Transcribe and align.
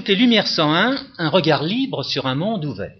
écoutez 0.00 0.14
Lumière 0.14 0.46
101, 0.46 0.96
un 1.18 1.28
regard 1.28 1.62
libre 1.62 2.02
sur 2.04 2.26
un 2.26 2.34
monde 2.34 2.64
ouvert. 2.64 2.96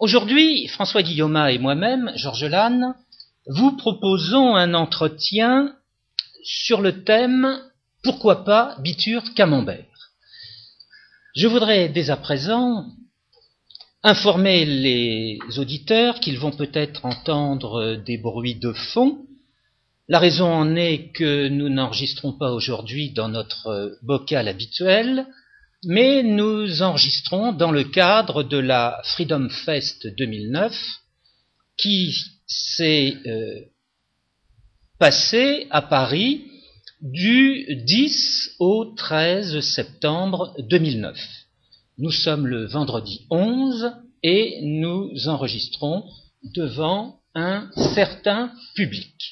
Aujourd'hui, 0.00 0.66
François 0.66 1.04
Guillaume 1.04 1.36
et 1.48 1.60
moi-même, 1.60 2.10
Georges 2.16 2.42
Lannes, 2.42 2.96
vous 3.46 3.76
proposons 3.76 4.56
un 4.56 4.74
entretien 4.74 5.76
sur 6.42 6.80
le 6.80 7.04
thème 7.04 7.56
Pourquoi 8.02 8.42
pas 8.42 8.74
Biture 8.80 9.22
Camembert? 9.34 10.10
Je 11.36 11.46
voudrais 11.46 11.88
dès 11.88 12.10
à 12.10 12.16
présent 12.16 12.86
informer 14.02 14.64
les 14.64 15.38
auditeurs 15.58 16.18
qu'ils 16.18 16.40
vont 16.40 16.50
peut-être 16.50 17.04
entendre 17.04 17.94
des 17.94 18.18
bruits 18.18 18.56
de 18.56 18.72
fond. 18.72 19.18
La 20.08 20.18
raison 20.18 20.52
en 20.52 20.74
est 20.74 21.12
que 21.12 21.46
nous 21.46 21.68
n'enregistrons 21.68 22.32
pas 22.32 22.50
aujourd'hui 22.50 23.12
dans 23.12 23.28
notre 23.28 23.96
bocal 24.02 24.48
habituel, 24.48 25.28
mais 25.84 26.22
nous 26.22 26.82
enregistrons 26.82 27.52
dans 27.52 27.72
le 27.72 27.84
cadre 27.84 28.42
de 28.42 28.58
la 28.58 29.00
Freedom 29.04 29.48
Fest 29.48 30.06
2009 30.16 30.74
qui 31.76 32.14
s'est 32.46 33.16
euh, 33.26 33.60
passée 34.98 35.66
à 35.70 35.82
Paris 35.82 36.44
du 37.00 37.66
10 37.84 38.56
au 38.60 38.94
13 38.96 39.60
septembre 39.60 40.54
2009. 40.68 41.18
Nous 41.98 42.12
sommes 42.12 42.46
le 42.46 42.66
vendredi 42.66 43.26
11 43.30 43.92
et 44.22 44.60
nous 44.62 45.10
enregistrons 45.26 46.04
devant 46.54 47.20
un 47.34 47.70
certain 47.94 48.52
public. 48.76 49.31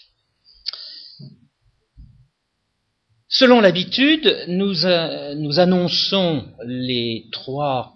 Selon 3.41 3.63
l'habitude, 3.63 4.45
nous, 4.49 4.85
euh, 4.85 5.35
nous, 5.35 5.61
annonçons 5.61 6.45
les 6.63 7.25
trois 7.33 7.95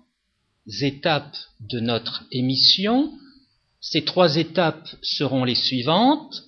étapes 0.80 1.36
de 1.60 1.80
notre 1.80 2.24
émission. 2.32 3.12
Ces 3.78 4.06
trois 4.06 4.36
étapes 4.36 4.88
seront 5.02 5.44
les 5.44 5.54
suivantes. 5.54 6.44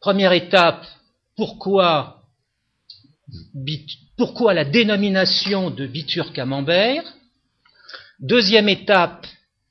Première 0.00 0.32
étape, 0.32 0.84
pourquoi, 1.36 2.24
la 4.52 4.64
dénomination 4.64 5.70
de 5.70 5.86
biture 5.86 6.32
camembert 6.32 7.04
Deuxième 8.18 8.68
étape, 8.68 9.24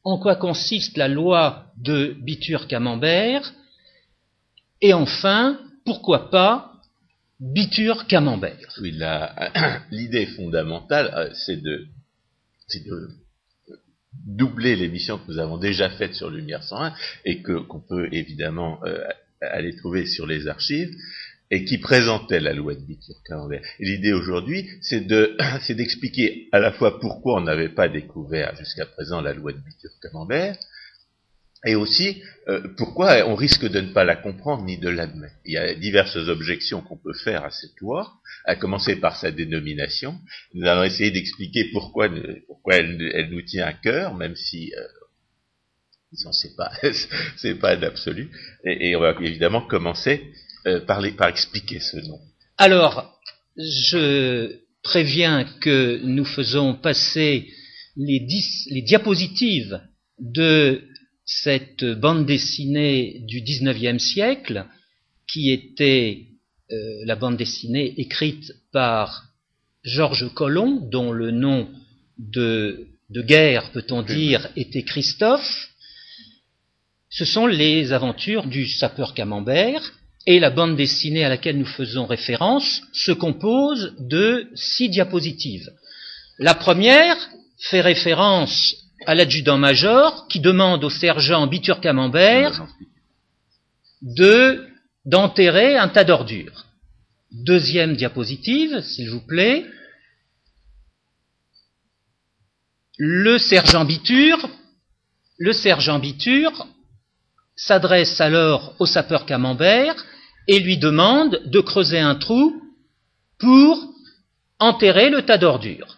en 0.05 0.17
quoi 0.17 0.37
consiste 0.37 0.95
la 0.95 1.09
loi 1.09 1.65
de 1.75 2.15
biture 2.21 2.69
camembert 2.69 3.53
Et 4.79 4.93
enfin, 4.93 5.59
pourquoi 5.83 6.29
pas 6.29 6.74
Biture 7.53 8.07
Camembert. 8.07 8.73
Oui, 8.81 8.97
l'idée 9.91 10.25
fondamentale, 10.25 11.13
euh, 11.15 11.29
c'est 11.33 11.61
de, 11.61 11.85
de, 12.73 13.09
doubler 14.25 14.75
l'émission 14.75 15.19
que 15.19 15.31
nous 15.31 15.37
avons 15.37 15.57
déjà 15.57 15.91
faite 15.91 16.15
sur 16.15 16.31
Lumière 16.31 16.63
101 16.63 16.93
et 17.23 17.43
que 17.43 17.59
qu'on 17.59 17.81
peut 17.81 18.09
évidemment 18.11 18.83
euh, 18.85 18.97
aller 19.41 19.75
trouver 19.75 20.07
sur 20.07 20.25
les 20.25 20.47
archives 20.47 20.91
et 21.51 21.65
qui 21.65 21.77
présentait 21.77 22.39
la 22.39 22.53
loi 22.53 22.73
de 22.73 22.81
Biture 22.81 23.21
Camembert. 23.27 23.61
L'idée 23.79 24.13
aujourd'hui, 24.13 24.67
c'est 24.81 25.05
de, 25.05 25.37
c'est 25.61 25.75
d'expliquer 25.75 26.49
à 26.51 26.57
la 26.57 26.71
fois 26.71 26.99
pourquoi 26.99 27.39
on 27.39 27.41
n'avait 27.41 27.69
pas 27.69 27.89
découvert 27.89 28.55
jusqu'à 28.55 28.87
présent 28.87 29.21
la 29.21 29.33
loi 29.33 29.53
de 29.53 29.59
Biture 29.59 29.91
Camembert, 30.01 30.57
et 31.65 31.75
aussi 31.75 32.21
euh, 32.47 32.61
pourquoi 32.77 33.27
on 33.27 33.35
risque 33.35 33.65
de 33.67 33.81
ne 33.81 33.91
pas 33.91 34.03
la 34.03 34.15
comprendre 34.15 34.63
ni 34.63 34.77
de 34.77 34.89
l'admettre? 34.89 35.35
Il 35.45 35.53
y 35.53 35.57
a 35.57 35.73
diverses 35.73 36.15
objections 36.15 36.81
qu'on 36.81 36.97
peut 36.97 37.13
faire 37.13 37.43
à 37.43 37.49
cette 37.49 37.79
loi, 37.79 38.13
à 38.45 38.55
commencer 38.55 38.97
par 38.97 39.15
sa 39.17 39.31
dénomination. 39.31 40.19
Nous 40.53 40.67
allons 40.67 40.83
essayer 40.83 41.11
d'expliquer 41.11 41.71
pourquoi, 41.71 42.09
pourquoi 42.47 42.75
elle, 42.75 43.29
nous 43.31 43.41
tient 43.41 43.65
à 43.65 43.73
cœur, 43.73 44.13
même 44.13 44.35
si 44.35 44.73
euh, 44.77 46.29
c'est 46.31 46.55
pas 46.55 46.71
c'est 47.37 47.55
pas 47.55 47.75
d'absolu. 47.75 48.29
Et, 48.63 48.95
on 48.95 48.99
va 48.99 49.15
évidemment 49.21 49.61
commencer 49.61 50.21
euh, 50.67 50.81
par, 50.81 51.01
par 51.17 51.29
expliquer 51.29 51.79
ce 51.79 51.97
nom. 51.97 52.19
Alors, 52.57 53.19
je 53.57 54.59
préviens 54.83 55.45
que 55.61 55.99
nous 56.03 56.25
faisons 56.25 56.75
passer 56.75 57.49
les, 57.97 58.27
les 58.69 58.81
diapositives 58.83 59.81
de 60.19 60.83
cette 61.25 61.83
bande 61.83 62.25
dessinée 62.25 63.21
du 63.27 63.41
XIXe 63.41 64.01
siècle, 64.01 64.65
qui 65.27 65.51
était 65.51 66.27
euh, 66.71 66.75
la 67.05 67.15
bande 67.15 67.37
dessinée 67.37 67.93
écrite 67.97 68.53
par 68.71 69.25
Georges 69.83 70.33
Colomb, 70.33 70.87
dont 70.91 71.11
le 71.11 71.31
nom 71.31 71.67
de, 72.17 72.87
de 73.09 73.21
guerre, 73.21 73.71
peut-on 73.71 74.03
dire, 74.03 74.49
était 74.55 74.83
Christophe. 74.83 75.69
Ce 77.09 77.25
sont 77.25 77.47
les 77.47 77.91
aventures 77.91 78.45
du 78.45 78.67
sapeur 78.67 79.13
camembert, 79.13 79.93
et 80.27 80.39
la 80.39 80.49
bande 80.49 80.75
dessinée 80.75 81.23
à 81.23 81.29
laquelle 81.29 81.57
nous 81.57 81.65
faisons 81.65 82.05
référence 82.05 82.81
se 82.93 83.11
compose 83.11 83.95
de 83.99 84.47
six 84.55 84.89
diapositives. 84.89 85.71
La 86.39 86.55
première 86.55 87.17
fait 87.59 87.81
référence 87.81 88.75
à 89.05 89.15
l'adjudant-major 89.15 90.27
qui 90.27 90.39
demande 90.39 90.83
au 90.83 90.89
sergent 90.89 91.47
Bitur 91.47 91.81
Camembert 91.81 92.65
de 94.01 94.67
d'enterrer 95.05 95.77
un 95.77 95.87
tas 95.87 96.03
d'ordures. 96.03 96.65
Deuxième 97.31 97.95
diapositive, 97.95 98.81
s'il 98.81 99.09
vous 99.09 99.25
plaît. 99.25 99.65
Le 102.97 103.37
sergent 103.37 103.85
Bitur, 103.85 104.49
le 105.37 105.53
sergent 105.53 105.99
Bitur 105.99 106.67
s'adresse 107.55 108.19
alors 108.19 108.75
au 108.79 108.85
sapeur 108.85 109.25
Camembert 109.25 109.95
et 110.47 110.59
lui 110.59 110.77
demande 110.77 111.41
de 111.45 111.59
creuser 111.59 111.99
un 111.99 112.15
trou 112.15 112.61
pour 113.37 113.93
enterrer 114.59 115.09
le 115.09 115.23
tas 115.23 115.37
d'ordures. 115.37 115.97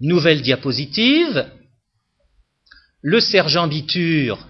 Nouvelle 0.00 0.42
diapositive, 0.42 1.46
le 3.02 3.20
sergent 3.20 3.68
Biture 3.68 4.48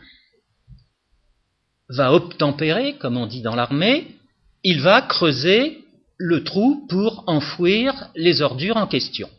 va 1.89 2.13
obtempérer, 2.13 2.97
comme 2.99 3.17
on 3.17 3.27
dit 3.27 3.43
dans 3.43 3.55
l'armée, 3.55 4.07
il 4.65 4.81
va 4.81 5.03
creuser 5.03 5.85
le 6.17 6.45
trou 6.45 6.87
pour 6.89 7.25
enfouir 7.27 8.11
les 8.15 8.43
ordures 8.43 8.77
en 8.77 8.87
question. 8.87 9.31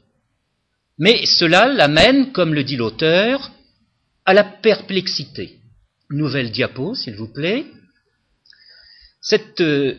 Mais 0.98 1.26
cela 1.26 1.68
l'amène, 1.68 2.32
comme 2.32 2.54
le 2.54 2.64
dit 2.64 2.76
l'auteur, 2.76 3.52
à 4.26 4.34
la 4.34 4.44
perplexité. 4.44 5.60
Nouvelle 6.10 6.52
diapo, 6.52 6.96
s'il 6.96 7.16
vous 7.16 7.32
plaît. 7.32 7.66
Cette 9.22 9.62
euh, 9.62 9.96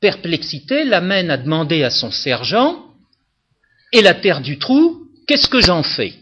perplexité 0.00 0.84
l'amène 0.84 1.30
à 1.30 1.36
demander 1.36 1.82
à 1.82 1.90
son 1.90 2.10
sergent, 2.10 2.86
et 3.92 4.02
la 4.02 4.14
terre 4.14 4.40
du 4.40 4.58
trou, 4.58 5.08
qu'est-ce 5.26 5.48
que 5.48 5.60
j'en 5.60 5.82
fais? 5.82 6.14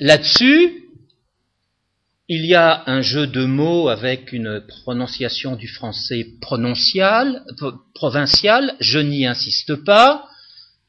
Là-dessus, 0.00 0.84
il 2.28 2.44
y 2.44 2.54
a 2.54 2.84
un 2.86 3.02
jeu 3.02 3.26
de 3.26 3.44
mots 3.44 3.88
avec 3.88 4.32
une 4.32 4.62
prononciation 4.66 5.56
du 5.56 5.66
français 5.66 6.26
prononcial, 6.40 7.44
provincial, 7.94 8.76
je 8.80 8.98
n'y 8.98 9.26
insiste 9.26 9.74
pas. 9.84 10.28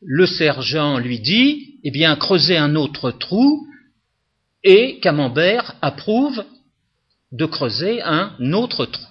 Le 0.02 0.25
sergent 0.25 1.00
lui 1.00 1.19
dit, 1.19 1.80
eh 1.84 1.92
bien, 1.92 2.16
creusez 2.16 2.58
un 2.58 2.75
autre 2.75 3.12
trou, 3.12 3.66
et 4.64 5.00
Camembert 5.00 5.75
approuve 5.81 6.44
de 7.31 7.46
creuser 7.46 8.01
un 8.01 8.36
autre 8.54 8.86
trou. 8.86 9.06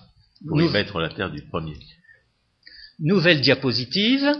Pour 0.46 0.60
y 0.60 0.68
mettre 0.68 1.00
la 1.00 1.08
terre 1.08 1.30
du 1.30 1.42
premier. 1.42 1.76
Nouvelle 3.00 3.40
diapositive. 3.40 4.32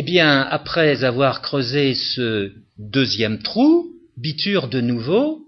Eh 0.00 0.04
bien, 0.04 0.42
après 0.42 1.02
avoir 1.02 1.42
creusé 1.42 1.96
ce 1.96 2.52
deuxième 2.78 3.42
trou, 3.42 3.90
Biture 4.16 4.68
de 4.68 4.80
nouveau 4.80 5.44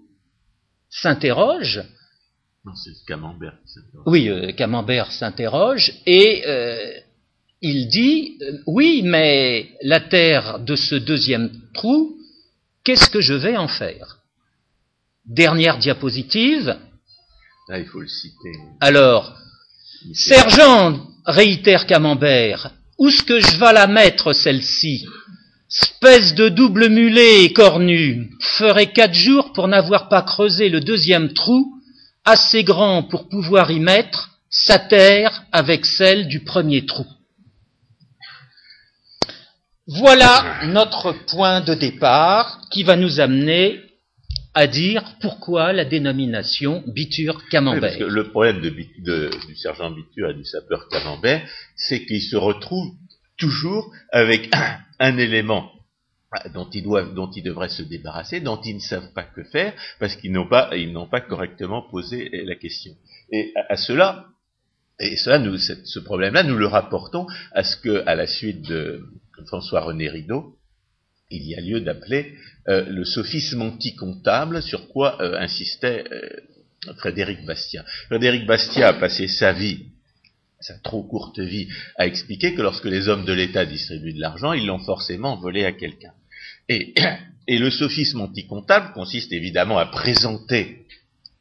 s'interroge. 0.89 1.81
Non, 2.65 2.75
c'est 2.75 2.91
Camembert. 3.07 3.57
Oui, 4.05 4.27
euh, 4.27 4.51
Camembert 4.51 5.09
s'interroge 5.13 5.93
et 6.05 6.43
euh, 6.47 6.91
il 7.61 7.87
dit 7.87 8.39
euh, 8.41 8.57
Oui, 8.67 9.03
mais 9.05 9.71
la 9.83 10.01
terre 10.01 10.59
de 10.59 10.75
ce 10.75 10.95
deuxième 10.95 11.49
trou, 11.73 12.17
qu'est-ce 12.83 13.09
que 13.09 13.21
je 13.21 13.33
vais 13.33 13.55
en 13.55 13.69
faire? 13.69 14.17
Dernière 15.25 15.77
diapositive. 15.77 16.75
Là, 17.69 17.79
il 17.79 17.85
faut 17.85 18.01
le 18.01 18.09
citer. 18.09 18.51
Alors, 18.81 19.33
Sergent, 20.13 21.07
réitère 21.25 21.87
Camembert, 21.87 22.73
où 23.01 23.07
est-ce 23.07 23.23
que 23.23 23.39
je 23.39 23.57
vais 23.57 23.73
la 23.73 23.87
mettre, 23.87 24.31
celle-ci? 24.31 25.07
Espèce 25.71 26.35
de 26.35 26.49
double 26.49 26.87
mulet 26.87 27.45
et 27.45 27.51
cornu, 27.51 28.29
ferait 28.39 28.91
quatre 28.91 29.15
jours 29.15 29.53
pour 29.53 29.67
n'avoir 29.67 30.07
pas 30.07 30.21
creusé 30.21 30.69
le 30.69 30.81
deuxième 30.81 31.33
trou, 31.33 31.81
assez 32.25 32.63
grand 32.63 33.01
pour 33.01 33.27
pouvoir 33.27 33.71
y 33.71 33.79
mettre 33.79 34.37
sa 34.51 34.77
terre 34.77 35.45
avec 35.51 35.87
celle 35.87 36.27
du 36.27 36.41
premier 36.41 36.85
trou. 36.85 37.07
Voilà 39.87 40.59
notre 40.67 41.13
point 41.25 41.61
de 41.61 41.73
départ 41.73 42.61
qui 42.69 42.83
va 42.83 42.97
nous 42.97 43.19
amener 43.19 43.81
à 44.53 44.67
dire 44.67 45.15
pourquoi 45.21 45.73
la 45.73 45.85
dénomination 45.85 46.83
Bitur 46.87 47.47
Camembert. 47.49 48.07
le 48.07 48.29
problème 48.29 48.59
du 48.61 49.55
sergent 49.55 49.91
Bitur 49.91 50.29
et 50.29 50.33
du 50.33 50.43
sapeur 50.43 50.87
Camembert, 50.89 51.47
c'est 51.75 52.05
qu'il 52.05 52.21
se 52.21 52.35
retrouve 52.35 52.91
toujours 53.37 53.91
avec 54.11 54.49
un, 54.99 55.17
élément 55.17 55.71
dont 56.53 56.69
ils 56.69 56.83
doivent, 56.83 57.13
dont 57.13 57.29
ils 57.31 57.43
devraient 57.43 57.69
se 57.69 57.81
débarrasser, 57.81 58.39
dont 58.39 58.61
ils 58.61 58.75
ne 58.75 58.79
savent 58.79 59.11
pas 59.13 59.23
que 59.23 59.43
faire, 59.43 59.73
parce 59.99 60.15
qu'ils 60.15 60.31
n'ont 60.31 60.47
pas, 60.47 60.71
pas 61.09 61.21
correctement 61.21 61.81
posé 61.81 62.29
la 62.45 62.55
question. 62.55 62.91
Et 63.31 63.53
à, 63.69 63.75
cela, 63.77 64.27
et 64.99 65.17
cela, 65.17 65.39
nous, 65.39 65.57
ce 65.57 65.99
problème-là, 65.99 66.43
nous 66.43 66.57
le 66.57 66.67
rapportons 66.67 67.25
à 67.53 67.63
ce 67.63 67.77
que, 67.77 68.03
à 68.05 68.15
la 68.15 68.27
suite 68.27 68.61
de 68.61 69.01
François-René 69.47 70.09
Rideau, 70.09 70.57
il 71.31 71.47
y 71.47 71.55
a 71.55 71.61
lieu 71.61 71.81
d'appeler 71.81 72.35
euh, 72.67 72.85
le 72.87 73.05
sophisme 73.05 73.61
anti-comptable, 73.61 74.61
sur 74.61 74.87
quoi 74.89 75.21
euh, 75.21 75.37
insistait 75.39 76.03
euh, 76.11 76.93
Frédéric 76.97 77.43
Bastiat. 77.45 77.83
Frédéric 78.07 78.45
Bastiat 78.45 78.89
a 78.89 78.93
passé 78.93 79.27
sa 79.27 79.51
vie 79.51 79.85
sa 80.59 80.75
trop 80.75 81.01
courte 81.01 81.39
vie, 81.39 81.67
à 81.97 82.05
expliquer 82.05 82.53
que 82.53 82.61
lorsque 82.61 82.85
les 82.85 83.07
hommes 83.07 83.25
de 83.25 83.33
l'État 83.33 83.65
distribuent 83.65 84.13
de 84.13 84.19
l'argent, 84.19 84.53
ils 84.53 84.67
l'ont 84.67 84.77
forcément 84.77 85.35
volé 85.35 85.65
à 85.65 85.71
quelqu'un. 85.71 86.13
Et, 86.69 86.93
le 87.47 87.69
sophisme 87.71 88.21
anticomptable 88.21 88.93
consiste 88.93 89.33
évidemment 89.33 89.79
à 89.79 89.87
présenter 89.87 90.85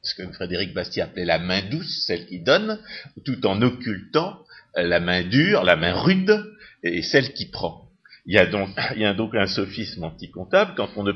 ce 0.03 0.15
que 0.15 0.27
Frédéric 0.33 0.73
Bastiat 0.73 1.05
appelait 1.05 1.27
la 1.27 1.39
main 1.39 1.61
douce, 1.69 2.05
celle 2.07 2.25
qui 2.25 2.41
donne, 2.41 2.81
tout 3.27 3.47
en 3.47 3.61
occultant 3.61 4.39
la 4.75 5.01
main 5.01 5.23
dure, 5.23 5.65
la 5.65 5.77
main 5.77 5.93
rude, 5.93 6.43
et 6.83 7.03
celle 7.03 7.35
qui 7.35 7.51
prend. 7.51 7.90
Il 8.27 8.35
y 8.35 9.05
a 9.05 9.15
donc, 9.15 9.35
un 9.35 9.47
sophisme 9.47 10.05
anticomptable 10.05 10.73
quand 10.77 10.91
on 10.97 11.05
ne 11.05 11.13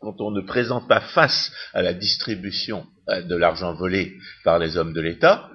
quand 0.00 0.20
on 0.20 0.32
ne 0.32 0.40
présente 0.40 0.88
pas 0.88 1.00
face 1.00 1.52
à 1.72 1.80
la 1.80 1.94
distribution 1.94 2.84
euh, 3.08 3.22
de 3.22 3.36
l'argent 3.36 3.72
volé 3.72 4.16
par 4.42 4.58
les 4.58 4.76
hommes 4.76 4.92
de 4.92 5.00
l'État, 5.00 5.48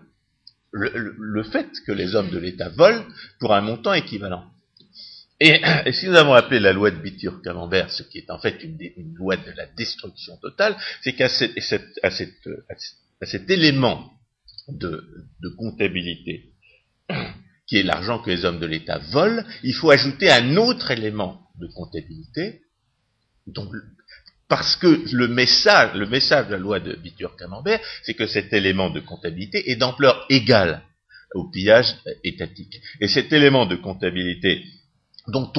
le, 0.71 1.43
fait 1.43 1.67
que 1.85 1.91
les 1.91 2.15
hommes 2.15 2.29
de 2.29 2.37
l'État 2.37 2.69
volent 2.69 3.03
pour 3.39 3.53
un 3.53 3.61
montant 3.61 3.93
équivalent. 3.93 4.45
Et, 5.39 5.61
si 5.91 6.07
nous 6.07 6.15
avons 6.15 6.33
appelé 6.33 6.59
la 6.59 6.73
loi 6.73 6.89
de 6.91 6.97
Bitur-Camembert, 6.97 7.89
ce 7.91 8.03
qui 8.03 8.19
est 8.19 8.29
en 8.31 8.39
fait 8.39 8.63
une, 8.63 8.77
loi 9.15 9.37
de 9.37 9.51
la 9.51 9.65
destruction 9.67 10.35
totale, 10.37 10.75
c'est 11.01 11.13
qu'à 11.13 11.29
cet 11.29 11.53
élément 13.49 14.11
de, 14.67 15.07
comptabilité, 15.57 16.51
qui 17.67 17.77
est 17.77 17.83
l'argent 17.83 18.19
que 18.19 18.29
les 18.29 18.45
hommes 18.45 18.59
de 18.59 18.65
l'État 18.65 18.97
volent, 18.97 19.43
il 19.63 19.73
faut 19.73 19.91
ajouter 19.91 20.31
un 20.31 20.55
autre 20.55 20.91
élément 20.91 21.41
de 21.59 21.67
comptabilité, 21.67 22.61
parce 24.47 24.75
que 24.77 25.03
le 25.13 25.27
message, 25.27 25.93
le 25.95 26.07
message 26.07 26.47
de 26.47 26.53
la 26.53 26.57
loi 26.57 26.79
de 26.79 26.95
Bitur-Camembert, 26.95 27.79
c'est 28.03 28.13
que 28.13 28.27
cet 28.27 28.53
élément 28.53 28.89
de 28.89 29.01
comptabilité 29.01 29.69
est 29.69 29.75
d'ampleur 29.75 30.25
égale 30.29 30.81
au 31.33 31.49
pillage 31.49 31.93
étatique. 32.23 32.79
Et 33.01 33.07
cet 33.07 33.33
élément 33.33 33.65
de 33.65 33.75
comptabilité 33.75 34.63
dont 35.27 35.51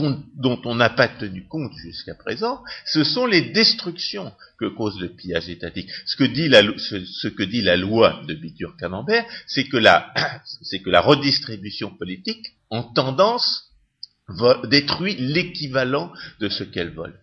on 0.65 0.75
n'a 0.75 0.91
pas 0.91 1.09
tenu 1.09 1.47
compte 1.47 1.73
jusqu'à 1.77 2.15
présent, 2.15 2.63
ce 2.87 3.05
sont 3.05 3.27
les 3.27 3.51
destructions 3.53 4.33
que 4.59 4.67
cause 4.67 4.99
le 4.99 5.11
pillage 5.11 5.49
étatique. 5.49 5.91
Ce 6.07 6.17
que 6.17 6.25
dit 6.25 6.49
la, 6.49 7.77
loi 7.77 8.23
de 8.27 8.35
que 8.35 9.77
la, 9.77 10.13
c'est 10.63 10.81
que 10.81 10.91
la 10.91 11.01
redistribution 11.01 11.91
politique, 11.91 12.55
en 12.71 12.83
tendance, 12.83 13.69
détruit 14.65 15.17
l'équivalent 15.19 16.13
de 16.41 16.49
ce 16.49 16.65
qu'elle 16.65 16.91
vole. 16.91 17.19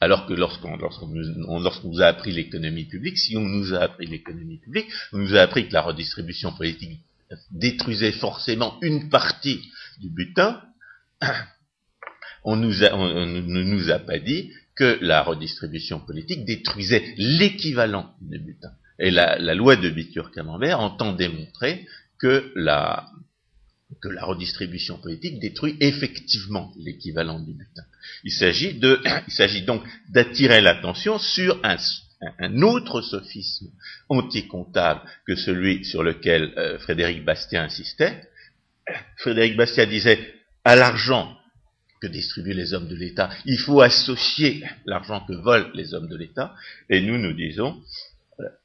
Alors 0.00 0.26
que 0.26 0.34
lorsqu'on 0.34 0.76
nous, 0.76 2.00
a 2.02 2.06
appris 2.06 2.32
l'économie 2.32 2.84
publique, 2.84 3.16
si 3.16 3.36
on 3.36 3.44
nous 3.44 3.72
a 3.72 3.78
appris 3.78 4.06
l'économie 4.06 4.58
publique, 4.58 4.86
on 5.12 5.18
nous 5.18 5.34
a 5.34 5.40
appris 5.40 5.68
que 5.68 5.72
la 5.72 5.80
redistribution 5.82 6.52
politique 6.52 7.00
détruisait 7.50 8.12
forcément 8.12 8.78
une 8.82 9.08
partie 9.08 9.62
du 10.00 10.10
butin, 10.10 10.60
on, 12.44 12.56
ne 12.56 13.62
nous 13.62 13.90
a 13.90 13.98
pas 13.98 14.18
dit 14.18 14.50
que 14.76 14.98
la 15.00 15.22
redistribution 15.22 16.00
politique 16.00 16.44
détruisait 16.44 17.14
l'équivalent 17.16 18.14
du 18.20 18.38
butin. 18.38 18.72
Et 18.98 19.10
la, 19.10 19.36
loi 19.54 19.76
de 19.76 19.90
Bitur-Camembert 19.90 20.80
entend 20.80 21.12
démontrer 21.12 21.86
que 22.18 22.52
la, 22.54 23.10
redistribution 24.02 24.98
politique 24.98 25.38
détruit 25.38 25.76
effectivement 25.80 26.72
l'équivalent 26.76 27.40
du 27.40 27.52
butin. 27.52 27.84
Il 28.24 28.32
s'agit 28.32 29.62
donc 29.62 29.82
d'attirer 30.10 30.60
l'attention 30.60 31.18
sur 31.18 31.60
un, 31.62 32.62
autre 32.62 33.02
sophisme 33.02 33.70
anticomptable 34.08 35.02
que 35.26 35.36
celui 35.36 35.84
sur 35.84 36.02
lequel 36.02 36.54
euh, 36.56 36.78
Frédéric 36.78 37.24
Bastien 37.24 37.64
insistait. 37.64 38.22
Frédéric 39.18 39.56
Bastien 39.56 39.86
disait 39.86 40.34
à 40.64 40.76
l'argent 40.76 41.36
que 42.00 42.06
distribuent 42.06 42.54
les 42.54 42.74
hommes 42.74 42.88
de 42.88 42.96
l'État, 42.96 43.30
il 43.44 43.58
faut 43.58 43.80
associer 43.80 44.64
l'argent 44.86 45.24
que 45.26 45.32
volent 45.32 45.70
les 45.74 45.94
hommes 45.94 46.08
de 46.08 46.16
l'État, 46.16 46.54
et 46.90 47.00
nous 47.00 47.18
nous 47.18 47.32
disons 47.32 47.82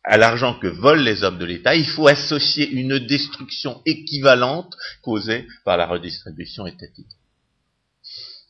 à 0.03 0.17
l'argent 0.17 0.57
que 0.57 0.67
volent 0.67 1.03
les 1.03 1.23
hommes 1.23 1.37
de 1.37 1.45
l'État, 1.45 1.75
il 1.75 1.85
faut 1.85 2.07
associer 2.07 2.69
une 2.69 2.99
destruction 2.99 3.81
équivalente 3.85 4.75
causée 5.01 5.47
par 5.63 5.77
la 5.77 5.85
redistribution 5.85 6.65
étatique. 6.65 7.11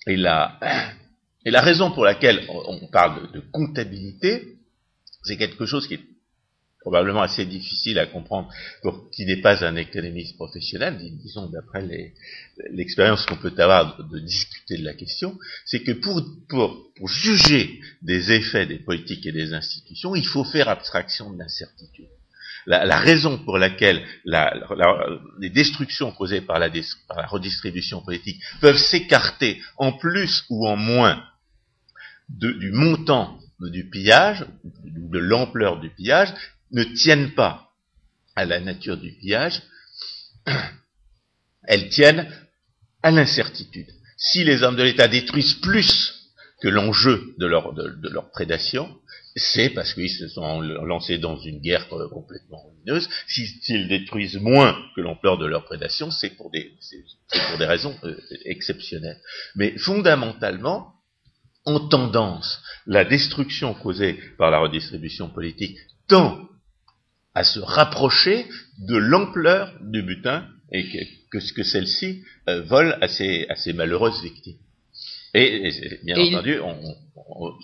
Et 0.07 0.15
la, 0.15 0.57
raison 1.45 1.91
pour 1.91 2.05
laquelle 2.05 2.45
on 2.49 2.87
parle 2.87 3.31
de, 3.33 3.39
de 3.39 3.45
comptabilité, 3.51 4.57
c'est 5.23 5.37
quelque 5.37 5.65
chose 5.65 5.87
qui 5.87 5.95
est 5.95 6.07
probablement 6.81 7.21
assez 7.21 7.45
difficile 7.45 7.99
à 7.99 8.05
comprendre 8.05 8.49
pour 8.81 9.09
qui 9.11 9.25
n'est 9.25 9.41
pas 9.41 9.65
un 9.65 9.75
économiste 9.75 10.35
professionnel, 10.35 10.97
disons 11.21 11.47
d'après 11.47 11.85
l'expérience 12.71 13.25
qu'on 13.25 13.35
peut 13.35 13.53
avoir 13.57 13.97
de, 13.97 14.19
discuter 14.19 14.77
de 14.77 14.85
la 14.85 14.93
question, 14.93 15.37
c'est 15.65 15.81
que 15.81 15.91
pour, 15.91 16.23
pour, 16.47 16.91
pour, 16.95 17.07
juger 17.09 17.81
des 18.01 18.31
effets 18.31 18.65
des 18.65 18.79
politiques 18.79 19.25
et 19.25 19.31
des 19.31 19.53
institutions, 19.53 20.15
il 20.15 20.25
faut 20.25 20.45
faire 20.45 20.69
abstraction 20.69 21.31
de 21.33 21.39
l'incertitude. 21.39 22.07
La, 22.65 22.99
raison 22.99 23.39
pour 23.39 23.57
laquelle 23.57 24.05
la, 24.25 24.53
les 25.39 25.49
destructions 25.49 26.11
causées 26.11 26.41
par 26.41 26.59
la, 26.59 26.69
par 27.07 27.17
la 27.17 27.25
redistribution 27.25 28.01
politique 28.01 28.41
peuvent 28.61 28.77
s'écarter 28.77 29.59
en 29.77 29.93
plus 29.93 30.45
ou 30.49 30.67
en 30.67 30.75
moins 30.75 31.23
de, 32.29 32.51
du 32.51 32.71
montant 32.71 33.39
du 33.59 33.89
pillage, 33.89 34.45
de 34.83 35.17
l'ampleur 35.17 35.79
du 35.79 35.89
pillage, 35.89 36.33
ne 36.71 36.83
tiennent 36.83 37.33
pas 37.33 37.71
à 38.35 38.45
la 38.45 38.59
nature 38.59 38.97
du 38.97 39.11
pillage, 39.11 39.61
elles 41.67 41.89
tiennent 41.89 42.31
à 43.03 43.11
l'incertitude. 43.11 43.87
Si 44.17 44.43
les 44.43 44.63
hommes 44.63 44.75
de 44.75 44.83
l'État 44.83 45.07
détruisent 45.07 45.55
plus 45.55 46.15
que 46.61 46.67
l'enjeu 46.67 47.33
de 47.37 47.45
leur, 47.45 47.73
de, 47.73 48.19
prédation, 48.33 48.93
c'est 49.35 49.69
parce 49.69 49.93
qu'ils 49.93 50.09
se 50.09 50.27
sont 50.27 50.59
lancés 50.59 51.17
dans 51.17 51.37
une 51.37 51.61
guerre 51.61 51.87
complètement 51.87 52.61
ruineuse. 52.67 53.07
S'ils 53.27 53.87
détruisent 53.87 54.37
moins 54.37 54.77
que 54.95 55.01
l'ampleur 55.01 55.37
de 55.37 55.45
leur 55.45 55.63
prédation, 55.63 56.11
c'est 56.11 56.31
pour 56.31 56.51
des, 56.51 56.73
pour 57.49 57.57
des 57.57 57.65
raisons 57.65 57.97
euh, 58.03 58.19
exceptionnelles. 58.43 59.21
Mais 59.55 59.77
fondamentalement, 59.77 60.93
en 61.65 61.87
tendance, 61.87 62.61
la 62.85 63.05
destruction 63.05 63.73
causée 63.73 64.19
par 64.37 64.51
la 64.51 64.59
redistribution 64.59 65.29
politique 65.29 65.77
tend 66.07 66.48
à 67.39 67.45
se 67.45 67.61
rapprocher 67.61 68.47
de 68.79 68.97
l'ampleur 68.97 69.73
du 69.79 70.03
butin 70.03 70.45
et 70.73 70.83
que, 71.31 71.39
ce 71.39 71.53
que 71.53 71.63
celle-ci 71.63 72.25
euh, 72.49 72.61
vole 72.63 72.97
à 72.99 73.07
ses, 73.07 73.47
à 73.47 73.55
ses, 73.55 73.71
malheureuses 73.71 74.21
victimes. 74.21 74.57
Et, 75.33 75.71
bien 76.03 76.17
entendu, 76.17 76.59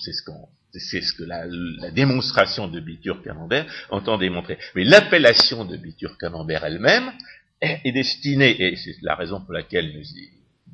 c'est 0.01 0.13
ce, 0.13 0.31
c'est 0.79 1.01
ce 1.01 1.11
que 1.11 1.23
la, 1.23 1.45
la, 1.81 1.91
démonstration 1.91 2.69
de 2.69 2.79
Bitur-Camembert 2.79 3.65
entend 3.89 4.17
démontrer. 4.17 4.57
Mais 4.75 4.85
l'appellation 4.85 5.65
de 5.65 5.75
Bitur-Camembert 5.75 6.63
elle-même 6.63 7.11
est, 7.59 7.91
destinée, 7.91 8.55
et 8.57 8.77
c'est 8.77 8.95
la 9.01 9.15
raison 9.15 9.41
pour 9.41 9.51
laquelle 9.51 9.93
nous 9.93 10.05
y, 10.05 10.29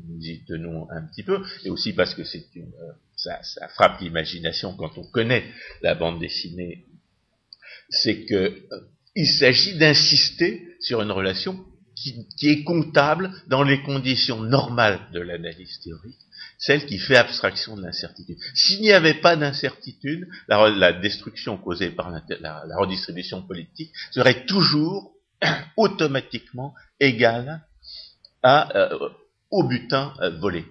nous 0.09 0.23
y 0.23 0.45
tenons 0.45 0.87
un 0.91 1.01
petit 1.07 1.23
peu, 1.23 1.43
et 1.65 1.71
aussi 1.71 1.93
parce 1.93 2.13
que 2.13 2.23
c'est 2.23 2.45
une, 2.53 2.71
euh, 2.83 2.91
ça, 3.15 3.41
ça 3.41 3.67
frappe 3.69 3.99
l'imagination 3.99 4.75
quand 4.75 4.95
on 4.99 5.05
connaît 5.05 5.45
la 5.81 5.95
bande 5.95 6.19
dessinée 6.19 6.85
c'est 7.91 8.25
que 8.25 8.35
euh, 8.71 9.25
s'agit 9.25 9.77
d'insister 9.77 10.75
sur 10.79 11.01
une 11.01 11.11
relation 11.11 11.63
qui, 11.95 12.49
est 12.49 12.63
comptable 12.63 13.31
dans 13.47 13.61
les 13.61 13.83
conditions 13.83 14.41
normales 14.41 14.99
de 15.13 15.19
l'analyse 15.19 15.79
théorique, 15.83 16.17
celle 16.57 16.85
qui 16.87 16.97
fait 16.97 17.15
abstraction 17.15 17.77
de 17.77 17.83
l'incertitude. 17.83 18.37
S'il 18.55 18.81
n'y 18.81 18.91
avait 18.91 19.21
pas 19.21 19.35
d'incertitude, 19.35 20.27
la, 20.47 20.93
destruction 20.93 21.57
causée 21.57 21.91
par 21.91 22.09
la, 22.09 22.77
redistribution 22.77 23.43
politique 23.43 23.91
serait 24.11 24.45
toujours 24.45 25.13
automatiquement 25.77 26.73
égale 26.99 27.61
euh, 28.45 29.09
au 29.51 29.67
butin 29.67 30.13
euh, 30.21 30.31
volé. 30.39 30.65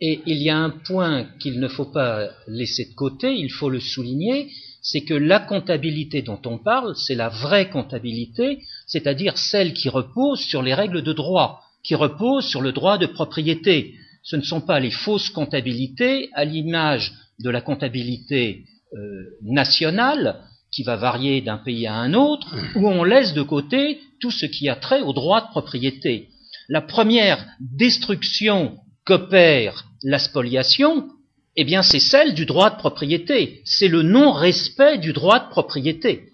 Et 0.00 0.22
il 0.26 0.38
y 0.38 0.50
a 0.50 0.56
un 0.56 0.70
point 0.70 1.24
qu'il 1.40 1.60
ne 1.60 1.68
faut 1.68 1.92
pas 1.92 2.30
laisser 2.46 2.86
de 2.86 2.94
côté, 2.94 3.34
il 3.34 3.50
faut 3.50 3.68
le 3.68 3.80
souligner, 3.80 4.50
c'est 4.90 5.02
que 5.02 5.12
la 5.12 5.38
comptabilité 5.38 6.22
dont 6.22 6.40
on 6.46 6.56
parle, 6.56 6.96
c'est 6.96 7.14
la 7.14 7.28
vraie 7.28 7.68
comptabilité, 7.68 8.60
c'est-à-dire 8.86 9.36
celle 9.36 9.74
qui 9.74 9.90
repose 9.90 10.40
sur 10.40 10.62
les 10.62 10.72
règles 10.72 11.02
de 11.02 11.12
droit, 11.12 11.60
qui 11.84 11.94
repose 11.94 12.46
sur 12.46 12.62
le 12.62 12.72
droit 12.72 12.96
de 12.96 13.04
propriété. 13.04 13.94
Ce 14.22 14.36
ne 14.36 14.40
sont 14.40 14.62
pas 14.62 14.80
les 14.80 14.90
fausses 14.90 15.28
comptabilités 15.28 16.30
à 16.32 16.46
l'image 16.46 17.12
de 17.38 17.50
la 17.50 17.60
comptabilité 17.60 18.64
euh, 18.94 18.98
nationale, 19.42 20.40
qui 20.72 20.84
va 20.84 20.96
varier 20.96 21.42
d'un 21.42 21.58
pays 21.58 21.86
à 21.86 21.94
un 21.94 22.14
autre, 22.14 22.54
où 22.74 22.88
on 22.88 23.04
laisse 23.04 23.34
de 23.34 23.42
côté 23.42 24.00
tout 24.20 24.30
ce 24.30 24.46
qui 24.46 24.70
a 24.70 24.76
trait 24.76 25.02
au 25.02 25.12
droit 25.12 25.42
de 25.42 25.48
propriété. 25.48 26.28
La 26.70 26.80
première 26.80 27.46
destruction 27.60 28.78
qu'opère 29.04 29.84
la 30.02 30.18
spoliation, 30.18 31.10
eh 31.60 31.64
bien 31.64 31.82
c'est 31.82 31.98
celle 31.98 32.34
du 32.34 32.46
droit 32.46 32.70
de 32.70 32.76
propriété, 32.76 33.62
c'est 33.64 33.88
le 33.88 34.02
non-respect 34.02 34.98
du 34.98 35.12
droit 35.12 35.40
de 35.40 35.50
propriété. 35.50 36.28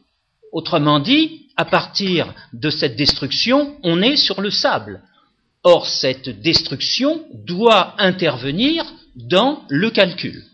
Autrement 0.53 1.01
dit, 1.01 1.49
à 1.57 1.65
partir 1.65 2.35
de 2.53 2.69
cette 2.69 2.95
destruction, 2.95 3.75
on 3.83 4.03
est 4.03 4.17
sur 4.17 4.43
le 4.43 4.51
sable. 4.51 5.01
Or, 5.63 5.87
cette 5.87 6.29
destruction 6.29 7.25
doit 7.33 7.95
intervenir 7.99 8.85
dans 9.17 9.65
le 9.71 9.91
calcul. 9.91 10.45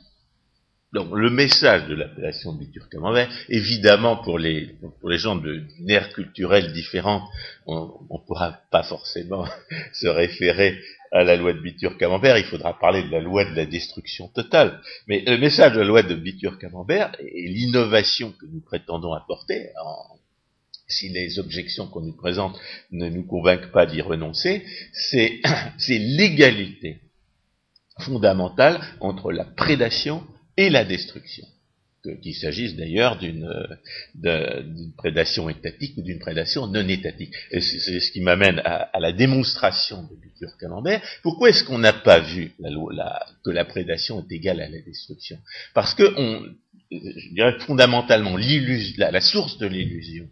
Donc, 0.92 1.08
le 1.14 1.30
message 1.30 1.88
de 1.88 1.94
l'appellation 1.94 2.52
de 2.52 2.60
Bitur-Camembert, 2.60 3.28
évidemment, 3.48 4.16
pour 4.18 4.38
les, 4.38 4.76
pour 5.00 5.10
les 5.10 5.18
gens 5.18 5.34
d'une 5.34 5.68
ère 5.88 6.12
culturelle 6.12 6.72
différente, 6.72 7.24
on 7.66 7.98
ne 8.08 8.26
pourra 8.26 8.60
pas 8.70 8.84
forcément 8.84 9.46
se 9.92 10.06
référer 10.06 10.78
à 11.12 11.24
la 11.24 11.36
loi 11.36 11.52
de 11.52 11.60
Bitur-Camembert, 11.60 12.38
il 12.38 12.44
faudra 12.44 12.78
parler 12.78 13.02
de 13.02 13.10
la 13.10 13.20
loi 13.20 13.44
de 13.44 13.54
la 13.54 13.66
destruction 13.66 14.28
totale. 14.28 14.80
Mais 15.08 15.22
le 15.26 15.38
message 15.38 15.72
de 15.72 15.80
la 15.80 15.86
loi 15.86 16.02
de 16.02 16.14
Bitur-Camembert 16.14 17.12
et 17.20 17.48
l'innovation 17.48 18.32
que 18.32 18.46
nous 18.46 18.60
prétendons 18.60 19.12
apporter, 19.12 19.70
si 20.86 21.08
les 21.08 21.38
objections 21.38 21.86
qu'on 21.86 22.02
nous 22.02 22.16
présente 22.16 22.58
ne 22.90 23.08
nous 23.08 23.24
convainquent 23.24 23.72
pas 23.72 23.86
d'y 23.86 24.00
renoncer, 24.00 24.64
c'est 24.92 25.40
l'égalité 25.88 27.00
fondamentale 27.98 28.80
entre 29.00 29.32
la 29.32 29.44
prédation 29.44 30.26
et 30.56 30.70
la 30.70 30.84
destruction 30.84 31.46
qu'il 32.02 32.34
s'agisse 32.34 32.76
d'ailleurs 32.76 33.18
d'une 33.18 34.92
prédation 34.96 35.48
étatique 35.48 35.96
ou 35.96 36.02
d'une 36.02 36.18
prédation 36.18 36.66
non 36.66 36.86
étatique. 36.88 37.34
C'est 37.50 38.00
ce 38.00 38.10
qui 38.10 38.20
m'amène 38.20 38.60
à, 38.64 38.98
la 38.98 39.12
démonstration 39.12 40.02
de 40.04 40.16
Butur 40.16 40.56
Camembert. 40.58 41.02
Pourquoi 41.22 41.50
est-ce 41.50 41.64
qu'on 41.64 41.78
n'a 41.78 41.92
pas 41.92 42.20
vu 42.20 42.52
que 43.44 43.50
la 43.50 43.64
prédation 43.64 44.20
est 44.20 44.32
égale 44.34 44.60
à 44.60 44.68
la 44.68 44.80
destruction? 44.80 45.38
Parce 45.74 45.94
que, 45.94 46.04
je 46.90 47.34
dirais 47.34 47.58
fondamentalement, 47.60 48.36
la, 48.36 49.20
source 49.20 49.58
de 49.58 49.66
l'illusion 49.66 50.28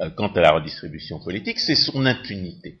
euh, 0.00 0.10
quant 0.10 0.28
à 0.28 0.40
la 0.40 0.52
redistribution 0.52 1.18
politique, 1.20 1.58
c'est 1.58 1.74
son 1.74 2.06
impunité. 2.06 2.78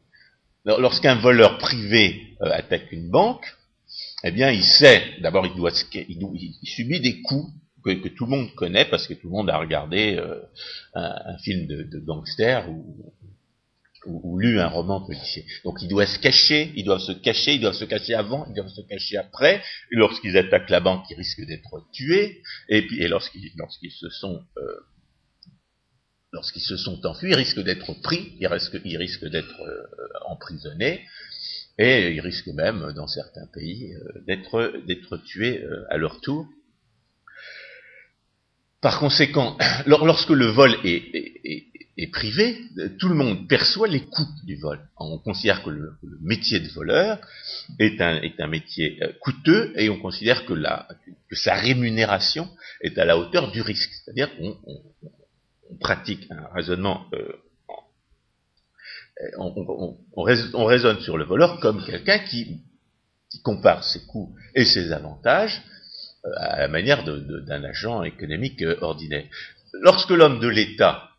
Lorsqu'un 0.64 1.14
voleur 1.16 1.58
privé 1.58 2.36
euh, 2.42 2.50
attaque 2.50 2.92
une 2.92 3.10
banque, 3.10 3.44
eh 4.24 4.30
bien, 4.30 4.50
il 4.50 4.64
sait, 4.64 5.02
d'abord, 5.20 5.46
il, 5.46 5.52
il, 6.08 6.54
il 6.62 6.68
subit 6.68 7.00
des 7.00 7.22
coûts 7.22 7.50
que, 7.84 8.08
tout 8.08 8.24
le 8.24 8.30
monde 8.30 8.54
connaît 8.54 8.84
parce 8.84 9.06
que 9.06 9.14
tout 9.14 9.28
le 9.28 9.32
monde 9.32 9.50
a 9.50 9.58
regardé 9.58 10.16
euh, 10.16 10.40
un, 10.94 11.38
film 11.38 11.66
de, 11.66 11.98
gangster 11.98 12.68
ou, 12.70 14.38
lu 14.38 14.58
un 14.58 14.68
roman 14.68 15.02
policier. 15.02 15.44
Donc 15.62 15.82
ils 15.82 15.88
doivent 15.88 16.08
se 16.08 16.18
cacher, 16.18 16.72
ils 16.74 16.84
doivent 16.84 17.02
se 17.02 17.12
cacher, 17.12 17.54
ils 17.54 17.60
doivent 17.60 17.74
se 17.74 17.84
cacher 17.84 18.14
avant, 18.14 18.46
ils 18.48 18.54
doivent 18.54 18.70
se 18.70 18.80
cacher 18.82 19.18
après. 19.18 19.62
Lorsqu'ils 19.90 20.38
attaquent 20.38 20.70
la 20.70 20.80
banque, 20.80 21.04
ils 21.10 21.16
risquent 21.16 21.46
d'être 21.46 21.86
tués. 21.92 22.42
Et 22.70 22.86
puis 22.86 23.02
et 23.02 23.08
lorsqu'ils 23.08 23.52
lorsqu'ils 23.56 23.92
se 23.92 24.08
sont 24.08 24.42
euh, 24.56 24.76
enfuis, 27.04 27.30
ils 27.30 27.34
risquent 27.34 27.60
d'être 27.60 27.92
pris, 28.00 28.36
ils 28.40 28.46
risquent, 28.46 29.26
d'être 29.26 29.60
euh, 29.60 29.82
emprisonnés. 30.26 31.04
Et 31.78 32.12
ils 32.12 32.20
risquent 32.20 32.54
même, 32.54 32.92
dans 32.94 33.06
certains 33.06 33.46
pays, 33.46 33.94
d'être 34.26 35.16
tués 35.24 35.64
à 35.88 35.96
leur 35.96 36.20
tour. 36.20 36.46
Par 38.80 38.98
conséquent, 38.98 39.58
lorsque 39.86 40.30
le 40.30 40.46
vol 40.46 40.74
est, 40.84 42.12
privé, 42.12 42.58
tout 42.98 43.08
le 43.08 43.14
monde 43.14 43.46
perçoit 43.46 43.86
les 43.86 44.00
coûts 44.00 44.26
du 44.44 44.56
vol. 44.56 44.80
On 44.96 45.18
considère 45.18 45.62
que 45.62 45.68
le, 45.68 45.98
métier 46.22 46.58
de 46.58 46.68
voleur 46.68 47.18
est 47.78 48.00
un, 48.00 48.46
métier 48.46 48.98
euh, 49.02 49.12
coûteux 49.20 49.74
et 49.76 49.90
on 49.90 50.00
considère 50.00 50.46
que, 50.46 50.54
sa 51.32 51.54
rémunération 51.54 52.48
est 52.80 52.96
à 52.98 53.04
la 53.04 53.18
hauteur 53.18 53.52
du 53.52 53.60
risque. 53.60 53.90
C'est-à-dire 53.92 54.30
qu'on 54.36 54.56
pratique 55.78 56.26
un 56.30 56.48
raisonnement, 56.54 57.04
euh, 57.12 57.32
on, 59.36 60.64
raisonne 60.64 61.00
sur 61.00 61.18
le 61.18 61.24
voleur 61.24 61.60
comme 61.60 61.84
quelqu'un 61.84 62.20
qui 62.20 62.62
compare 63.42 63.84
ses 63.84 64.06
coûts 64.06 64.34
et 64.54 64.64
ses 64.64 64.90
avantages 64.92 65.62
à 66.36 66.60
la 66.60 66.68
manière 66.68 67.04
d'un 67.04 67.64
agent 67.64 68.02
économique 68.02 68.62
euh, 68.62 68.76
ordinaire. 68.80 69.24
Lorsque 69.72 70.10
l'homme 70.10 70.40
de 70.40 70.48
l'État 70.48 71.10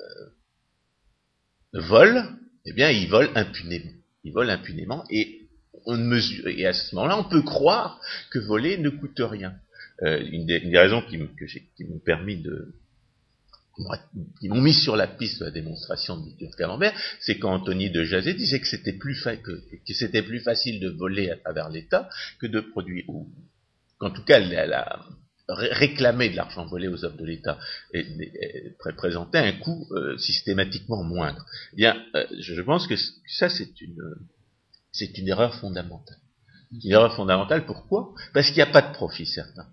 euh, 0.00 0.04
vole, 1.72 2.24
eh 2.66 2.72
bien, 2.72 2.90
il 2.90 3.08
vole 3.08 3.30
impunément. 3.34 3.92
Il 4.24 4.32
vole 4.32 4.50
impunément 4.50 5.04
et 5.10 5.48
on 5.86 5.96
mesure. 5.96 6.48
Et 6.48 6.66
à 6.66 6.72
ce 6.72 6.94
moment-là, 6.94 7.18
on 7.18 7.24
peut 7.24 7.42
croire 7.42 8.00
que 8.30 8.38
voler 8.38 8.76
ne 8.76 8.90
coûte 8.90 9.20
rien. 9.20 9.54
Euh, 10.02 10.22
une, 10.30 10.46
des, 10.46 10.78
raisons 10.78 11.02
qui 11.02 11.16
m'ont 11.18 11.98
permis 12.04 12.42
de 12.42 12.74
qui 14.40 14.48
m'ont 14.48 14.60
mis 14.60 14.74
sur 14.74 14.96
la 14.96 15.06
piste 15.06 15.40
de 15.40 15.46
la 15.46 15.50
démonstration 15.50 16.18
de 16.18 16.26
Victor 16.26 16.54
Camembert, 16.56 16.92
c'est 17.20 17.38
quand 17.38 17.54
Anthony 17.54 17.90
de 17.90 18.04
Jazet 18.04 18.34
disait 18.34 18.60
que 18.60 18.66
c'était 18.66 18.92
plus, 18.92 19.26
que, 19.42 19.62
c'était 19.86 20.22
plus 20.22 20.40
facile 20.40 20.80
de 20.80 20.90
voler 20.90 21.30
à 21.30 21.36
travers 21.36 21.70
l'État 21.70 22.08
que 22.38 22.46
de 22.46 22.60
produire, 22.60 23.04
qu'en 24.00 24.10
tout 24.10 24.24
cas, 24.24 24.40
elle, 24.40 24.72
a 24.72 25.06
réclamé 25.48 26.30
de 26.30 26.36
l'argent 26.36 26.64
volé 26.66 26.88
aux 26.88 27.04
hommes 27.04 27.16
de 27.16 27.24
l'État 27.24 27.58
et, 27.92 28.04
présentait 28.96 29.38
un 29.38 29.52
coût 29.52 29.86
euh, 29.92 30.16
systématiquement 30.16 31.02
moindre. 31.02 31.44
Eh 31.72 31.76
bien, 31.76 32.02
euh, 32.14 32.24
je 32.38 32.60
pense 32.62 32.86
que 32.86 32.94
ça, 33.26 33.48
c'est 33.48 33.80
une, 33.80 35.28
erreur 35.28 35.54
fondamentale. 35.56 36.18
Une 36.72 36.92
erreur 36.92 37.14
fondamentale, 37.14 37.66
pourquoi? 37.66 38.14
Parce 38.32 38.46
qu'il 38.46 38.56
n'y 38.56 38.62
a 38.62 38.66
pas 38.66 38.82
de 38.82 38.92
profit 38.92 39.26
certain. 39.26 39.66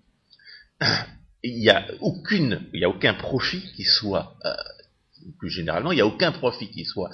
Il 1.44 1.60
n'y 1.60 1.68
a 1.70 1.86
a 1.86 2.88
aucun 2.88 3.14
profit 3.14 3.62
qui 3.76 3.84
soit, 3.84 4.36
euh, 4.44 4.54
plus 5.38 5.50
généralement, 5.50 5.92
il 5.92 5.96
n'y 5.96 6.00
a 6.00 6.06
aucun 6.06 6.32
profit 6.32 6.68
qui 6.68 6.84
soit 6.84 7.10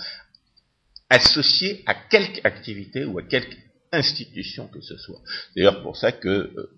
associé 1.11 1.83
à 1.85 1.94
quelque 1.94 2.40
activité 2.44 3.04
ou 3.04 3.18
à 3.18 3.23
quelque 3.23 3.54
institution 3.92 4.66
que 4.68 4.80
ce 4.80 4.97
soit. 4.97 5.21
D'ailleurs, 5.54 5.83
pour 5.83 5.99
ça 5.99 6.11
que 6.11 6.71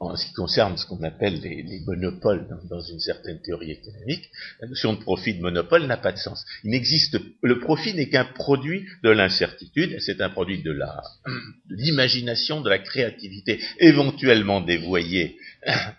en 0.00 0.16
ce 0.16 0.26
qui 0.26 0.32
concerne 0.32 0.78
ce 0.78 0.86
qu'on 0.86 1.02
appelle 1.02 1.40
les, 1.40 1.80
monopoles 1.86 2.48
dans, 2.70 2.80
une 2.80 3.00
certaine 3.00 3.40
théorie 3.42 3.72
économique, 3.72 4.30
la 4.60 4.68
notion 4.68 4.94
de 4.94 4.98
profit 4.98 5.34
de 5.34 5.42
monopole 5.42 5.86
n'a 5.86 5.98
pas 5.98 6.12
de 6.12 6.16
sens. 6.18 6.46
Il 6.64 6.70
n'existe, 6.70 7.18
le 7.42 7.60
profit 7.60 7.92
n'est 7.92 8.08
qu'un 8.08 8.24
produit 8.24 8.86
de 9.04 9.10
l'incertitude, 9.10 9.96
c'est 10.00 10.22
un 10.22 10.30
produit 10.30 10.62
de 10.62 10.72
de 10.72 11.74
l'imagination, 11.76 12.62
de 12.62 12.70
la 12.70 12.78
créativité, 12.78 13.60
éventuellement 13.78 14.62
dévoyée 14.62 15.36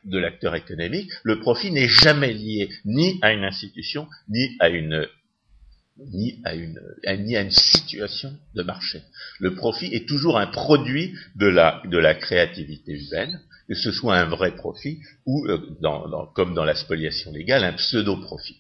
de 0.05 0.17
l'acteur 0.17 0.55
économique. 0.55 1.11
Le 1.23 1.39
profit 1.39 1.71
n'est 1.71 1.87
jamais 1.87 2.33
lié 2.33 2.69
ni 2.85 3.19
à 3.21 3.33
une 3.33 3.43
institution, 3.43 4.07
ni 4.29 4.57
à 4.59 4.69
une 4.69 5.07
ni 5.97 6.39
à, 6.43 6.55
une, 6.55 6.79
ni 7.19 7.35
à 7.35 7.41
une 7.41 7.51
situation 7.51 8.33
de 8.55 8.63
marché. 8.63 9.01
Le 9.39 9.53
profit 9.53 9.87
est 9.93 10.07
toujours 10.07 10.37
un 10.37 10.47
produit 10.47 11.13
de 11.35 11.47
la, 11.47 11.81
de 11.85 11.97
la 11.97 12.15
créativité 12.15 12.93
humaine, 12.93 13.41
que 13.67 13.75
ce 13.75 13.91
soit 13.91 14.17
un 14.17 14.25
vrai 14.25 14.55
profit 14.55 14.99
ou, 15.25 15.45
euh, 15.47 15.57
comme 16.33 16.53
dans 16.53 16.65
la 16.65 16.75
spoliation 16.75 17.31
légale, 17.31 17.63
un 17.63 17.73
pseudo-profit. 17.73 18.57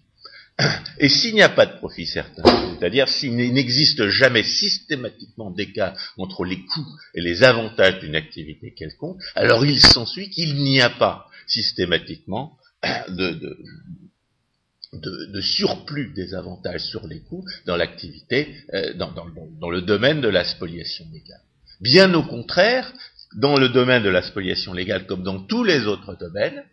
Et 0.99 1.09
s'il 1.09 1.33
n'y 1.33 1.41
a 1.41 1.49
pas 1.49 1.65
de 1.65 1.77
profit 1.77 2.05
certain, 2.05 2.43
c'est-à-dire 2.77 3.07
s'il 3.07 3.35
n'existe 3.35 4.07
jamais 4.09 4.43
systématiquement 4.43 5.49
d'écart 5.49 5.97
entre 6.17 6.45
les 6.45 6.63
coûts 6.63 6.87
et 7.15 7.21
les 7.21 7.43
avantages 7.43 7.99
d'une 7.99 8.15
activité 8.15 8.73
quelconque, 8.73 9.21
alors 9.35 9.65
il 9.65 9.79
s'ensuit 9.79 10.29
qu'il 10.29 10.55
n'y 10.55 10.81
a 10.81 10.89
pas 10.89 11.25
systématiquement 11.47 12.57
de, 13.09 13.57
de, 14.93 15.41
surplus 15.41 16.13
des 16.13 16.33
avantages 16.33 16.83
sur 16.83 17.07
les 17.07 17.21
coûts 17.21 17.45
dans 17.65 17.77
l'activité, 17.77 18.55
euh, 18.73 18.93
dans, 18.93 19.69
le 19.69 19.81
domaine 19.81 20.21
de 20.21 20.27
la 20.27 20.43
spoliation 20.43 21.05
légale. 21.11 21.41
Bien 21.79 22.13
au 22.13 22.23
contraire, 22.23 22.91
dans 23.35 23.57
le 23.57 23.69
domaine 23.69 24.03
de 24.03 24.09
la 24.09 24.21
spoliation 24.21 24.73
légale, 24.73 25.05
comme 25.05 25.23
dans 25.23 25.39
tous 25.39 25.63
les 25.63 25.87
autres 25.87 26.15
domaines, 26.15 26.63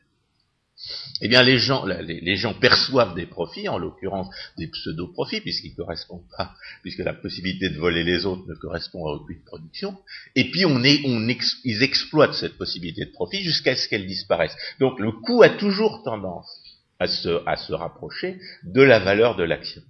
eh 1.20 1.28
bien 1.28 1.42
les 1.42 1.58
gens, 1.58 1.84
les, 1.86 2.36
gens 2.36 2.54
perçoivent 2.54 3.14
des 3.14 3.26
profits, 3.26 3.68
en 3.68 3.78
l'occurrence 3.78 4.28
des 4.56 4.68
pseudo-profits, 4.68 5.40
puisqu'ils 5.40 5.74
correspondent 5.74 6.28
pas, 6.36 6.54
puisque 6.82 7.00
la 7.00 7.14
possibilité 7.14 7.68
de 7.68 7.78
voler 7.78 8.04
les 8.04 8.26
autres 8.26 8.46
ne 8.48 8.54
correspond 8.54 9.06
à 9.06 9.12
aucune 9.12 9.42
production, 9.44 9.96
et 10.36 10.50
puis 10.50 10.66
on 10.66 10.82
est, 10.84 11.02
on 11.04 11.28
ils 11.64 11.82
exploitent 11.82 12.34
cette 12.34 12.58
possibilité 12.58 13.04
de 13.04 13.10
profit 13.10 13.42
jusqu'à 13.42 13.74
ce 13.74 13.88
qu'elle 13.88 14.06
disparaisse. 14.06 14.54
Donc 14.78 15.00
le 15.00 15.10
coût 15.10 15.42
a 15.42 15.50
toujours 15.50 16.02
tendance 16.04 16.60
à 16.98 17.06
se, 17.06 17.42
à 17.46 17.56
se 17.56 17.72
rapprocher 17.72 18.40
de 18.64 18.82
la 18.82 18.98
valeur 18.98 19.36
de 19.36 19.44
l'action. 19.44 19.82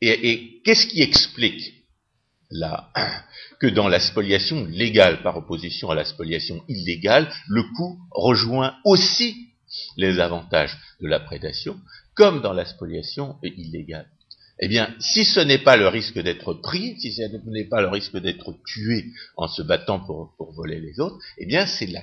Et, 0.00 0.60
qu'est-ce 0.64 0.86
qui 0.86 1.00
explique 1.00 1.84
la, 2.50 2.90
que 3.60 3.68
dans 3.68 3.88
la 3.88 4.00
spoliation 4.00 4.66
légale 4.66 5.22
par 5.22 5.36
opposition 5.36 5.90
à 5.90 5.94
la 5.94 6.04
spoliation 6.04 6.62
illégale, 6.68 7.32
le 7.48 7.62
coût 7.76 7.98
rejoint 8.10 8.76
aussi 8.84 9.48
les 9.96 10.18
avantages 10.18 10.76
de 11.00 11.08
la 11.08 11.20
prédation, 11.20 11.78
comme 12.14 12.42
dans 12.42 12.52
la 12.52 12.64
spoliation 12.64 13.36
illégale? 13.42 14.08
Eh 14.58 14.68
bien, 14.68 14.94
si 15.00 15.24
ce 15.24 15.40
n'est 15.40 15.58
pas 15.58 15.76
le 15.76 15.88
risque 15.88 16.20
d'être 16.20 16.54
pris, 16.54 17.00
si 17.00 17.12
ce 17.12 17.22
n'est 17.48 17.64
pas 17.64 17.80
le 17.80 17.88
risque 17.88 18.16
d'être 18.18 18.54
tué 18.64 19.06
en 19.36 19.48
se 19.48 19.62
battant 19.62 20.00
pour, 20.00 20.34
voler 20.52 20.80
les 20.80 21.00
autres, 21.00 21.18
eh 21.38 21.46
bien, 21.46 21.66
c'est 21.66 21.86
la, 21.86 22.02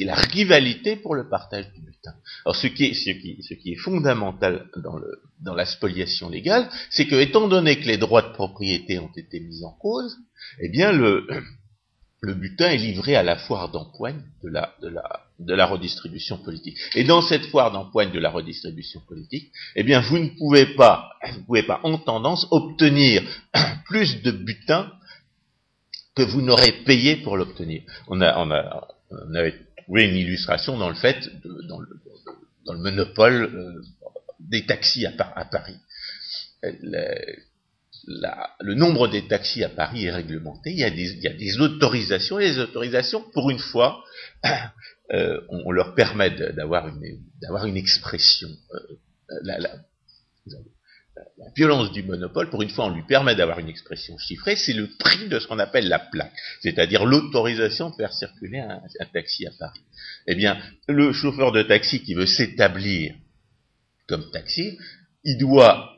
la, 0.00 0.14
rivalité 0.14 0.96
pour 0.96 1.14
le 1.14 1.28
partage 1.28 1.72
du 1.72 1.80
butin. 1.80 2.14
Alors, 2.44 2.56
ce 2.56 2.66
qui 2.66 2.84
est, 2.84 3.76
fondamental 3.76 4.68
dans, 4.76 4.96
le, 4.96 5.22
dans 5.40 5.54
la 5.54 5.64
spoliation 5.64 6.28
légale, 6.28 6.68
c'est 6.90 7.06
que, 7.06 7.16
étant 7.16 7.48
donné 7.48 7.78
que 7.80 7.86
les 7.86 7.96
droits 7.96 8.22
de 8.22 8.32
propriété 8.32 8.98
ont 8.98 9.12
été 9.16 9.40
mis 9.40 9.64
en 9.64 9.72
cause, 9.72 10.16
eh 10.60 10.68
bien, 10.68 10.92
le, 10.92 11.26
butin 12.22 12.70
est 12.70 12.76
livré 12.76 13.16
à 13.16 13.22
la 13.22 13.36
foire 13.36 13.70
d'empoigne 13.70 14.22
de 14.42 14.48
la, 14.48 15.66
redistribution 15.66 16.38
politique. 16.38 16.78
Et 16.94 17.04
dans 17.04 17.22
cette 17.22 17.46
foire 17.46 17.72
d'empoigne 17.72 18.12
de 18.12 18.18
la 18.18 18.30
redistribution 18.30 19.00
politique, 19.08 19.52
eh 19.74 19.82
bien, 19.82 20.00
vous 20.00 20.18
ne 20.18 20.28
pouvez 20.28 20.66
pas, 20.74 21.10
vous 21.32 21.44
pouvez 21.44 21.62
pas, 21.62 21.80
en 21.82 21.98
tendance, 21.98 22.46
obtenir 22.50 23.22
plus 23.86 24.22
de 24.22 24.30
butin 24.30 24.92
que 26.18 26.22
vous 26.24 26.42
n'aurez 26.42 26.72
payé 26.84 27.16
pour 27.16 27.36
l'obtenir. 27.36 27.82
On 28.08 28.20
a, 28.20 28.88
trouvé 29.88 30.04
une 30.04 30.16
illustration 30.16 30.76
dans 30.76 30.90
le 30.90 30.94
fait, 30.94 31.18
dans, 31.66 31.80
le, 31.80 32.78
monopole 32.78 33.44
euh, 33.44 33.82
des 34.38 34.66
taxis 34.66 35.06
à, 35.06 35.12
Paris 35.46 35.78
le 38.60 38.74
nombre 38.74 39.08
des 39.08 39.26
taxis 39.26 39.64
à 39.64 39.70
Paris 39.70 40.04
est 40.04 40.10
réglementé, 40.10 40.70
il 40.70 40.78
y 40.78 40.84
a 40.84 40.90
des, 40.90 41.60
autorisations, 41.60 42.38
et 42.38 42.48
les 42.48 42.58
autorisations, 42.58 43.22
pour 43.32 43.50
une 43.50 43.58
fois, 43.58 44.04
euh, 45.12 45.40
on, 45.48 45.70
leur 45.70 45.94
permet 45.94 46.30
d'avoir 46.30 46.86
une, 46.86 47.76
expression. 47.76 48.48
Euh, 48.74 49.40
violence 51.56 51.92
du 51.92 52.02
monopole, 52.02 52.50
pour 52.50 52.62
une 52.62 52.70
fois, 52.70 52.86
on 52.86 52.94
lui 52.94 53.02
permet 53.02 53.34
d'avoir 53.34 53.58
une 53.58 53.68
expression 53.68 54.16
chiffrée, 54.18 54.56
c'est 54.56 54.72
le 54.72 54.88
prix 54.98 55.28
de 55.28 55.38
ce 55.38 55.46
qu'on 55.46 55.58
appelle 55.58 55.88
la 55.88 55.98
plaque, 55.98 56.32
c'est-à-dire 56.60 57.04
l'autorisation 57.04 57.90
de 57.90 57.94
faire 57.96 58.12
circuler 58.12 58.58
un, 58.58 58.80
taxi 59.12 59.46
à 59.46 59.50
Paris. 59.58 59.80
Eh 60.26 60.34
bien, 60.34 60.58
le 60.88 61.12
chauffeur 61.12 61.52
de 61.52 61.62
taxi 61.62 62.02
qui 62.02 62.14
veut 62.14 62.26
s'établir 62.26 63.14
comme 64.06 64.30
taxi, 64.30 64.78
il 65.24 65.38
doit 65.38 65.94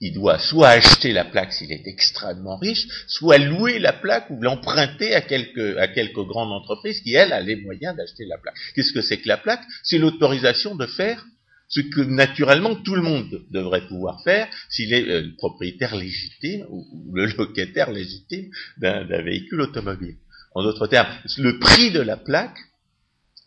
il 0.00 0.12
doit 0.12 0.38
soit 0.38 0.68
acheter 0.68 1.12
la 1.12 1.24
plaque 1.24 1.52
s'il 1.52 1.72
est 1.72 1.86
extrêmement 1.86 2.56
riche, 2.56 2.86
soit 3.06 3.38
louer 3.38 3.78
la 3.78 3.92
plaque 3.92 4.28
ou 4.28 4.40
l'emprunter 4.42 5.14
à 5.14 5.20
quelques, 5.20 5.78
à 5.78 5.88
quelques 5.88 6.24
grandes 6.26 6.52
entreprises 6.52 7.00
qui, 7.00 7.14
elles, 7.14 7.32
a 7.32 7.40
les 7.40 7.56
moyens 7.56 7.96
d'acheter 7.96 8.26
la 8.26 8.36
plaque. 8.36 8.56
Qu'est-ce 8.74 8.92
que 8.92 9.00
c'est 9.00 9.18
que 9.18 9.28
la 9.28 9.38
plaque? 9.38 9.62
C'est 9.82 9.98
l'autorisation 9.98 10.74
de 10.74 10.86
faire 10.86 11.24
ce 11.68 11.80
que 11.80 12.00
naturellement 12.00 12.74
tout 12.74 12.94
le 12.94 13.02
monde 13.02 13.42
devrait 13.50 13.86
pouvoir 13.86 14.22
faire 14.22 14.48
s'il 14.68 14.92
est 14.92 15.08
euh, 15.08 15.22
le 15.22 15.36
propriétaire 15.36 15.96
légitime 15.96 16.66
ou, 16.68 16.84
le 17.14 17.26
locataire 17.26 17.90
légitime 17.90 18.50
d'un 18.78 19.22
véhicule 19.22 19.62
automobile. 19.62 20.16
En 20.54 20.62
d'autres 20.62 20.86
termes, 20.86 21.08
le 21.38 21.58
prix 21.58 21.90
de 21.90 22.00
la 22.00 22.16
plaque 22.16 22.58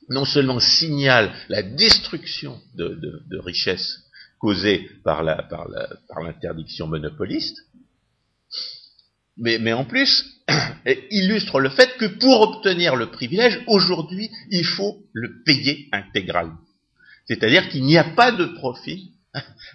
non 0.10 0.26
seulement 0.26 0.60
signale 0.60 1.34
la 1.50 1.62
destruction 1.62 2.60
de, 2.76 3.38
richesses 3.40 4.04
causée 4.40 4.90
par 5.04 5.24
la, 5.24 5.36
par 5.44 6.22
l'interdiction 6.24 6.88
monopoliste, 6.88 7.58
mais 9.38 9.74
en 9.74 9.86
plus 9.86 10.26
illustre 11.12 11.60
le 11.60 11.70
fait 11.70 11.98
que 11.98 12.06
pour 12.06 12.42
obtenir 12.42 12.96
le 12.96 13.12
privilège, 13.12 13.62
aujourd'hui, 13.68 14.30
il 14.50 14.66
faut 14.66 15.04
le 15.14 15.44
payer 15.44 15.90
intégralement. 15.92 16.58
C'est-à-dire 17.28 17.70
qu'il 17.70 17.84
n'y 17.84 17.98
a 17.98 18.04
pas 18.04 18.32
de 18.32 18.46
profit 18.46 19.12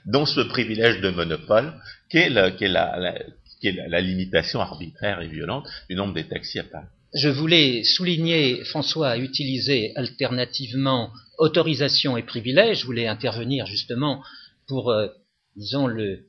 dans 0.07 0.27
ce 0.27 0.41
privilège 0.41 1.01
de 1.01 1.11
monopole 1.11 1.73
qu'est 2.09 2.29
la, 2.29 2.51
la, 2.51 3.15
la, 3.63 4.01
limitation 4.01 4.61
arbitraire 4.61 5.21
et 5.21 5.29
violente 5.29 5.67
du 5.89 5.97
nombre 5.97 6.15
des 6.15 6.25
taxis 6.25 6.59
à 6.59 6.65
Paris. 6.65 6.87
Je 7.15 7.29
voulais 7.29 7.85
souligner, 7.85 8.65
François 8.65 9.11
a 9.11 9.17
utilisé 9.19 9.93
alternativement 9.97 11.11
autorisation 11.39 12.17
et 12.17 12.23
privilège, 12.23 12.81
je 12.81 12.87
voulais 12.87 13.07
intervenir 13.07 13.67
justement 13.67 14.23
pour, 14.67 14.91
euh, 14.91 15.09
disons, 15.57 15.87
le, 15.87 16.25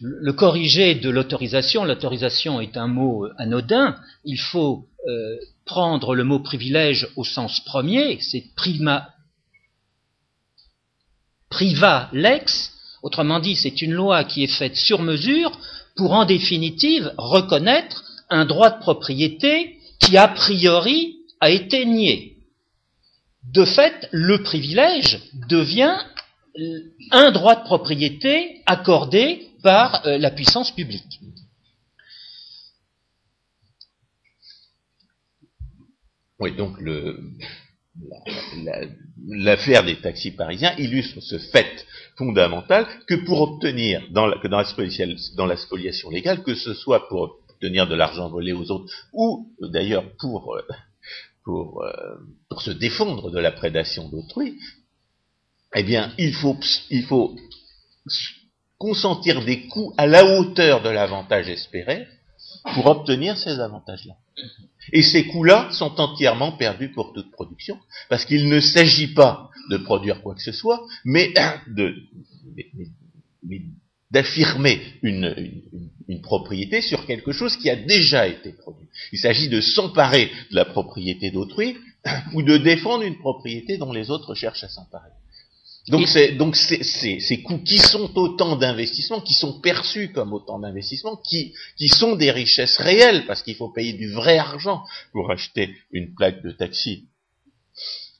le 0.00 0.32
corriger 0.32 0.94
de 0.94 1.10
l'autorisation. 1.10 1.84
L'autorisation 1.84 2.60
est 2.60 2.76
un 2.76 2.88
mot 2.88 3.26
anodin. 3.38 3.96
Il 4.24 4.38
faut 4.38 4.88
euh, 5.06 5.36
prendre 5.66 6.14
le 6.14 6.24
mot 6.24 6.40
privilège 6.40 7.08
au 7.16 7.24
sens 7.24 7.60
premier, 7.60 8.18
c'est 8.20 8.44
prima 8.56 9.13
priva 11.54 12.08
lex. 12.12 12.72
Autrement 13.02 13.38
dit, 13.38 13.54
c'est 13.54 13.80
une 13.80 13.92
loi 13.92 14.24
qui 14.24 14.42
est 14.42 14.56
faite 14.58 14.76
sur 14.76 15.02
mesure 15.02 15.52
pour 15.94 16.12
en 16.12 16.24
définitive 16.24 17.12
reconnaître 17.16 18.02
un 18.28 18.44
droit 18.44 18.70
de 18.70 18.80
propriété 18.80 19.78
qui 20.00 20.16
a 20.16 20.26
priori 20.26 21.16
a 21.40 21.50
été 21.50 21.86
nié. 21.86 22.38
De 23.52 23.64
fait, 23.64 24.08
le 24.10 24.42
privilège 24.42 25.20
devient 25.48 25.96
un 27.12 27.30
droit 27.30 27.56
de 27.56 27.64
propriété 27.64 28.62
accordé 28.66 29.48
par 29.62 30.04
euh, 30.06 30.18
la 30.18 30.30
puissance 30.30 30.72
publique. 30.72 31.20
Oui, 36.40 36.56
donc 36.56 36.78
l'affaire 39.26 39.84
des 39.84 40.00
taxis 40.00 40.32
parisiens 40.32 40.74
illustre 40.76 41.20
ce 41.20 41.38
fait 41.38 41.86
fondamental 42.16 42.86
que 43.06 43.14
pour 43.14 43.40
obtenir, 43.40 44.02
dans 44.10 44.26
la, 44.26 44.36
dans 44.42 45.46
la 45.46 45.56
spoliation 45.56 46.10
légale, 46.10 46.42
que 46.42 46.54
ce 46.54 46.74
soit 46.74 47.08
pour 47.08 47.40
obtenir 47.48 47.86
de 47.86 47.94
l'argent 47.94 48.28
volé 48.28 48.52
aux 48.52 48.70
autres, 48.70 48.92
ou 49.12 49.50
d'ailleurs 49.60 50.04
pour, 50.18 50.56
euh, 50.56 50.62
euh, 51.48 52.16
pour 52.48 52.62
se 52.62 52.70
défendre 52.70 53.30
de 53.30 53.38
la 53.38 53.52
prédation 53.52 54.08
d'autrui, 54.08 54.58
eh 55.74 55.82
bien, 55.82 56.12
il 56.18 56.32
faut, 56.34 56.58
il 56.90 57.04
faut 57.04 57.36
consentir 58.78 59.44
des 59.44 59.66
coûts 59.68 59.94
à 59.96 60.06
la 60.06 60.24
hauteur 60.24 60.82
de 60.82 60.88
l'avantage 60.88 61.48
espéré 61.48 62.06
pour 62.72 62.86
obtenir 62.86 63.36
ces 63.36 63.60
avantages-là. 63.60 64.14
Et 64.92 65.02
ces 65.02 65.26
coûts-là 65.26 65.68
sont 65.72 66.00
entièrement 66.00 66.52
perdus 66.52 66.90
pour 66.90 67.12
toute 67.12 67.30
production, 67.30 67.78
parce 68.08 68.24
qu'il 68.24 68.48
ne 68.48 68.60
s'agit 68.60 69.12
pas 69.14 69.50
de 69.70 69.76
produire 69.76 70.22
quoi 70.22 70.34
que 70.34 70.42
ce 70.42 70.52
soit, 70.52 70.84
mais 71.04 71.32
d'affirmer 74.10 74.80
une, 75.02 75.60
propriété 76.22 76.80
sur 76.80 77.06
quelque 77.06 77.32
chose 77.32 77.56
qui 77.56 77.68
a 77.68 77.76
déjà 77.76 78.26
été 78.26 78.52
produit. 78.52 78.86
Il 79.12 79.18
s'agit 79.18 79.48
de 79.48 79.60
s'emparer 79.60 80.30
de 80.50 80.56
la 80.56 80.64
propriété 80.64 81.30
d'autrui 81.30 81.76
ou 82.32 82.42
de 82.42 82.56
défendre 82.56 83.04
une 83.04 83.18
propriété 83.18 83.78
dont 83.78 83.92
les 83.92 84.10
autres 84.10 84.34
cherchent 84.34 84.64
à 84.64 84.68
s'emparer. 84.68 85.10
Donc, 85.88 86.08
c'est, 86.08 86.32
donc 86.32 86.56
ces 86.56 87.42
coûts 87.42 87.58
qui 87.58 87.78
sont 87.78 88.10
autant 88.16 88.56
d'investissements, 88.56 89.20
qui 89.20 89.34
sont 89.34 89.60
perçus 89.60 90.12
comme 90.12 90.32
autant 90.32 90.58
d'investissements, 90.58 91.16
qui, 91.16 91.54
qui 91.76 91.88
sont 91.88 92.16
des 92.16 92.30
richesses 92.30 92.78
réelles, 92.78 93.26
parce 93.26 93.42
qu'il 93.42 93.54
faut 93.56 93.68
payer 93.68 93.92
du 93.92 94.10
vrai 94.10 94.38
argent 94.38 94.82
pour 95.12 95.30
acheter 95.30 95.76
une 95.92 96.14
plaque 96.14 96.42
de 96.42 96.52
taxi, 96.52 97.08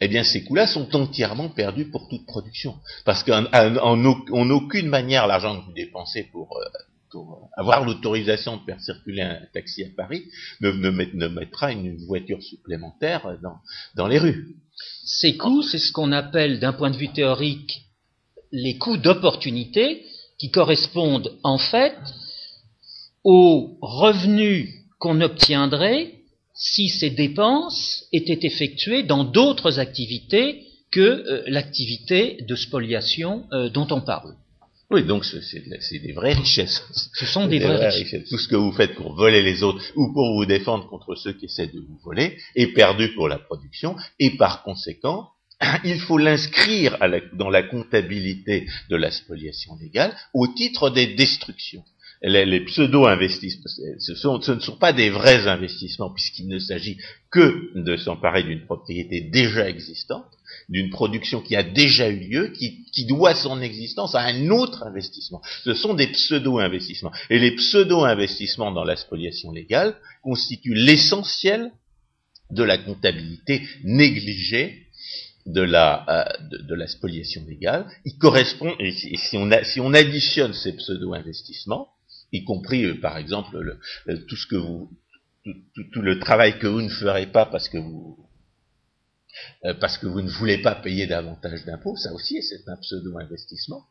eh 0.01 0.09
bien 0.09 0.25
ces 0.25 0.45
coûts-là 0.45 0.67
sont 0.67 0.95
entièrement 0.95 1.49
perdus 1.49 1.87
pour 1.87 2.09
toute 2.09 2.27
production. 2.27 2.77
Parce 3.07 3.23
qu'en 3.23 3.47
en, 3.53 4.51
aucune 4.51 4.89
manière 4.89 5.27
l'argent 5.27 5.59
que 5.59 5.65
vous 5.65 5.73
dépensez 5.73 6.25
pour, 6.25 6.59
euh, 6.59 6.65
pour 7.11 7.49
avoir 7.57 7.85
l'autorisation 7.85 8.59
de 8.59 8.65
faire 8.65 8.81
circuler 8.81 9.23
un 9.23 9.41
taxi 9.55 9.85
à 9.85 9.89
Paris 9.97 10.25
ne, 10.61 10.71
ne, 10.71 10.91
ne 10.91 11.29
mettra 11.29 11.73
une 11.73 11.97
voiture 12.05 12.43
supplémentaire 12.43 13.39
dans, 13.43 13.57
dans 13.95 14.07
les 14.07 14.19
rues. 14.19 14.55
Ces 15.05 15.37
coûts, 15.37 15.63
c'est 15.63 15.79
ce 15.79 15.93
qu'on 15.93 16.13
appelle 16.13 16.61
d'un 16.61 16.73
point 16.73 16.91
de 16.91 16.97
vue 16.97 17.13
théorique 17.13 17.83
les 18.53 18.79
coûts 18.79 18.97
d'opportunité 18.97 20.05
qui 20.39 20.51
correspondent 20.51 21.33
en 21.43 21.59
fait 21.59 21.97
aux 23.25 23.77
revenus 23.81 24.71
qu'on 24.99 25.21
obtiendrait 25.21 26.15
si 26.55 26.89
ces 26.89 27.11
dépenses 27.11 28.05
étaient 28.13 28.47
effectuées 28.47 29.03
dans 29.03 29.25
d'autres 29.25 29.79
activités 29.81 30.67
que 30.91 31.01
euh, 31.01 31.43
l'activité 31.49 32.39
de 32.49 32.55
spoliation 32.55 33.45
euh, 33.53 33.69
dont 33.69 33.89
on 33.91 34.01
parle. 34.01 34.35
Oui, 34.91 35.05
donc 35.05 35.25
c'est 35.25 35.99
des 35.99 36.13
vraies 36.13 36.35
richesses. 36.35 36.83
Ce 37.15 37.27
sont 37.27 37.47
des, 37.47 37.59
vraies, 37.59 37.89
richesses. 37.89 38.29
Tout 38.29 38.39
ce 38.39 38.49
que 38.49 38.57
vous 38.57 38.73
faites 38.73 38.95
pour 38.95 39.15
voler 39.15 39.43
les 39.43 39.63
autres 39.63 39.83
ou 39.97 40.13
pour 40.13 40.35
vous 40.35 40.47
défendre 40.47 40.89
contre 40.89 41.15
ceux 41.15 41.33
qui 41.33 41.47
essaient 41.47 41.67
de 41.67 41.81
vous 41.81 41.99
voler 42.05 42.39
est 42.55 42.69
perdu 42.69 43.15
pour 43.15 43.29
la 43.29 43.39
production 43.39 43.97
et 44.19 44.37
par 44.37 44.63
conséquent, 44.63 45.31
il 45.85 45.99
faut 46.01 46.19
l'inscrire 46.19 46.99
dans 47.33 47.51
la 47.51 47.63
comptabilité 47.63 48.67
de 48.91 48.97
la 48.97 49.11
spoliation 49.11 49.77
légale 49.81 50.15
au 50.35 50.47
titre 50.49 50.91
des 50.91 51.15
destructions 51.15 51.85
les, 52.25 52.61
pseudo-investissements, 52.65 53.63
ce, 53.99 54.15
ce, 54.15 54.53
ne 54.53 54.61
sont 54.61 54.77
pas 54.77 54.93
des 54.93 55.11
vrais 55.11 55.47
investissements 55.47 56.11
puisqu'il 56.11 56.49
ne 56.49 56.59
s'agit 56.59 56.99
que 57.31 57.71
de 57.75 57.97
s'emparer 57.97 58.43
d'une 58.45 58.65
propriété 58.65 59.21
déjà 59.21 59.69
existante, 59.69 60.27
d'une 60.69 60.91
production 60.91 61.41
qui 61.41 61.57
a 61.57 61.63
déjà 61.63 62.09
eu 62.09 62.29
lieu, 62.29 62.49
qui, 62.49 62.85
qui 62.93 63.07
doit 63.07 63.35
son 63.35 63.61
existence 63.61 64.15
à 64.15 64.21
un 64.21 64.51
autre 64.51 64.83
investissement. 64.85 65.43
Ce 65.65 65.75
sont 65.75 65.95
des 65.95 66.09
pseudo-investissements. 66.09 67.13
Et 67.31 67.39
les 67.39 67.53
pseudo-investissements 67.57 68.73
dans 68.73 68.85
la 68.85 68.97
spoliation 68.97 69.53
légale 69.53 69.97
constituent 70.23 70.75
l'essentiel 70.75 71.71
de 72.51 72.63
la 72.63 72.79
comptabilité 72.79 73.63
négligée 73.85 74.85
de 75.47 75.61
la, 75.61 76.05
euh, 76.09 76.59
de, 76.63 76.75
la 76.75 76.87
spoliation 76.87 77.45
légale. 77.47 77.87
Il 78.05 78.17
correspond, 78.17 78.75
et 78.79 78.93
si, 78.93 79.37
on, 79.37 79.51
si 79.63 79.81
on 79.81 79.93
additionne 79.93 80.55
ces 80.55 80.75
pseudo-investissements, 80.75 81.89
y 82.33 82.45
compris 82.45 82.85
euh, 82.85 83.01
par 83.01 83.19
exemple 83.19 83.59
le, 83.59 84.25
tout 84.27 84.37
ce 84.37 84.47
que 84.47 84.57
vous 84.57 84.91
tout, 85.93 86.01
le 86.01 86.19
travail 86.19 86.59
que 86.59 86.67
vous 86.67 86.81
ne 86.81 86.89
ferez 86.89 87.27
pas 87.27 87.45
parce 87.45 87.69
que 87.69 87.77
vous 87.77 88.17
euh, 89.65 89.75
parce 89.75 89.99
que 89.99 90.07
vous 90.07 90.23
ne 90.23 90.31
voulez 90.31 90.59
pas 90.59 90.75
payer 90.75 91.07
davantage 91.07 91.65
d'impôts, 91.65 91.97
ça 91.97 92.13
aussi 92.13 92.43
c'est 92.43 92.69
un 92.69 92.77
pseudo-investissement. 92.77 93.85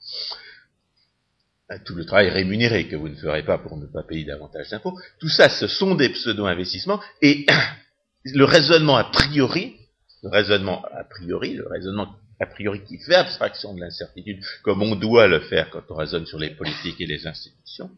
Euh, 1.71 1.77
tout 1.85 1.95
le 1.95 2.05
travail 2.05 2.29
rémunéré 2.29 2.87
que 2.87 2.95
vous 2.95 3.09
ne 3.09 3.15
ferez 3.15 3.43
pas 3.43 3.57
pour 3.57 3.77
ne 3.77 3.85
pas 3.85 4.03
payer 4.03 4.25
davantage 4.25 4.69
d'impôts, 4.69 4.97
tout 5.19 5.29
ça 5.29 5.49
ce 5.49 5.67
sont 5.67 5.95
des 5.95 6.09
pseudo-investissements 6.09 7.01
et 7.21 7.45
le 8.25 8.45
raisonnement 8.45 8.97
a 8.97 9.05
priori, 9.05 9.77
le 10.23 10.29
raisonnement 10.29 10.83
a 10.91 11.03
priori, 11.03 11.53
le 11.53 11.67
raisonnement 11.67 12.15
a 12.39 12.45
priori 12.45 12.83
qui 12.83 12.97
fait 12.97 13.15
abstraction 13.15 13.73
de 13.73 13.79
l'incertitude, 13.79 14.43
comme 14.63 14.81
on 14.81 14.95
doit 14.95 15.27
le 15.27 15.39
faire 15.41 15.69
quand 15.69 15.83
on 15.89 15.95
raisonne 15.95 16.25
sur 16.25 16.39
les 16.39 16.49
politiques 16.51 16.99
et 16.99 17.05
les 17.05 17.25
institutions, 17.27 17.89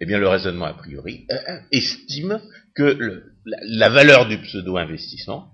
eh 0.00 0.06
bien 0.06 0.18
le 0.18 0.28
raisonnement 0.28 0.66
a 0.66 0.74
priori 0.74 1.26
euh, 1.30 1.58
estime 1.70 2.40
que 2.74 3.22
la, 3.44 3.88
valeur 3.88 4.26
du 4.26 4.38
pseudo-investissement 4.38 5.52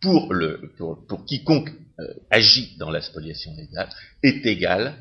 pour, 0.00 0.32
le, 0.32 0.72
pour, 0.76 1.24
quiconque 1.24 1.70
euh, 1.98 2.14
agit 2.30 2.76
dans 2.78 2.90
la 2.90 3.00
spoliation 3.00 3.52
légale 3.56 3.88
est 4.22 4.44
égale 4.46 4.94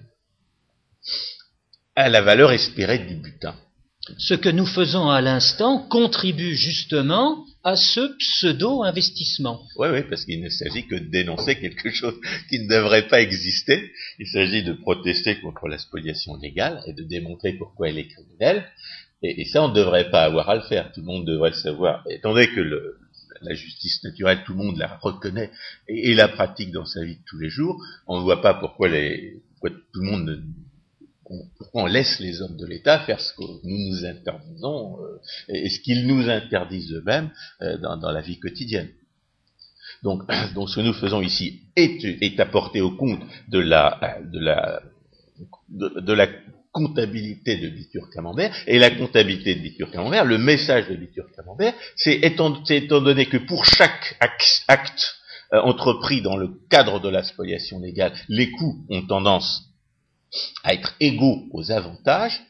à 1.95 2.09
la 2.09 2.21
valeur 2.21 2.51
espérée 2.51 2.99
du 2.99 3.15
butin. 3.15 3.55
Ce 4.17 4.35
que 4.35 4.49
nous 4.49 4.67
faisons 4.67 5.09
à 5.09 5.21
l'instant 5.21 5.79
contribue 5.89 6.55
justement 6.55 7.43
à 7.63 7.75
ce 7.75 8.15
pseudo-investissement. 8.17 9.61
Oui, 9.77 9.87
oui, 9.91 10.03
parce 10.07 10.25
qu'il 10.25 10.41
ne 10.41 10.49
s'agit 10.49 10.85
que 10.85 10.95
de 10.95 11.09
dénoncer 11.09 11.55
quelque 11.59 11.89
chose 11.89 12.13
qui 12.49 12.59
ne 12.59 12.69
devrait 12.69 13.07
pas 13.07 13.21
exister. 13.21 13.91
Il 14.19 14.27
s'agit 14.27 14.61
de 14.61 14.73
protester 14.73 15.39
contre 15.39 15.67
la 15.67 15.79
spoliation 15.79 16.35
légale 16.35 16.83
et 16.85 16.93
de 16.93 17.01
démontrer 17.01 17.53
pourquoi 17.53 17.89
elle 17.89 17.97
est 17.97 18.07
criminelle. 18.07 18.65
Et, 19.23 19.45
ça, 19.45 19.63
on 19.63 19.69
ne 19.69 19.73
devrait 19.73 20.11
pas 20.11 20.23
avoir 20.23 20.49
à 20.49 20.55
le 20.55 20.61
faire. 20.61 20.91
Tout 20.91 20.99
le 20.99 21.07
monde 21.07 21.25
devrait 21.25 21.49
le 21.49 21.55
savoir. 21.55 22.05
Et 22.07 22.15
étant 22.15 22.33
donné 22.33 22.47
que 22.49 22.61
le, 22.61 22.99
la 23.41 23.53
justice 23.53 24.03
naturelle, 24.03 24.43
tout 24.45 24.53
le 24.53 24.63
monde 24.63 24.77
la 24.77 24.97
reconnaît 24.97 25.51
et, 25.87 26.13
la 26.13 26.27
pratique 26.27 26.71
dans 26.71 26.85
sa 26.85 27.03
vie 27.03 27.15
de 27.15 27.23
tous 27.25 27.39
les 27.39 27.49
jours, 27.49 27.83
on 28.07 28.17
ne 28.19 28.23
voit 28.23 28.41
pas 28.41 28.53
pourquoi, 28.53 28.89
tout 28.89 30.01
le 30.01 30.05
monde 30.05 30.43
pourquoi 31.57 31.83
on 31.83 31.85
laisse 31.85 32.19
les 32.19 32.41
hommes 32.41 32.57
de 32.57 32.65
l'État 32.65 32.99
faire 32.99 33.19
ce 33.19 33.33
que 33.33 33.41
nous 33.41 33.89
nous 33.89 34.05
interdisons 34.05 34.99
euh, 35.01 35.19
et 35.49 35.69
ce 35.69 35.79
qu'ils 35.79 36.05
nous 36.05 36.29
interdisent 36.29 36.93
eux-mêmes 36.93 37.31
euh, 37.61 37.77
dans, 37.77 38.11
la 38.11 38.21
vie 38.21 38.39
quotidienne. 38.39 38.89
Donc, 40.03 40.23
donc, 40.53 40.69
ce 40.69 40.75
que 40.75 40.81
nous 40.81 40.93
faisons 40.93 41.21
ici 41.21 41.61
est, 41.75 42.03
est 42.03 42.39
apporté 42.39 42.81
au 42.81 42.91
compte 42.91 43.21
de, 43.47 43.59
la 43.59 43.99
comptabilité 46.75 47.55
de 47.55 47.69
Bitur 47.69 48.09
Camembert, 48.09 48.53
et 48.67 48.77
la 48.79 48.91
comptabilité 48.91 49.55
de 49.55 49.61
Bitur 49.61 49.89
Camembert, 49.91 50.25
le 50.25 50.37
message 50.37 50.89
de 50.89 50.95
Bitur 50.97 51.23
Camembert, 51.33 51.73
c'est 51.95 52.15
étant, 52.15 52.61
étant, 52.67 52.99
donné 52.99 53.27
que 53.27 53.37
pour 53.37 53.65
chaque 53.65 54.17
acte, 54.67 55.15
euh, 55.53 55.61
entrepris 55.61 56.21
dans 56.21 56.35
le 56.35 56.49
cadre 56.69 56.99
de 56.99 57.07
la 57.07 57.23
spoliation 57.23 57.79
légale, 57.79 58.11
les 58.27 58.51
coûts 58.51 58.85
ont 58.89 59.03
tendance 59.03 59.69
à 60.65 60.73
être 60.73 60.95
égaux 60.99 61.45
aux 61.53 61.71
avantages, 61.71 62.41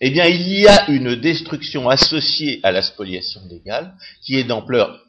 eh 0.00 0.10
bien 0.10 0.26
il 0.26 0.48
y 0.48 0.66
a 0.66 0.90
une 0.90 1.14
destruction 1.14 1.88
associée 1.88 2.58
à 2.64 2.72
la 2.72 2.82
spoliation 2.82 3.42
légale 3.48 3.94
qui 4.22 4.38
est 4.38 4.44
d'ampleur 4.44 5.04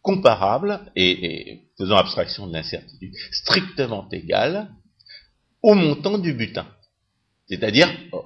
comparable 0.00 0.90
et, 0.96 1.64
faisant 1.76 1.96
abstraction 1.96 2.46
de 2.46 2.54
l'incertitude, 2.54 3.12
strictement 3.30 4.08
égale 4.10 4.70
au 5.60 5.74
montant 5.74 6.16
du 6.16 6.32
butin. 6.32 6.66
C'est-à-dire, 7.48 7.88
oh, 8.12 8.24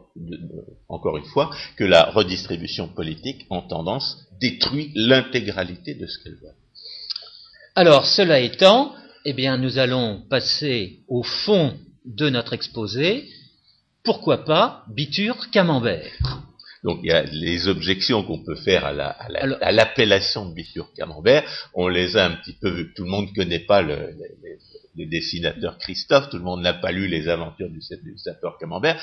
encore 0.88 1.16
une 1.16 1.24
fois, 1.24 1.50
que 1.76 1.84
la 1.84 2.04
redistribution 2.10 2.88
politique 2.88 3.46
en 3.50 3.62
tendance 3.62 4.26
détruit 4.40 4.92
l'intégralité 4.94 5.94
de 5.94 6.06
ce 6.06 6.22
qu'elle 6.22 6.36
veut. 6.36 6.54
Alors, 7.74 8.06
cela 8.06 8.40
étant, 8.40 8.94
eh 9.24 9.32
bien, 9.32 9.56
nous 9.56 9.78
allons 9.78 10.22
passer 10.30 11.00
au 11.08 11.22
fond 11.22 11.76
de 12.04 12.30
notre 12.30 12.52
exposé, 12.52 13.28
pourquoi 14.04 14.44
pas 14.44 14.84
Bitur 14.88 15.50
Camembert? 15.50 16.47
Donc 16.84 17.00
il 17.02 17.08
y 17.08 17.12
a 17.12 17.22
les 17.22 17.68
objections 17.68 18.22
qu'on 18.22 18.42
peut 18.42 18.56
faire 18.56 18.84
à 18.84 19.72
l'appellation 19.72 20.48
de 20.48 20.54
Bitur 20.54 20.92
Camembert, 20.94 21.44
on 21.74 21.88
les 21.88 22.16
a 22.16 22.26
un 22.26 22.36
petit 22.36 22.54
peu 22.54 22.70
vu. 22.70 22.92
Tout 22.94 23.04
le 23.04 23.10
monde 23.10 23.28
ne 23.30 23.34
connaît 23.34 23.60
pas 23.60 23.82
le, 23.82 24.14
dessinateur 24.96 25.78
Christophe, 25.78 26.30
tout 26.30 26.38
le 26.38 26.44
monde 26.44 26.62
n'a 26.62 26.74
pas 26.74 26.92
lu 26.92 27.08
les 27.08 27.28
aventures 27.28 27.70
du, 27.70 27.80
dessinateur 28.04 28.58
Camembert. 28.58 29.00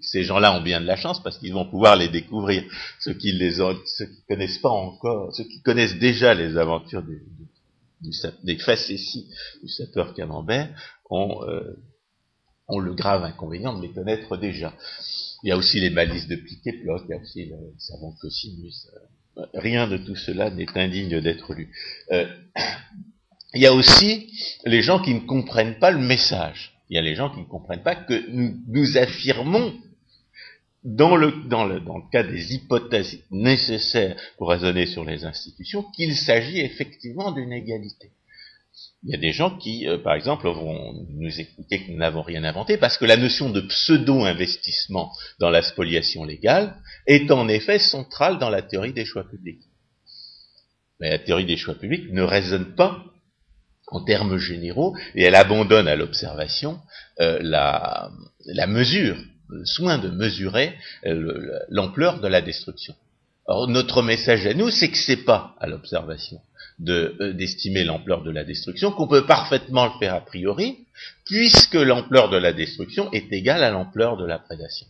ces 0.00 0.24
gens-là 0.24 0.56
ont 0.56 0.62
bien 0.62 0.80
de 0.80 0.86
la 0.86 0.96
chance 0.96 1.22
parce 1.22 1.38
qu'ils 1.38 1.52
vont 1.52 1.66
pouvoir 1.66 1.96
les 1.96 2.08
découvrir. 2.08 2.64
Ceux 3.00 3.14
qui 3.14 3.32
les 3.32 3.60
ont, 3.60 3.76
ceux 3.86 4.06
qui 4.06 4.22
connaissent 4.28 4.58
pas 4.58 4.70
encore, 4.70 5.34
ceux 5.34 5.44
qui 5.44 5.60
connaissent 5.62 5.98
déjà 5.98 6.34
les 6.34 6.56
aventures 6.56 7.02
du, 7.02 7.22
des 8.44 8.58
facéties 8.58 9.28
du 9.62 9.68
sapeur 9.68 10.14
camembert 10.14 10.68
ont, 11.10 11.42
euh, 11.44 11.76
ont, 12.68 12.78
le 12.78 12.94
grave 12.94 13.24
inconvénient 13.24 13.76
de 13.76 13.82
les 13.82 13.92
connaître 13.92 14.36
déjà. 14.36 14.72
Il 15.42 15.48
y 15.48 15.52
a 15.52 15.56
aussi 15.56 15.80
les 15.80 15.90
malices 15.90 16.28
de 16.28 16.36
piquet 16.36 16.78
il 16.82 16.86
y 16.86 17.12
a 17.12 17.16
aussi 17.16 17.46
le 17.46 17.56
savant 17.78 18.14
cosinus. 18.20 18.88
Euh, 19.38 19.46
rien 19.54 19.88
de 19.88 19.96
tout 19.96 20.16
cela 20.16 20.50
n'est 20.50 20.66
indigne 20.76 21.20
d'être 21.20 21.54
lu. 21.54 21.72
Euh, 22.12 22.26
il 23.54 23.62
y 23.62 23.66
a 23.66 23.72
aussi 23.72 24.32
les 24.64 24.82
gens 24.82 25.00
qui 25.00 25.14
ne 25.14 25.20
comprennent 25.20 25.78
pas 25.78 25.90
le 25.90 25.98
message. 25.98 26.72
Il 26.88 26.96
y 26.96 26.98
a 26.98 27.02
les 27.02 27.14
gens 27.14 27.30
qui 27.30 27.40
ne 27.40 27.44
comprennent 27.44 27.82
pas 27.82 27.96
que 27.96 28.28
nous, 28.30 28.98
affirmons 28.98 29.74
dans 30.82 31.16
le 31.16 32.10
cas 32.10 32.22
des 32.22 32.54
hypothèses 32.54 33.18
nécessaires 33.30 34.16
pour 34.38 34.50
raisonner 34.50 34.86
sur 34.86 35.04
les 35.04 35.24
institutions, 35.24 35.84
qu'il 35.94 36.16
s'agit 36.16 36.60
effectivement 36.60 37.32
d'une 37.32 37.52
égalité. 37.52 38.10
Il 39.02 39.10
y 39.10 39.14
a 39.14 39.18
des 39.18 39.32
gens 39.32 39.56
qui, 39.56 39.88
euh, 39.88 39.96
par 39.96 40.14
exemple, 40.14 40.46
vont 40.46 40.92
nous 41.08 41.40
expliquer 41.40 41.84
que 41.84 41.90
nous 41.90 41.98
n'avons 41.98 42.22
rien 42.22 42.44
inventé 42.44 42.76
parce 42.76 42.98
que 42.98 43.06
la 43.06 43.16
notion 43.16 43.48
de 43.48 43.62
pseudo-investissement 43.62 45.10
dans 45.38 45.48
la 45.48 45.62
spoliation 45.62 46.24
légale 46.24 46.76
est 47.06 47.30
en 47.30 47.48
effet 47.48 47.78
centrale 47.78 48.38
dans 48.38 48.50
la 48.50 48.60
théorie 48.60 48.92
des 48.92 49.06
choix 49.06 49.24
publics. 49.24 49.62
Mais 51.00 51.08
la 51.08 51.18
théorie 51.18 51.46
des 51.46 51.56
choix 51.56 51.74
publics 51.74 52.12
ne 52.12 52.22
raisonne 52.22 52.74
pas 52.74 53.02
en 53.86 54.04
termes 54.04 54.36
généraux 54.36 54.94
et 55.14 55.22
elle 55.22 55.34
abandonne 55.34 55.88
à 55.88 55.96
l'observation 55.96 56.78
euh, 57.20 57.38
la, 57.40 58.10
la 58.44 58.66
mesure 58.66 59.16
soin 59.64 59.98
de 59.98 60.08
mesurer 60.08 60.74
euh, 61.06 61.58
l'ampleur 61.70 62.20
de 62.20 62.28
la 62.28 62.42
destruction. 62.42 62.94
Or, 63.46 63.66
notre 63.66 64.02
message 64.02 64.46
à 64.46 64.54
nous, 64.54 64.70
c'est 64.70 64.90
que 64.90 64.98
c'est 64.98 65.24
pas 65.24 65.56
à 65.58 65.66
l'observation 65.66 66.40
euh, 66.88 67.32
d'estimer 67.32 67.84
l'ampleur 67.84 68.22
de 68.22 68.30
la 68.30 68.44
destruction 68.44 68.92
qu'on 68.92 69.08
peut 69.08 69.26
parfaitement 69.26 69.86
le 69.86 69.98
faire 69.98 70.14
a 70.14 70.20
priori, 70.20 70.78
puisque 71.24 71.74
l'ampleur 71.74 72.30
de 72.30 72.36
la 72.36 72.52
destruction 72.52 73.10
est 73.12 73.32
égale 73.32 73.62
à 73.64 73.70
l'ampleur 73.70 74.16
de 74.16 74.26
la 74.26 74.38
prédation. 74.38 74.86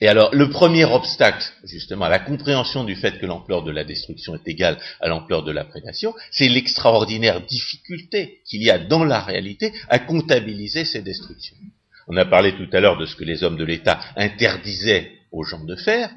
Et 0.00 0.08
alors, 0.08 0.34
le 0.34 0.50
premier 0.50 0.84
obstacle, 0.84 1.44
justement, 1.64 2.06
à 2.06 2.10
la 2.10 2.18
compréhension 2.18 2.84
du 2.84 2.96
fait 2.96 3.18
que 3.18 3.26
l'ampleur 3.26 3.62
de 3.62 3.70
la 3.70 3.84
destruction 3.84 4.34
est 4.34 4.48
égale 4.48 4.78
à 5.00 5.08
l'ampleur 5.08 5.44
de 5.44 5.52
la 5.52 5.64
prédation, 5.64 6.14
c'est 6.30 6.48
l'extraordinaire 6.48 7.40
difficulté 7.40 8.40
qu'il 8.44 8.62
y 8.62 8.70
a 8.70 8.78
dans 8.78 9.04
la 9.04 9.20
réalité 9.20 9.72
à 9.88 9.98
comptabiliser 9.98 10.84
ces 10.84 11.02
destructions. 11.02 11.56
On 12.08 12.16
a 12.16 12.24
parlé 12.24 12.54
tout 12.56 12.68
à 12.72 12.80
l'heure 12.80 12.98
de 12.98 13.06
ce 13.06 13.16
que 13.16 13.24
les 13.24 13.44
hommes 13.44 13.56
de 13.56 13.64
l'État 13.64 14.00
interdisaient 14.16 15.12
aux 15.30 15.44
gens 15.44 15.64
de 15.64 15.76
faire. 15.76 16.10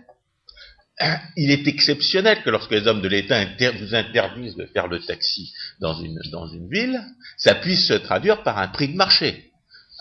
il 1.38 1.52
est 1.52 1.68
exceptionnel 1.68 2.42
que 2.44 2.50
lorsque 2.50 2.72
les 2.72 2.88
hommes 2.88 3.02
de 3.02 3.08
l'État 3.08 3.44
vous 3.72 3.96
interdisent 3.96 4.56
de 4.56 4.66
faire 4.68 4.88
le 4.88 5.00
taxi 5.00 5.54
dans 5.80 5.94
une, 6.02 6.20
dans 6.32 6.48
une 6.48 6.70
ville, 6.70 7.02
ça 7.38 7.56
puisse 7.56 7.88
se 7.88 7.94
traduire 7.94 8.44
par 8.44 8.58
un 8.58 8.68
prix 8.68 8.88
de 8.88 8.96
marché. 8.96 9.52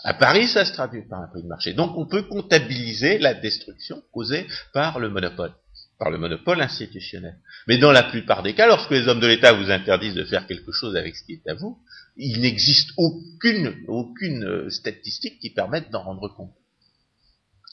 À 0.03 0.13
Paris, 0.13 0.47
ça 0.47 0.65
se 0.65 0.73
traduit 0.73 1.01
par 1.07 1.21
un 1.21 1.27
prix 1.27 1.41
de 1.41 1.47
marché. 1.47 1.73
Donc 1.73 1.97
on 1.97 2.05
peut 2.05 2.23
comptabiliser 2.23 3.17
la 3.17 3.33
destruction 3.33 4.03
causée 4.11 4.45
par 4.71 4.99
le 4.99 5.09
monopole, 5.09 5.51
par 5.97 6.11
le 6.11 6.17
monopole 6.17 6.61
institutionnel. 6.61 7.37
Mais 7.67 7.77
dans 7.77 7.91
la 7.91 8.03
plupart 8.03 8.43
des 8.43 8.53
cas, 8.53 8.67
lorsque 8.67 8.91
les 8.91 9.07
hommes 9.07 9.19
de 9.19 9.27
l'État 9.27 9.53
vous 9.53 9.71
interdisent 9.71 10.13
de 10.13 10.23
faire 10.23 10.45
quelque 10.45 10.71
chose 10.71 10.95
avec 10.95 11.15
ce 11.15 11.23
qui 11.23 11.33
est 11.33 11.49
à 11.49 11.55
vous, 11.55 11.79
il 12.17 12.39
n'existe 12.41 12.91
aucune, 12.97 13.75
aucune 13.87 14.43
euh, 14.43 14.69
statistique 14.69 15.39
qui 15.39 15.49
permette 15.49 15.89
d'en 15.89 16.03
rendre 16.03 16.29
compte. 16.29 16.53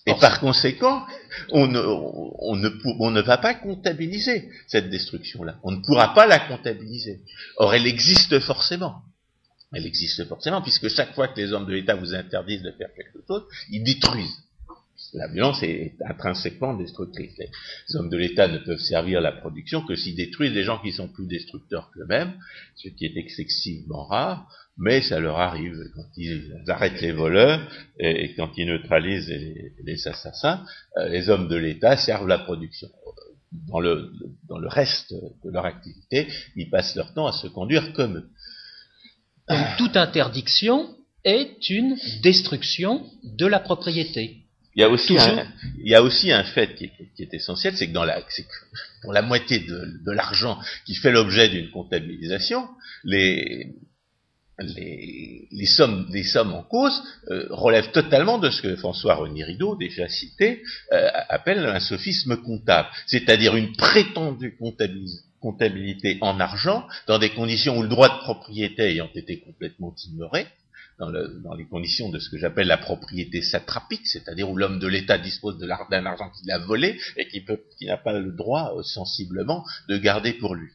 Et 0.06 0.14
par 0.14 0.40
conséquent, 0.40 1.06
on 1.50 1.68
ne, 1.68 1.78
on, 1.78 2.56
ne, 2.56 2.68
on 2.98 3.10
ne 3.10 3.20
va 3.20 3.38
pas 3.38 3.54
comptabiliser 3.54 4.50
cette 4.66 4.90
destruction-là. 4.90 5.58
On 5.62 5.70
ne 5.70 5.80
pourra 5.80 6.12
pas 6.12 6.26
la 6.26 6.40
comptabiliser. 6.40 7.20
Or, 7.56 7.72
elle 7.72 7.86
existe 7.86 8.40
forcément. 8.40 9.02
Elle 9.72 9.86
existe 9.86 10.26
forcément, 10.26 10.60
puisque 10.60 10.88
chaque 10.88 11.14
fois 11.14 11.28
que 11.28 11.40
les 11.40 11.52
hommes 11.52 11.66
de 11.66 11.72
l'État 11.72 11.94
vous 11.94 12.14
interdisent 12.14 12.62
de 12.62 12.72
faire 12.72 12.92
quelque 12.94 13.24
chose, 13.26 13.44
ils 13.70 13.82
détruisent. 13.82 14.42
La 15.14 15.28
violence 15.28 15.62
est 15.62 15.94
intrinsèquement 16.08 16.74
destructrice. 16.74 17.36
Les 17.38 17.96
hommes 17.96 18.08
de 18.08 18.16
l'État 18.16 18.48
ne 18.48 18.58
peuvent 18.58 18.78
servir 18.78 19.20
la 19.20 19.32
production 19.32 19.84
que 19.84 19.94
s'ils 19.94 20.16
détruisent 20.16 20.54
des 20.54 20.62
gens 20.62 20.78
qui 20.78 20.92
sont 20.92 21.08
plus 21.08 21.26
destructeurs 21.26 21.90
qu'eux-mêmes, 21.92 22.32
ce 22.76 22.88
qui 22.88 23.04
est 23.04 23.16
excessivement 23.16 24.04
rare, 24.06 24.48
mais 24.78 25.02
ça 25.02 25.20
leur 25.20 25.38
arrive 25.38 25.76
quand 25.94 26.06
ils 26.16 26.62
arrêtent 26.68 27.02
les 27.02 27.12
voleurs 27.12 27.60
et, 27.98 28.34
quand 28.34 28.56
ils 28.56 28.66
neutralisent 28.66 29.28
les, 29.84 30.08
assassins, 30.08 30.64
euh, 30.96 31.08
les 31.08 31.28
hommes 31.28 31.48
de 31.48 31.56
l'État 31.56 31.96
servent 31.96 32.28
la 32.28 32.38
production. 32.38 32.88
Dans 33.68 33.80
le, 33.80 34.10
dans 34.48 34.58
le 34.58 34.68
reste 34.68 35.12
de 35.12 35.50
leur 35.50 35.66
activité, 35.66 36.26
ils 36.56 36.70
passent 36.70 36.96
leur 36.96 37.12
temps 37.12 37.26
à 37.26 37.32
se 37.32 37.48
conduire 37.48 37.92
comme 37.92 38.16
eux. 38.16 38.30
toute 39.76 39.98
interdiction 39.98 40.96
est 41.22 41.68
une 41.68 41.98
destruction 42.22 43.04
de 43.22 43.46
la 43.46 43.60
propriété. 43.60 44.41
Il 44.74 44.80
y 44.80 44.84
a 44.84 44.88
aussi, 44.88 45.18
un, 45.18 45.46
il 45.78 45.90
y 45.90 45.94
a 45.94 46.02
aussi 46.02 46.32
un 46.32 46.44
fait 46.44 46.74
qui 46.74 46.90
est, 47.18 47.34
essentiel, 47.34 47.76
c'est 47.76 47.88
que 47.88 47.92
dans 47.92 48.04
la, 48.04 48.22
pour 49.02 49.12
la 49.12 49.20
moitié 49.20 49.58
de, 49.60 50.12
l'argent 50.12 50.58
qui 50.86 50.94
fait 50.94 51.12
l'objet 51.12 51.50
d'une 51.50 51.70
comptabilisation, 51.70 52.66
les, 53.04 53.74
les, 54.58 55.66
sommes, 55.66 56.06
les 56.10 56.24
sommes 56.24 56.54
en 56.54 56.62
cause 56.62 57.02
euh, 57.30 57.46
relèvent 57.50 57.90
totalement 57.90 58.38
de 58.38 58.48
ce 58.48 58.62
que 58.62 58.76
François 58.76 59.14
René 59.16 59.44
Rideau, 59.44 59.76
déjà 59.76 60.08
cité, 60.08 60.62
euh, 60.92 61.08
appelle 61.28 61.66
un 61.66 61.80
sophisme 61.80 62.36
comptable, 62.38 62.88
c'est-à-dire 63.06 63.56
une 63.56 63.72
prétendue 63.76 64.56
comptabilité 65.40 66.18
en 66.22 66.40
argent 66.40 66.86
dans 67.08 67.18
des 67.18 67.30
conditions 67.30 67.76
où 67.76 67.82
le 67.82 67.88
droit 67.88 68.08
de 68.08 68.22
propriété 68.22 68.84
ayant 68.84 69.10
été 69.14 69.40
complètement 69.40 69.94
ignoré, 70.06 70.46
dans, 70.98 71.54
les 71.54 71.64
conditions 71.66 72.08
de 72.10 72.18
ce 72.18 72.28
que 72.28 72.38
j'appelle 72.38 72.66
la 72.66 72.78
propriété 72.78 73.42
satrapique, 73.42 74.06
c'est-à-dire 74.06 74.48
où 74.48 74.56
l'homme 74.56 74.78
de 74.78 74.86
l'État 74.86 75.18
dispose 75.18 75.58
d'un 75.58 76.06
argent 76.06 76.30
qu'il 76.30 76.50
a 76.50 76.58
volé 76.58 76.98
et 77.16 77.28
qui 77.28 77.44
n'a 77.86 77.96
pas 77.96 78.18
le 78.18 78.32
droit 78.32 78.74
euh, 78.76 78.82
sensiblement 78.82 79.64
de 79.88 79.98
garder 79.98 80.32
pour 80.34 80.54
lui. 80.54 80.70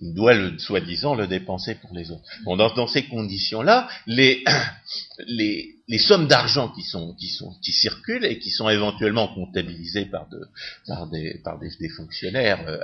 Il 0.00 0.14
doit 0.14 0.34
le 0.34 0.58
soi-disant 0.58 1.14
le 1.14 1.28
dépenser 1.28 1.76
pour 1.76 1.94
les 1.94 2.10
autres. 2.10 2.24
Dans, 2.44 2.86
ces 2.88 3.04
conditions-là, 3.04 3.88
les, 4.06 4.42
les, 5.28 5.98
sommes 5.98 6.26
d'argent 6.26 6.72
qui 6.72 7.72
circulent 7.72 8.24
et 8.24 8.40
qui 8.40 8.50
sont 8.50 8.68
éventuellement 8.68 9.32
comptabilisées 9.32 10.06
par 10.06 10.26
des, 11.08 11.88
fonctionnaires 11.96 12.66
euh, 12.66 12.80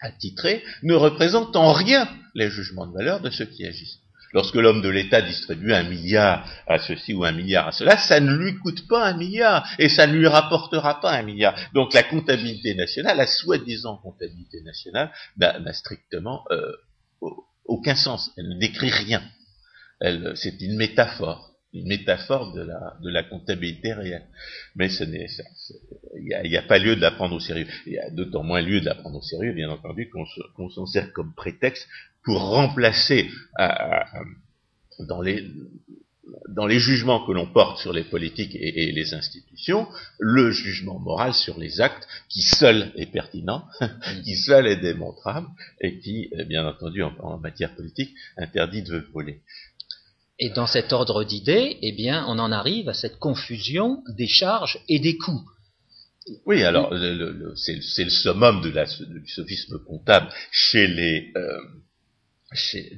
attitrés 0.00 0.62
ne 0.82 0.94
représentent 0.94 1.56
en 1.56 1.72
rien 1.72 2.08
les 2.34 2.50
jugements 2.50 2.86
de 2.86 2.94
valeur 2.94 3.20
de 3.20 3.28
ceux 3.28 3.46
qui 3.46 3.66
agissent. 3.66 3.98
Lorsque 4.36 4.56
l'homme 4.56 4.82
de 4.82 4.90
l'État 4.90 5.22
distribue 5.22 5.72
un 5.72 5.84
milliard 5.84 6.46
à 6.66 6.78
ceci 6.78 7.14
ou 7.14 7.24
un 7.24 7.32
milliard 7.32 7.68
à 7.68 7.72
cela, 7.72 7.96
ça 7.96 8.20
ne 8.20 8.34
lui 8.36 8.58
coûte 8.58 8.86
pas 8.86 9.02
un 9.02 9.16
milliard 9.16 9.66
et 9.78 9.88
ça 9.88 10.06
ne 10.06 10.12
lui 10.12 10.26
rapportera 10.26 11.00
pas 11.00 11.12
un 11.12 11.22
milliard. 11.22 11.54
Donc 11.72 11.94
la 11.94 12.02
comptabilité 12.02 12.74
nationale, 12.74 13.16
la 13.16 13.26
soi-disant 13.26 13.96
comptabilité 13.96 14.60
nationale, 14.60 15.10
n'a 15.38 15.72
strictement 15.72 16.44
euh, 16.50 16.70
aucun 17.64 17.94
sens. 17.94 18.30
Elle 18.36 18.50
ne 18.50 18.58
décrit 18.58 18.90
rien. 18.90 19.22
C'est 20.34 20.60
une 20.60 20.76
métaphore 20.76 21.55
une 21.76 21.86
métaphore 21.86 22.52
de 22.52 23.10
la, 23.10 23.22
comptabilité 23.24 23.92
réelle. 23.92 24.26
Mais 24.74 24.88
il 24.92 26.48
n'y 26.48 26.56
a, 26.56 26.62
pas 26.62 26.78
lieu 26.78 26.96
de 26.96 27.00
la 27.00 27.10
prendre 27.10 27.34
au 27.36 27.40
sérieux. 27.40 27.66
Il 27.86 27.92
y 27.92 27.98
a 27.98 28.10
d'autant 28.10 28.42
moins 28.42 28.62
lieu 28.62 28.80
de 28.80 28.86
la 28.86 28.94
prendre 28.94 29.18
au 29.18 29.22
sérieux, 29.22 29.52
bien 29.52 29.70
entendu, 29.70 30.10
qu'on 30.10 30.70
s'en 30.70 30.86
sert 30.86 31.12
comme 31.12 31.34
prétexte 31.34 31.86
pour 32.24 32.40
remplacer 32.40 33.28
dans 34.98 35.20
les 36.66 36.78
jugements 36.78 37.24
que 37.24 37.32
l'on 37.32 37.46
porte 37.46 37.78
sur 37.78 37.92
les 37.92 38.04
politiques 38.04 38.56
et, 38.56 38.92
les 38.92 39.14
institutions, 39.14 39.86
le 40.18 40.50
jugement 40.50 40.98
moral 40.98 41.34
sur 41.34 41.58
les 41.58 41.80
actes 41.80 42.06
qui 42.28 42.42
seul 42.42 42.92
est 42.96 43.06
pertinent, 43.06 43.64
qui 44.24 44.36
seul 44.36 44.66
est 44.66 44.76
démontrable 44.76 45.48
et 45.80 45.98
qui, 45.98 46.30
bien 46.46 46.66
entendu, 46.66 47.02
en, 47.02 47.14
en 47.20 47.38
matière 47.38 47.74
politique, 47.74 48.14
interdit 48.36 48.82
de 48.82 49.06
voler. 49.12 49.40
Et 50.38 50.50
dans 50.50 50.66
cet 50.66 50.92
ordre 50.92 51.24
d'idées, 51.24 51.78
eh 51.80 51.92
bien, 51.92 52.24
on 52.28 52.38
en 52.38 52.52
arrive 52.52 52.88
à 52.88 52.94
cette 52.94 53.18
confusion 53.18 54.02
des 54.08 54.26
charges 54.26 54.78
et 54.88 54.98
des 54.98 55.16
coûts. 55.16 55.48
Oui, 56.44 56.62
alors 56.64 56.92
c'est 57.54 58.04
le 58.04 58.10
summum 58.10 58.60
de 58.60 58.70
la, 58.70 58.84
du 58.84 59.28
sophisme 59.28 59.78
comptable 59.78 60.28
chez 60.50 60.88
les 60.88 61.32
euh, 61.36 61.60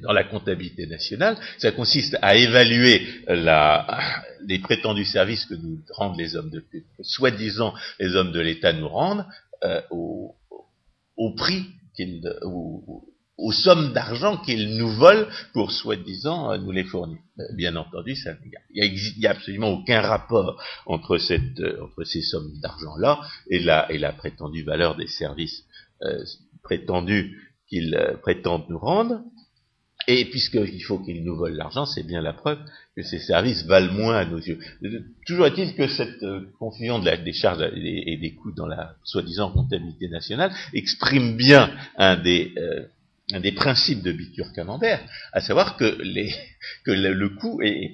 dans 0.01 0.13
la 0.13 0.23
comptabilité 0.23 0.85
nationale. 0.87 1.37
Ça 1.57 1.71
consiste 1.71 2.17
à 2.21 2.35
évaluer 2.35 3.07
la, 3.27 4.23
les 4.45 4.59
prétendus 4.59 5.05
services 5.05 5.45
que 5.45 5.55
nous 5.55 5.79
rendent 5.91 6.17
les 6.17 6.35
hommes 6.35 6.49
de 6.49 6.63
soi-disant 7.01 7.73
les 7.99 8.15
hommes 8.15 8.31
de 8.31 8.39
l'État 8.39 8.73
nous 8.73 8.87
rendent 8.87 9.25
euh, 9.63 9.81
au, 9.89 10.35
au, 11.17 11.33
prix 11.35 11.65
qu'ils 11.95 12.21
aux 13.39 13.51
sommes 13.51 13.93
d'argent 13.93 14.37
qu'ils 14.37 14.75
nous 14.75 14.89
volent 14.89 15.25
pour 15.53 15.71
soi-disant 15.71 16.51
euh, 16.51 16.57
nous 16.57 16.71
les 16.71 16.83
fournir. 16.83 17.19
Euh, 17.39 17.43
bien 17.55 17.75
entendu, 17.75 18.15
il 18.73 18.93
n'y 19.17 19.25
a, 19.25 19.31
absolument 19.31 19.69
aucun 19.69 20.01
rapport 20.01 20.49
euh, 20.49 20.63
entre 20.85 21.17
ces 21.17 22.21
sommes 22.21 22.51
d'argent-là 22.61 23.21
et 23.49 23.59
la, 23.59 24.13
prétendue 24.17 24.63
valeur 24.63 24.95
des 24.95 25.07
services 25.07 25.63
prétendus 26.63 27.53
qu'ils 27.67 27.97
prétendent 28.21 28.65
nous 28.69 28.79
rendre. 28.79 29.21
Et 30.07 30.25
puisqu'il 30.25 30.81
faut 30.81 30.99
qu'ils 30.99 31.23
nous 31.23 31.35
volent 31.35 31.55
l'argent, 31.55 31.85
c'est 31.85 32.03
bien 32.03 32.21
la 32.21 32.33
preuve 32.33 32.57
que 32.95 33.03
ces 33.03 33.19
services 33.19 33.65
valent 33.65 33.93
moins 33.93 34.15
à 34.15 34.25
nos 34.25 34.39
yeux. 34.39 34.59
Toujours 35.27 35.45
est-il 35.45 35.75
que 35.75 35.87
cette 35.87 36.25
confusion 36.57 36.99
des 36.99 37.33
charges 37.33 37.61
et 37.61 38.17
des, 38.17 38.33
coûts 38.33 38.53
dans 38.53 38.65
la 38.65 38.95
soi-disant 39.03 39.51
comptabilité 39.51 40.07
nationale 40.09 40.51
exprime 40.73 41.35
bien 41.35 41.69
un 41.97 42.15
des, 42.15 42.53
un 43.31 43.39
des 43.39 43.51
principes 43.51 44.01
de 44.01 44.11
Bitur-Camembert, 44.11 45.01
à 45.33 45.41
savoir 45.41 45.77
que, 45.77 46.01
les, 46.01 46.33
que 46.85 46.91
le, 46.91 47.29
coût 47.29 47.61
est, 47.61 47.93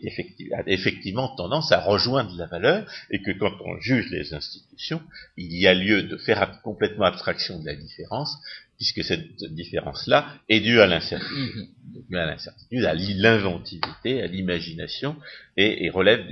a 0.54 0.64
effectivement 0.68 1.36
tendance 1.36 1.72
à 1.72 1.82
rejoindre 1.82 2.36
la 2.38 2.46
valeur 2.46 2.90
et 3.10 3.22
que 3.22 3.32
quand 3.32 3.54
on 3.66 3.80
juge 3.80 4.10
les 4.12 4.34
institutions, 4.34 5.02
il 5.38 5.54
y 5.54 5.68
a 5.68 5.74
lieu 5.74 6.04
de 6.04 6.18
faire 6.18 6.62
complètement 6.62 7.06
abstraction 7.06 7.60
de 7.60 7.66
la 7.66 7.76
différence, 7.76 8.38
puisque 8.78 9.04
cette 9.04 9.44
différence-là 9.54 10.28
est 10.50 10.60
due 10.60 10.80
à 10.80 10.88
l'incertitude, 10.88 11.70
due 12.10 12.18
à 12.18 12.26
l'incertitude, 12.26 12.86
à 12.86 12.94
l'inventivité, 12.94 14.22
à 14.22 14.28
l'imagination, 14.28 15.16
et, 15.58 15.90
relève 15.90 16.28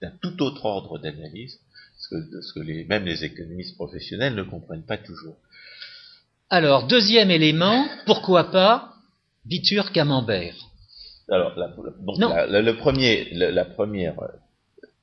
d'un 0.00 0.10
tout 0.22 0.42
autre 0.42 0.64
ordre 0.64 0.98
d'analyse, 0.98 1.58
ce 1.98 2.08
que, 2.08 2.42
ce 2.42 2.52
que 2.52 2.60
les, 2.60 2.84
même 2.84 3.04
les 3.04 3.24
économistes 3.24 3.74
professionnels 3.76 4.34
ne 4.34 4.42
comprennent 4.42 4.84
pas 4.84 4.98
toujours. 4.98 5.36
Alors, 6.48 6.86
deuxième 6.86 7.30
élément, 7.30 7.86
pourquoi 8.06 8.50
pas 8.52 8.92
Bitur 9.44 9.90
Camembert 9.92 10.54
Alors, 11.28 11.52
le 11.56 12.76
premier, 12.76 13.28
la, 13.32 13.64
première 13.64 14.14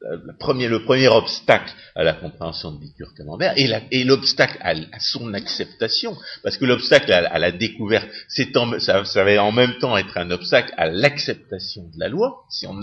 le 0.04 0.36
premier, 0.38 0.68
le 0.68 0.84
premier 0.84 1.08
obstacle 1.08 1.74
à 1.96 2.04
la 2.04 2.14
compréhension 2.14 2.72
de 2.72 2.80
Bitur 2.80 3.14
Camembert 3.16 3.54
et 3.58 4.04
l'obstacle 4.04 4.58
à, 4.62 4.76
son 5.00 5.34
acceptation, 5.34 6.18
parce 6.44 6.58
que 6.58 6.66
l'obstacle 6.66 7.12
à, 7.12 7.40
la 7.40 7.52
découverte, 7.52 8.10
en, 8.56 8.80
ça, 8.80 9.06
ça, 9.06 9.24
va 9.24 9.44
en 9.44 9.52
même 9.52 9.78
temps 9.80 9.98
être 9.98 10.18
un 10.18 10.32
obstacle 10.32 10.74
à 10.78 10.90
l'acceptation 10.90 11.84
de 11.94 12.00
la 12.00 12.10
loi. 12.10 12.44
Si, 12.50 12.68
on 12.68 12.82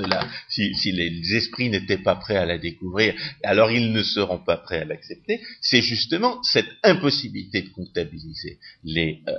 si, 0.49 0.75
si 0.75 0.93
les 0.93 1.37
esprits 1.37 1.69
n'étaient 1.69 1.99
pas 1.99 2.17
prêts 2.17 2.37
à 2.37 2.47
la 2.47 2.59
découvrir, 2.59 3.15
alors 3.45 3.71
ils 3.71 3.93
ne 3.93 4.03
seront 4.03 4.39
pas 4.39 4.57
prêts 4.57 4.81
à 4.81 4.85
l'accepter. 4.85 5.41
C'est 5.61 5.83
justement 5.83 6.43
cette 6.43 6.71
impossibilité 6.83 7.63
de 7.63 7.69
comptabiliser 7.69 8.59
les, 8.85 9.23
euh, 9.29 9.33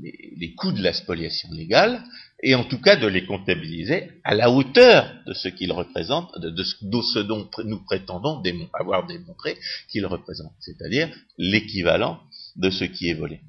les, 0.00 0.32
les 0.36 0.54
coûts 0.54 0.72
de 0.72 0.82
la 0.82 0.92
spoliation 0.92 1.50
légale 1.52 2.02
et 2.42 2.54
en 2.54 2.64
tout 2.64 2.80
cas 2.80 2.96
de 2.96 3.06
les 3.06 3.26
comptabiliser 3.26 4.10
à 4.24 4.34
la 4.34 4.50
hauteur 4.50 5.12
de 5.26 5.34
ce 5.34 5.48
qu'ils 5.48 5.72
représentent, 5.72 6.32
de, 6.38 6.62
ce, 6.62 7.18
dont 7.18 7.48
nous 7.64 7.84
prétendons 7.84 8.42
avoir 8.72 9.06
démontré 9.06 9.58
qu'ils 9.88 10.06
représentent, 10.06 10.54
c'est-à-dire 10.60 11.08
l'équivalent 11.36 12.20
de 12.56 12.70
ce 12.70 12.84
qui 12.84 13.08
est 13.08 13.14
volé. 13.14 13.40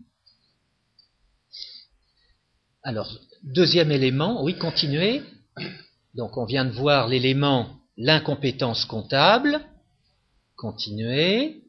Alors, 2.84 3.20
deuxième 3.44 3.92
élément, 3.92 4.44
oui, 4.44 4.58
continuez. 4.58 5.22
Donc, 6.16 6.38
on 6.38 6.46
vient 6.46 6.66
de 6.66 6.72
voir 6.72 7.08
l'élément 7.08 7.70
l'incompétence 7.98 8.86
comptable. 8.86 9.62
Continuez. 10.56 11.61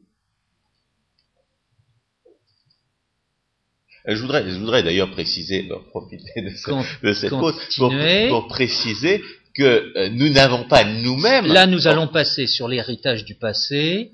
Je 4.07 4.21
voudrais, 4.21 4.49
je 4.49 4.59
voudrais 4.59 4.83
d'ailleurs 4.83 5.11
préciser, 5.11 5.69
profiter 5.89 6.41
de, 6.41 7.13
cette 7.13 7.29
pause 7.29 7.55
pour, 7.77 8.47
préciser 8.47 9.21
que 9.55 9.97
euh, 9.97 10.09
nous 10.09 10.29
n'avons 10.29 10.63
pas 10.65 10.83
nous-mêmes. 10.83 11.45
Là, 11.45 11.67
nous 11.67 11.87
allons 11.87 12.07
passer 12.07 12.47
sur 12.47 12.67
l'héritage 12.67 13.23
du 13.23 13.35
passé. 13.35 14.11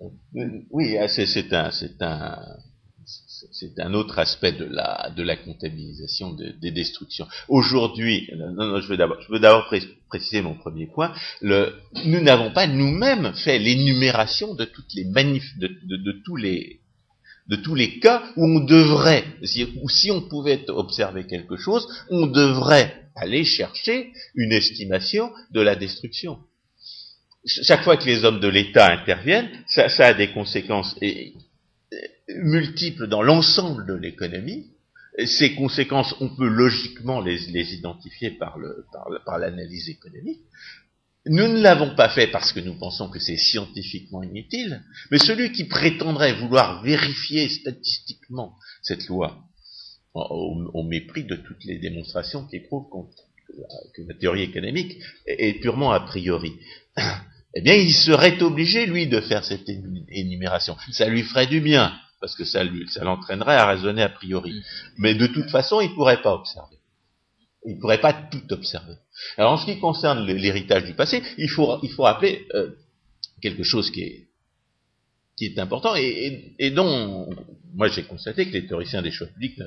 Euh, 0.00 0.44
oui, 0.70 0.96
ah, 0.96 1.08
c'est 1.08 1.52
un, 1.52 1.70
c'est 1.70 2.00
un, 2.00 2.38
c'est 3.52 3.80
un 3.80 3.94
autre 3.94 4.18
aspect 4.18 4.52
de 4.52 4.64
la, 4.64 5.12
de 5.16 5.22
la 5.22 5.36
comptabilisation 5.36 6.32
des 6.32 6.70
destructions. 6.70 7.26
Aujourd'hui, 7.48 8.30
non, 8.36 8.80
je 8.80 8.86
veux 8.86 8.96
d'abord, 8.96 9.20
je 9.20 9.32
veux 9.32 9.40
d'abord 9.40 9.70
préciser 10.08 10.42
mon 10.42 10.54
premier 10.54 10.86
point. 10.86 11.12
Le, 11.40 11.74
nous 12.06 12.20
n'avons 12.20 12.52
pas 12.52 12.66
nous-mêmes 12.66 13.32
fait 13.34 13.58
l'énumération 13.58 14.54
de 14.54 14.64
toutes 14.64 14.94
les 14.94 15.04
manif, 15.04 15.58
de, 15.58 15.68
de, 15.68 15.96
de 15.96 16.22
tous 16.24 16.36
les 16.36 16.80
de 17.50 17.56
tous 17.56 17.74
les 17.74 17.98
cas 17.98 18.22
où 18.36 18.46
on 18.46 18.60
devrait, 18.60 19.24
ou 19.82 19.88
si 19.88 20.10
on 20.12 20.22
pouvait 20.22 20.64
observer 20.70 21.26
quelque 21.26 21.56
chose, 21.56 21.86
on 22.08 22.28
devrait 22.28 22.94
aller 23.16 23.44
chercher 23.44 24.12
une 24.36 24.52
estimation 24.52 25.32
de 25.50 25.60
la 25.60 25.74
destruction. 25.74 26.38
Chaque 27.44 27.82
fois 27.82 27.96
que 27.96 28.04
les 28.04 28.24
hommes 28.24 28.38
de 28.38 28.46
l'État 28.46 28.92
interviennent, 28.92 29.50
ça, 29.66 29.88
a 29.98 30.14
des 30.14 30.30
conséquences 30.30 30.96
multiples 32.28 33.08
dans 33.08 33.22
l'ensemble 33.22 33.84
de 33.84 33.94
l'économie. 33.94 34.70
Ces 35.26 35.56
conséquences, 35.56 36.14
on 36.20 36.28
peut 36.28 36.48
logiquement 36.48 37.20
les, 37.20 37.74
identifier 37.74 38.30
par 38.30 38.58
l'analyse 39.38 39.88
économique. 39.88 40.40
Nous 41.30 41.46
ne 41.46 41.60
l'avons 41.60 41.94
pas 41.94 42.08
fait 42.08 42.26
parce 42.26 42.52
que 42.52 42.58
nous 42.58 42.74
pensons 42.74 43.08
que 43.08 43.20
c'est 43.20 43.36
scientifiquement 43.36 44.24
inutile, 44.24 44.82
mais 45.12 45.18
celui 45.18 45.52
qui 45.52 45.62
prétendrait 45.62 46.32
vouloir 46.32 46.82
vérifier 46.82 47.48
statistiquement 47.48 48.56
cette 48.82 49.06
loi, 49.06 49.38
au, 50.12 50.82
mépris 50.82 51.22
de 51.22 51.36
toutes 51.36 51.64
les 51.64 51.78
démonstrations 51.78 52.48
qui 52.48 52.58
prouvent 52.58 52.88
que 53.94 54.02
la, 54.08 54.14
théorie 54.14 54.42
économique 54.42 54.98
est, 55.24 55.60
purement 55.60 55.92
a 55.92 56.00
priori, 56.00 56.52
eh 57.54 57.60
bien 57.60 57.74
il 57.74 57.92
serait 57.92 58.42
obligé, 58.42 58.86
lui, 58.86 59.06
de 59.06 59.20
faire 59.20 59.44
cette 59.44 59.68
énumération. 60.08 60.76
Ça 60.90 61.06
lui 61.06 61.22
ferait 61.22 61.46
du 61.46 61.60
bien, 61.60 61.96
parce 62.20 62.34
que 62.34 62.44
ça 62.44 62.64
l'entraînerait 63.02 63.54
à 63.54 63.66
raisonner 63.66 64.02
a 64.02 64.08
priori. 64.08 64.54
Mm. 64.54 64.62
Mais 64.98 65.14
de 65.14 65.28
toute 65.28 65.50
façon, 65.50 65.80
il 65.80 65.90
ne 65.90 65.94
pourrait 65.94 66.22
pas 66.22 66.34
observer. 66.34 66.79
Il 67.66 67.76
ne 67.76 67.80
pourrait 67.80 68.00
pas 68.00 68.14
tout 68.14 68.52
observer. 68.52 68.94
Alors 69.36 69.52
en 69.52 69.56
ce 69.58 69.66
qui 69.66 69.78
concerne 69.78 70.24
l'héritage 70.26 70.84
du 70.84 70.94
passé, 70.94 71.22
il 71.36 71.48
faut, 71.48 71.78
il 71.82 71.90
faut 71.90 72.04
rappeler 72.04 72.46
euh, 72.54 72.70
quelque 73.42 73.62
chose 73.62 73.90
qui 73.90 74.02
est, 74.02 74.28
qui 75.36 75.46
est 75.46 75.58
important 75.58 75.94
et, 75.96 76.54
et, 76.58 76.70
dont 76.70 77.28
moi 77.74 77.88
j'ai 77.88 78.04
constaté 78.04 78.46
que 78.46 78.52
les 78.52 78.66
théoriciens 78.66 79.02
des 79.02 79.10
choses 79.10 79.30
publiques 79.30 79.58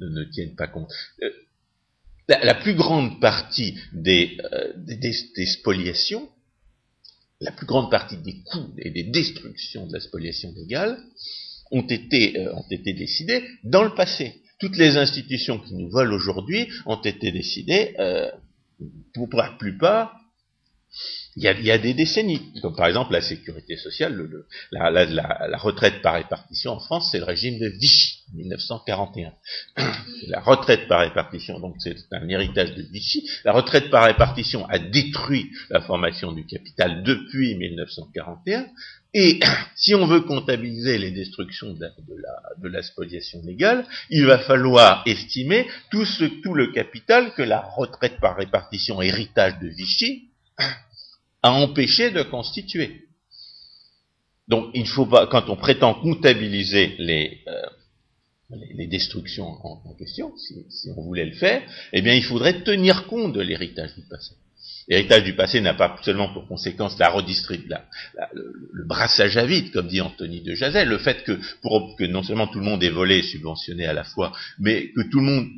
ne, 0.00 0.08
ne, 0.08 0.24
tiennent 0.24 0.54
pas 0.54 0.66
compte. 0.66 0.90
Euh, 1.22 1.30
la, 2.28 2.54
plus 2.54 2.74
grande 2.74 3.20
partie 3.20 3.78
des, 3.92 4.38
euh, 4.52 4.72
des, 4.76 4.96
des, 4.96 5.46
spoliations, 5.46 6.28
la 7.40 7.52
plus 7.52 7.66
grande 7.66 7.90
partie 7.90 8.18
des 8.18 8.42
coûts 8.42 8.74
et 8.78 8.90
des 8.90 9.04
destructions 9.04 9.86
de 9.86 9.92
la 9.94 10.00
spoliation 10.00 10.52
légale 10.54 11.02
ont 11.70 11.86
été, 11.86 12.38
euh, 12.38 12.54
ont 12.54 12.66
été 12.70 12.92
décidées 12.92 13.44
dans 13.64 13.82
le 13.82 13.94
passé 13.94 14.41
toutes 14.62 14.76
les 14.76 14.96
institutions 14.96 15.58
qui 15.58 15.74
nous 15.74 15.90
volent 15.90 16.14
aujourd'hui 16.14 16.68
ont 16.86 17.00
été 17.02 17.32
décidées, 17.32 17.96
euh, 17.98 18.30
pour 19.12 19.26
la 19.34 19.50
plupart, 19.58 20.14
il 21.34 21.42
y, 21.42 21.70
a, 21.70 21.78
des 21.78 21.94
décennies. 21.94 22.52
Comme 22.60 22.76
par 22.76 22.86
exemple 22.86 23.12
la 23.12 23.22
sécurité 23.22 23.76
sociale, 23.76 24.14
le, 24.14 24.46
la, 24.70 25.58
retraite 25.58 26.00
par 26.00 26.14
répartition 26.14 26.72
en 26.72 26.78
France, 26.78 27.08
c'est 27.10 27.18
le 27.18 27.24
régime 27.24 27.58
de 27.58 27.66
Vichy, 27.80 28.22
1941. 28.34 29.32
la 30.28 30.40
retraite 30.40 30.86
par 30.86 31.00
répartition, 31.00 31.58
donc 31.58 31.74
c'est 31.80 31.96
un 32.12 32.28
héritage 32.28 32.76
de 32.76 32.82
Vichy. 32.82 33.28
La 33.44 33.52
retraite 33.52 33.90
par 33.90 34.04
répartition 34.04 34.64
a 34.68 34.78
détruit 34.78 35.50
la 35.70 35.80
formation 35.80 36.30
du 36.30 36.46
capital 36.46 37.02
depuis 37.02 37.56
1941. 37.56 38.66
Et 39.14 39.40
si 39.76 39.94
on 39.94 40.06
veut 40.06 40.22
comptabiliser 40.22 40.98
les 40.98 41.10
destructions 41.10 41.74
de 41.74 42.68
la, 42.68 42.82
spoliation 42.82 43.40
légale, 43.44 43.86
il 44.10 44.26
va 44.26 44.38
falloir 44.38 45.02
estimer 45.06 45.66
tout, 45.90 46.04
le 46.54 46.72
capital 46.72 47.34
que 47.34 47.42
la 47.42 47.60
retraite 47.60 48.18
par 48.20 48.36
répartition 48.36 49.02
héritage 49.02 49.58
de 49.60 49.68
Vichy 49.68 50.30
a 51.42 51.52
empêché 51.52 52.10
de 52.10 52.22
constituer. 52.22 53.08
Donc, 54.48 54.70
il 54.74 54.86
faut 54.86 55.06
pas, 55.06 55.26
quand 55.26 55.48
on 55.48 55.56
prétend 55.56 55.94
comptabiliser 55.94 56.94
les, 56.98 57.40
euh, 57.46 58.86
destructions 58.86 59.46
en, 59.46 59.94
question, 59.94 60.36
si, 60.36 60.66
si, 60.68 60.90
on 60.96 61.02
voulait 61.02 61.24
le 61.24 61.36
faire, 61.36 61.62
eh 61.92 62.02
bien, 62.02 62.14
il 62.14 62.24
faudrait 62.24 62.62
tenir 62.62 63.06
compte 63.06 63.32
de 63.32 63.40
l'héritage 63.40 63.94
du 63.94 64.02
passé. 64.02 64.34
L'héritage 64.88 65.24
du 65.24 65.34
passé 65.34 65.60
n'a 65.60 65.74
pas 65.74 65.96
seulement 66.02 66.32
pour 66.32 66.46
conséquence 66.48 66.98
la 66.98 67.08
redistribution, 67.08 67.78
le, 68.32 68.84
brassage 68.84 69.36
à 69.36 69.46
vide, 69.46 69.70
comme 69.72 69.88
dit 69.88 70.00
Anthony 70.00 70.42
de 70.42 70.54
Jazet, 70.54 70.84
le 70.84 70.98
fait 70.98 71.24
que 71.24 72.04
non 72.06 72.22
seulement 72.22 72.48
tout 72.48 72.58
le 72.58 72.64
monde 72.64 72.82
est 72.82 72.90
volé 72.90 73.18
et 73.18 73.22
subventionné 73.22 73.86
à 73.86 73.92
la 73.92 74.04
fois, 74.04 74.32
mais 74.58 74.90
que 74.92 75.02
tout 75.10 75.20
le 75.20 75.26
monde, 75.26 75.48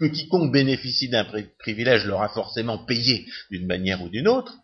que 0.00 0.06
quiconque 0.06 0.52
bénéficie 0.52 1.08
d'un 1.08 1.26
privilège 1.58 2.04
l'aura 2.04 2.28
forcément 2.28 2.78
payé 2.78 3.26
d'une 3.50 3.66
manière 3.66 4.02
ou 4.02 4.08
d'une 4.08 4.28
autre. 4.28 4.56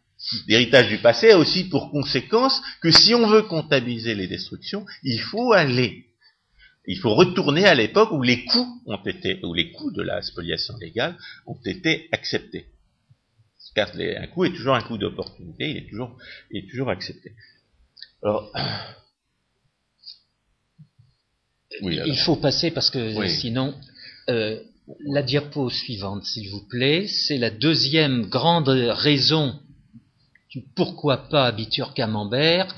L'héritage 0.48 0.88
du 0.88 0.98
passé 0.98 1.30
a 1.30 1.38
aussi 1.38 1.64
pour 1.64 1.90
conséquence 1.90 2.60
que 2.82 2.90
si 2.90 3.14
on 3.14 3.26
veut 3.26 3.42
comptabiliser 3.42 4.14
les 4.14 4.26
destructions, 4.26 4.84
il 5.02 5.20
faut 5.20 5.52
aller 5.52 6.06
il 6.86 6.98
faut 6.98 7.14
retourner 7.14 7.66
à 7.66 7.74
l'époque 7.74 8.10
où 8.10 8.22
les 8.22 8.44
coûts 8.46 8.82
ont 8.86 9.02
été, 9.04 9.38
où 9.44 9.54
les 9.54 9.70
coûts 9.70 9.92
de 9.92 10.02
la 10.02 10.22
spoliation 10.22 10.74
légale 10.78 11.16
ont 11.46 11.58
été 11.64 12.08
acceptés 12.10 12.66
car 13.74 13.90
un 13.96 14.26
coup 14.28 14.44
est 14.44 14.52
toujours 14.52 14.74
un 14.74 14.82
coup 14.82 14.98
d'opportunité, 14.98 15.70
il 15.70 15.76
est 15.78 15.88
toujours, 15.88 16.16
il 16.50 16.64
est 16.64 16.68
toujours 16.68 16.90
accepté. 16.90 17.32
Alors, 18.22 18.52
il 21.82 22.18
faut 22.18 22.36
passer 22.36 22.70
parce 22.70 22.90
que 22.90 23.26
sinon, 23.28 23.74
euh, 24.28 24.60
la 25.06 25.22
diapo 25.22 25.70
suivante, 25.70 26.24
s'il 26.24 26.50
vous 26.50 26.66
plaît, 26.68 27.06
c'est 27.06 27.38
la 27.38 27.50
deuxième 27.50 28.26
grande 28.26 28.68
raison 28.68 29.58
du 30.50 30.62
pourquoi 30.74 31.28
pas 31.28 31.46
Abitur 31.46 31.94
Camembert, 31.94 32.74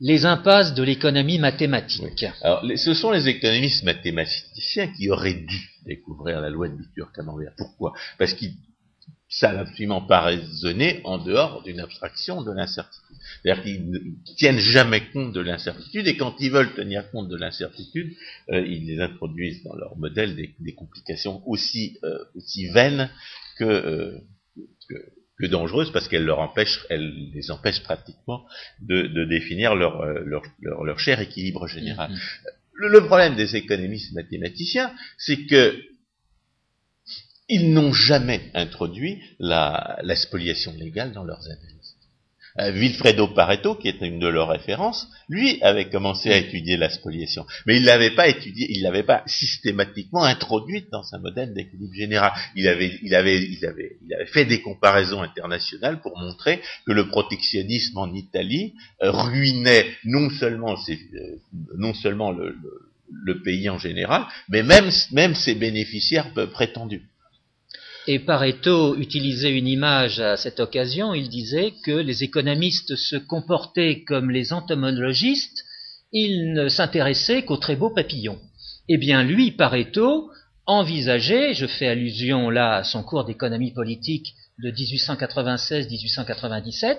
les 0.00 0.26
impasses 0.26 0.74
de 0.74 0.82
l'économie 0.82 1.38
mathématique. 1.38 2.26
Alors, 2.42 2.62
ce 2.76 2.92
sont 2.92 3.10
les 3.10 3.26
économistes 3.28 3.84
mathématiciens 3.84 4.88
qui 4.88 5.08
auraient 5.08 5.32
dû 5.32 5.70
découvrir 5.86 6.42
la 6.42 6.50
loi 6.50 6.68
de 6.68 6.74
Bitur 6.74 7.10
Camembert. 7.12 7.52
Pourquoi? 7.56 7.94
Parce 8.18 8.34
qu'ils 8.34 8.52
ça 9.38 9.52
n'a 9.52 9.60
absolument 9.60 10.00
pas 10.00 10.22
raisonné 10.22 11.02
en 11.04 11.18
dehors 11.18 11.62
d'une 11.62 11.80
abstraction 11.80 12.40
de 12.42 12.52
l'incertitude. 12.52 13.16
C'est-à-dire 13.42 13.62
qu'ils 13.62 13.90
ne 13.90 13.98
tiennent 14.36 14.58
jamais 14.58 15.02
compte 15.12 15.34
de 15.34 15.40
l'incertitude 15.40 16.08
et 16.08 16.16
quand 16.16 16.34
ils 16.40 16.50
veulent 16.50 16.72
tenir 16.72 17.10
compte 17.10 17.28
de 17.28 17.36
l'incertitude, 17.36 18.14
euh, 18.50 18.66
ils 18.66 18.86
les 18.86 18.98
introduisent 18.98 19.62
dans 19.64 19.76
leur 19.76 19.94
modèle 19.98 20.36
des, 20.36 20.72
complications 20.74 21.42
aussi, 21.46 21.98
euh, 22.02 22.18
aussi 22.34 22.68
vaines 22.68 23.10
euh, 23.60 24.18
que, 24.88 24.94
que, 25.38 25.46
dangereuses 25.46 25.92
parce 25.92 26.08
qu'elles 26.08 26.24
leur 26.24 26.38
empêchent, 26.38 26.86
elles 26.88 27.30
les 27.34 27.50
empêchent 27.50 27.82
pratiquement 27.82 28.46
de, 28.80 29.02
de 29.02 29.24
définir 29.26 29.74
leur, 29.74 30.02
leur, 30.24 30.44
leur, 30.62 30.98
cher 30.98 31.20
équilibre 31.20 31.66
général. 31.66 32.10
Mm-hmm. 32.10 32.48
Le, 32.72 32.88
le 32.88 33.04
problème 33.04 33.36
des 33.36 33.54
économistes 33.54 34.14
mathématiciens, 34.14 34.94
c'est 35.18 35.44
que 35.44 35.78
ils 37.48 37.72
n'ont 37.72 37.92
jamais 37.92 38.50
introduit 38.54 39.22
la, 39.38 39.98
spoliation 40.14 40.72
légale 40.78 41.12
dans 41.12 41.24
leurs 41.24 41.44
analyses. 41.46 41.94
Euh, 42.58 42.70
Vilfredo 42.70 43.28
Pareto, 43.28 43.74
qui 43.74 43.88
est 43.88 44.00
une 44.00 44.18
de 44.18 44.28
leurs 44.28 44.48
références, 44.48 45.08
lui 45.28 45.62
avait 45.62 45.90
commencé 45.90 46.32
à 46.32 46.38
étudier 46.38 46.78
la 46.78 46.88
spoliation, 46.88 47.44
mais 47.66 47.76
il 47.76 47.84
l'avait 47.84 48.14
pas 48.14 48.28
étudié, 48.28 48.66
il 48.70 48.82
l'avait 48.82 49.02
pas 49.02 49.22
systématiquement 49.26 50.22
introduite 50.24 50.86
dans 50.90 51.02
sa 51.02 51.18
modèle 51.18 51.52
d'équilibre 51.52 51.92
général. 51.92 52.32
Il 52.54 52.66
avait, 52.66 52.98
il 53.02 53.14
avait, 53.14 53.42
il 53.42 53.66
avait, 53.66 53.98
il 54.06 54.14
avait 54.14 54.26
fait 54.26 54.46
des 54.46 54.62
comparaisons 54.62 55.20
internationales 55.20 56.00
pour 56.00 56.18
montrer 56.18 56.62
que 56.86 56.92
le 56.92 57.08
protectionnisme 57.08 57.98
en 57.98 58.12
Italie 58.14 58.72
euh, 59.02 59.10
ruinait 59.10 59.86
non 60.04 60.30
seulement, 60.30 60.76
ses, 60.78 60.98
euh, 61.14 61.36
non 61.76 61.92
seulement 61.92 62.32
le, 62.32 62.48
le, 62.48 62.90
le, 63.10 63.42
pays 63.42 63.68
en 63.68 63.78
général, 63.78 64.24
mais 64.48 64.62
même, 64.62 64.90
même 65.12 65.34
ses 65.34 65.54
bénéficiaires 65.54 66.32
prétendus. 66.52 67.02
Et 68.08 68.20
Pareto 68.20 68.94
utilisait 68.96 69.58
une 69.58 69.66
image 69.66 70.20
à 70.20 70.36
cette 70.36 70.60
occasion, 70.60 71.12
il 71.12 71.28
disait 71.28 71.74
que 71.84 71.90
les 71.90 72.22
économistes 72.22 72.94
se 72.94 73.16
comportaient 73.16 74.04
comme 74.04 74.30
les 74.30 74.52
entomologistes, 74.52 75.64
ils 76.12 76.52
ne 76.52 76.68
s'intéressaient 76.68 77.42
qu'aux 77.42 77.56
très 77.56 77.74
beaux 77.74 77.90
papillons. 77.90 78.38
Eh 78.88 78.96
bien, 78.96 79.24
lui, 79.24 79.50
Pareto, 79.50 80.30
envisageait, 80.66 81.52
je 81.54 81.66
fais 81.66 81.88
allusion 81.88 82.48
là 82.48 82.76
à 82.76 82.84
son 82.84 83.02
cours 83.02 83.24
d'économie 83.24 83.72
politique 83.72 84.34
de 84.62 84.70
1896-1897, 84.70 86.98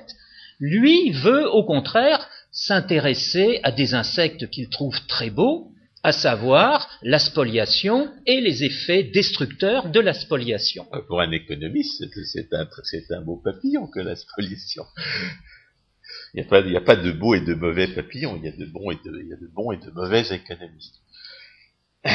lui 0.60 1.12
veut 1.12 1.50
au 1.50 1.64
contraire 1.64 2.28
s'intéresser 2.52 3.62
à 3.64 3.72
des 3.72 3.94
insectes 3.94 4.50
qu'il 4.50 4.68
trouve 4.68 5.00
très 5.08 5.30
beaux, 5.30 5.72
à 6.04 6.12
savoir 6.12 6.90
la 7.02 7.20
spoliation 7.20 8.12
et 8.26 8.40
les 8.42 8.64
effets 8.64 9.04
destructeurs 9.04 9.90
de 9.90 10.00
la 10.00 10.14
spoliation. 10.14 10.88
Euh, 10.94 11.02
pour 11.08 11.22
un 11.22 11.32
économiste, 11.32 12.04
c'est 12.26 12.54
un, 12.54 13.22
beau 13.22 13.38
papillon 13.38 13.88
que 13.88 14.00
la 14.00 14.16
spoliation. 14.16 14.86
Il 16.34 16.46
n'y 16.68 16.78
a, 16.78 16.82
pas 16.82 16.96
de 16.96 17.12
beaux 17.12 17.36
et 17.36 17.42
de 17.42 17.54
mauvais 17.54 17.88
papillons, 17.88 18.38
il 18.38 18.46
y 18.46 18.48
a 18.48 18.52
de 18.52 18.66
bons 18.66 18.92
et 18.92 18.96
de, 19.78 19.92
mauvais 19.92 20.24
économistes. 20.34 20.96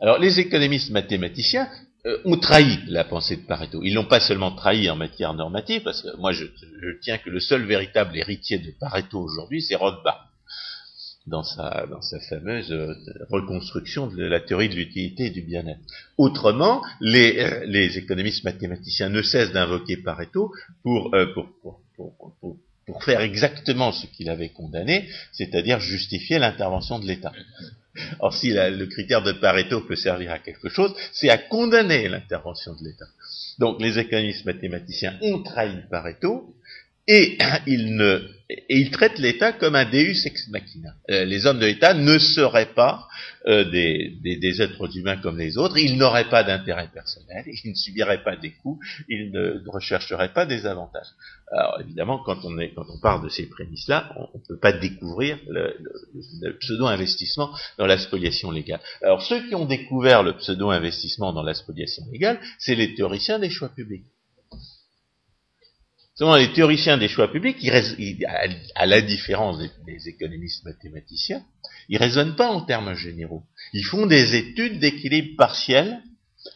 Alors, 0.00 0.18
les 0.18 0.40
économistes 0.40 0.90
mathématiciens 0.90 1.68
euh, 2.06 2.18
ont 2.24 2.38
trahi 2.38 2.78
la 2.86 3.04
pensée 3.04 3.36
de 3.36 3.42
Pareto. 3.42 3.82
Ils 3.82 3.94
n'ont 3.94 4.06
pas 4.06 4.20
seulement 4.20 4.52
trahi 4.52 4.88
en 4.88 4.96
matière 4.96 5.34
normative, 5.34 5.82
parce 5.82 6.02
que 6.02 6.16
moi, 6.16 6.32
je, 6.32 6.44
je 6.44 6.98
tiens 7.02 7.18
que 7.18 7.30
le 7.30 7.40
seul 7.40 7.64
véritable 7.64 8.16
héritier 8.16 8.58
de 8.58 8.70
Pareto 8.78 9.18
aujourd'hui, 9.18 9.60
c'est 9.60 9.74
Rothbard 9.74 10.23
dans 11.26 11.42
sa, 11.42 11.86
dans 11.90 12.02
sa 12.02 12.20
fameuse 12.20 12.70
euh, 12.70 12.94
reconstruction 13.30 14.08
de 14.08 14.24
la 14.24 14.40
théorie 14.40 14.68
de 14.68 14.74
l'utilité 14.74 15.26
et 15.26 15.30
du 15.30 15.42
bien-être. 15.42 15.80
Autrement, 16.18 16.82
les, 17.00 17.38
euh, 17.38 17.64
les, 17.66 17.96
économistes 17.96 18.44
mathématiciens 18.44 19.08
ne 19.08 19.22
cessent 19.22 19.52
d'invoquer 19.52 19.96
Pareto 19.96 20.52
pour, 20.82 21.14
euh, 21.14 21.32
pour, 21.32 21.48
pour, 21.62 21.80
pour, 22.40 22.58
pour 22.86 23.04
faire 23.04 23.22
exactement 23.22 23.92
ce 23.92 24.06
qu'il 24.06 24.28
avait 24.28 24.50
condamné, 24.50 25.08
c'est-à-dire 25.32 25.80
justifier 25.80 26.38
l'intervention 26.38 26.98
de 26.98 27.06
l'État. 27.06 27.32
Or, 28.18 28.34
si 28.34 28.52
le 28.52 28.86
critère 28.86 29.22
de 29.22 29.32
Pareto 29.32 29.80
peut 29.80 29.96
servir 29.96 30.32
à 30.32 30.38
quelque 30.40 30.68
chose, 30.68 30.92
c'est 31.12 31.30
à 31.30 31.38
condamner 31.38 32.08
l'intervention 32.08 32.74
de 32.74 32.84
l'État. 32.84 33.06
Donc, 33.58 33.80
les 33.80 33.98
économistes 33.98 34.44
mathématiciens 34.44 35.16
ont 35.22 35.42
trahi 35.42 35.76
Pareto, 35.88 36.54
et 37.06 37.38
il, 37.66 37.96
ne, 37.96 38.20
et 38.50 38.78
il 38.78 38.90
traite 38.90 39.18
l'État 39.18 39.52
comme 39.52 39.74
un 39.74 39.90
deus 39.90 40.26
ex 40.26 40.48
machina. 40.48 40.90
Euh, 41.10 41.24
les 41.24 41.46
hommes 41.46 41.58
de 41.58 41.66
l'État 41.66 41.94
ne 41.94 42.18
seraient 42.18 42.74
pas 42.74 43.08
euh, 43.46 43.64
des, 43.70 44.60
êtres 44.60 44.96
humains 44.96 45.16
comme 45.16 45.38
les 45.38 45.56
autres, 45.56 45.78
ils 45.78 45.96
n'auraient 45.96 46.28
pas 46.28 46.44
d'intérêt 46.44 46.88
personnel, 46.92 47.44
ils 47.46 47.70
ne 47.70 47.74
subiraient 47.74 48.22
pas 48.22 48.36
des 48.36 48.52
coups, 48.52 48.86
ils 49.08 49.30
ne 49.30 49.62
rechercheraient 49.66 50.34
pas 50.34 50.44
des 50.44 50.66
avantages. 50.66 51.06
Alors 51.52 51.80
évidemment, 51.80 52.18
quand 52.18 52.44
on, 52.44 52.58
est, 52.58 52.74
parle 53.00 53.24
de 53.24 53.30
ces 53.30 53.48
prémices-là, 53.48 54.12
on 54.16 54.38
ne 54.38 54.44
peut 54.46 54.58
pas 54.58 54.72
découvrir 54.72 55.38
le, 55.48 55.76
le, 55.82 55.92
le 56.42 56.58
pseudo-investissement 56.58 57.50
dans 57.78 57.86
la 57.86 57.96
spoliation 57.96 58.50
légale. 58.50 58.80
Alors 59.02 59.22
ceux 59.22 59.46
qui 59.48 59.54
ont 59.54 59.64
découvert 59.66 60.22
le 60.22 60.36
pseudo-investissement 60.36 61.32
dans 61.32 61.42
la 61.42 61.54
spoliation 61.54 62.02
légale, 62.12 62.40
c'est 62.58 62.74
les 62.74 62.94
théoriciens 62.94 63.38
des 63.38 63.50
choix 63.50 63.70
publics. 63.70 64.04
Souvent, 66.16 66.36
les 66.36 66.52
théoriciens 66.52 66.96
des 66.96 67.08
choix 67.08 67.30
publics, 67.30 67.56
à 68.76 68.86
la 68.86 69.00
différence 69.00 69.58
des, 69.58 70.08
économistes 70.08 70.64
mathématiciens, 70.64 71.42
ils 71.88 71.98
raisonnent 71.98 72.36
pas 72.36 72.50
en 72.50 72.60
termes 72.60 72.94
généraux. 72.94 73.42
Ils 73.72 73.84
font 73.84 74.06
des 74.06 74.36
études 74.36 74.78
d'équilibre 74.78 75.36
partiel. 75.36 76.02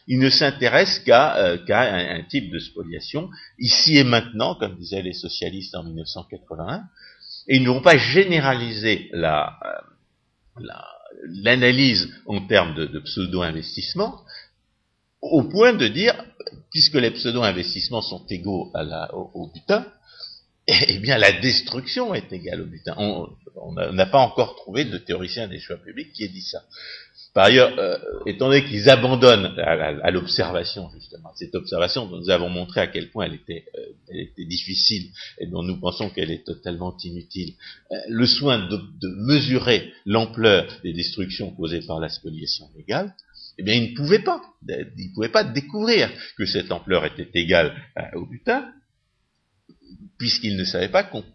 Ils 0.07 0.19
ne 0.19 0.29
s'intéressent 0.29 0.99
qu'à 0.99 1.35
euh, 1.37 1.57
un, 1.67 2.23
type 2.23 2.51
de 2.51 2.59
spoliation, 2.59 3.29
ici 3.57 3.97
et 3.97 4.03
maintenant, 4.03 4.55
comme 4.55 4.77
disaient 4.77 5.01
les 5.01 5.13
socialistes 5.13 5.75
en 5.75 5.83
1981. 5.83 6.83
Et 7.47 7.57
ils 7.57 7.63
ne 7.63 7.69
vont 7.69 7.81
pas 7.81 7.97
généraliser 7.97 9.09
euh, 9.13 9.43
l'analyse 11.25 12.09
en 12.27 12.45
termes 12.47 12.75
de 12.75 12.99
pseudo-investissement, 12.99 14.23
au 15.21 15.43
point 15.43 15.73
de 15.73 15.87
dire, 15.87 16.15
puisque 16.71 16.95
les 16.95 17.11
pseudo-investissements 17.11 18.01
sont 18.01 18.25
égaux 18.29 18.71
à 18.73 18.83
la, 18.83 19.13
au, 19.13 19.47
butin, 19.47 19.85
eh 20.67 20.99
bien 20.99 21.17
la 21.17 21.31
destruction 21.31 22.13
est 22.13 22.31
égale 22.31 22.61
au 22.61 22.65
butin. 22.65 22.95
On 22.97 23.71
n'a 23.71 24.05
pas 24.05 24.19
encore 24.19 24.55
trouvé 24.55 24.85
de 24.85 24.97
théoricien 24.97 25.47
des 25.47 25.59
choix 25.59 25.77
publics 25.77 26.13
qui 26.13 26.23
ait 26.23 26.29
dit 26.29 26.41
ça. 26.41 26.63
Par 27.33 27.45
ailleurs, 27.45 27.77
euh, 27.77 27.97
étant 28.25 28.47
donné 28.47 28.65
qu'ils 28.65 28.89
abandonnent 28.89 29.53
à, 29.59 30.09
l'observation, 30.09 30.89
justement, 30.91 31.31
cette 31.35 31.53
observation 31.53 32.07
dont 32.07 32.17
nous 32.17 32.29
avons 32.31 32.49
montré 32.49 32.81
à 32.81 32.87
quel 32.87 33.11
point 33.11 33.25
elle 33.25 33.35
était, 33.35 33.65
euh, 33.77 33.85
elle 34.09 34.19
était 34.19 34.45
difficile 34.45 35.11
et 35.37 35.45
dont 35.45 35.61
nous 35.61 35.79
pensons 35.79 36.09
qu'elle 36.09 36.31
est 36.31 36.43
totalement 36.43 36.95
inutile, 37.03 37.53
euh, 37.91 37.95
le 38.09 38.25
soin 38.25 38.67
de, 38.67 38.77
de 38.77 39.07
mesurer 39.27 39.93
l'ampleur 40.05 40.65
des 40.83 40.91
destructions 40.91 41.51
causées 41.51 41.81
par 41.81 41.99
la 41.99 42.09
spoliation 42.09 42.67
légale, 42.75 43.13
eh 43.59 43.63
bien, 43.63 43.75
il 43.75 43.91
ne 43.91 43.95
pouvait 43.95 44.23
pas, 44.23 44.41
il 44.69 45.11
ne 45.17 45.27
pas 45.27 45.43
découvrir 45.43 46.09
que 46.37 46.45
cette 46.45 46.71
ampleur 46.71 47.05
était 47.05 47.29
égale 47.33 47.75
au 48.13 48.25
butin, 48.25 48.73
puisqu'il 50.17 50.55
ne 50.55 50.63
savait 50.63 50.87
pas 50.87 51.03
qu'on 51.03 51.25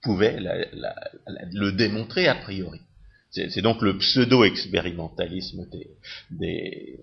pouvait 0.00 0.38
le 0.38 1.72
démontrer 1.72 2.28
a 2.28 2.36
priori. 2.36 2.80
C'est 3.30 3.62
donc 3.62 3.82
le 3.82 3.98
pseudo-expérimentalisme 3.98 5.68
des, 5.70 5.90
euh, 6.40 6.98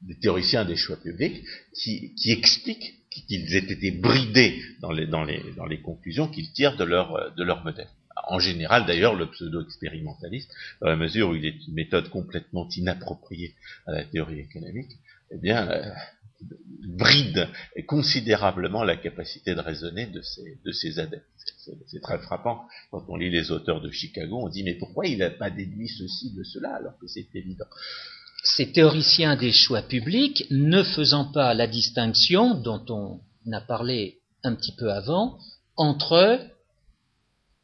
des, 0.00 0.18
théoriciens 0.18 0.64
des 0.64 0.76
choix 0.76 0.96
publics 0.96 1.44
qui, 1.74 2.12
explique 2.26 3.06
qu'ils 3.08 3.54
aient 3.54 3.70
été 3.70 3.92
bridés 3.92 4.60
dans 4.80 4.90
les, 4.90 5.80
conclusions 5.80 6.26
qu'ils 6.26 6.52
tirent 6.52 6.76
de 6.76 6.84
leur 6.84 7.62
modèle 7.62 7.88
en 8.28 8.38
général 8.38 8.86
d'ailleurs 8.86 9.14
le 9.14 9.30
pseudo-expérimentaliste, 9.30 10.50
dans 10.80 10.88
la 10.88 10.96
mesure 10.96 11.30
où 11.30 11.34
il 11.34 11.44
est 11.44 11.66
une 11.66 11.74
méthode 11.74 12.08
complètement 12.08 12.68
inappropriée 12.76 13.54
à 13.86 13.92
la 13.92 14.04
théorie 14.04 14.40
économique, 14.40 14.92
eh 15.30 15.38
bien, 15.38 15.68
euh, 15.70 15.90
bride 16.86 17.48
considérablement 17.86 18.84
la 18.84 18.96
capacité 18.96 19.54
de 19.54 19.60
raisonner 19.60 20.06
de 20.06 20.20
ses, 20.22 20.58
de 20.64 20.72
ses 20.72 20.98
adeptes. 20.98 21.24
C'est 21.86 22.00
très 22.02 22.18
frappant 22.18 22.66
quand 22.90 23.04
on 23.08 23.16
lit 23.16 23.30
les 23.30 23.50
auteurs 23.50 23.80
de 23.80 23.90
Chicago, 23.90 24.40
on 24.42 24.48
dit 24.48 24.64
mais 24.64 24.74
pourquoi 24.74 25.06
il 25.06 25.18
n'a 25.18 25.30
pas 25.30 25.50
déduit 25.50 25.88
ceci 25.88 26.34
de 26.34 26.42
cela 26.42 26.74
alors 26.74 26.98
que 26.98 27.06
c'est 27.06 27.28
évident? 27.34 27.66
Ces 28.44 28.72
théoriciens 28.72 29.36
des 29.36 29.52
choix 29.52 29.82
publics, 29.82 30.46
ne 30.50 30.82
faisant 30.82 31.26
pas 31.26 31.54
la 31.54 31.68
distinction 31.68 32.54
dont 32.54 32.84
on 32.88 33.20
a 33.52 33.60
parlé 33.60 34.18
un 34.42 34.56
petit 34.56 34.74
peu 34.76 34.90
avant, 34.92 35.38
entre 35.76 36.40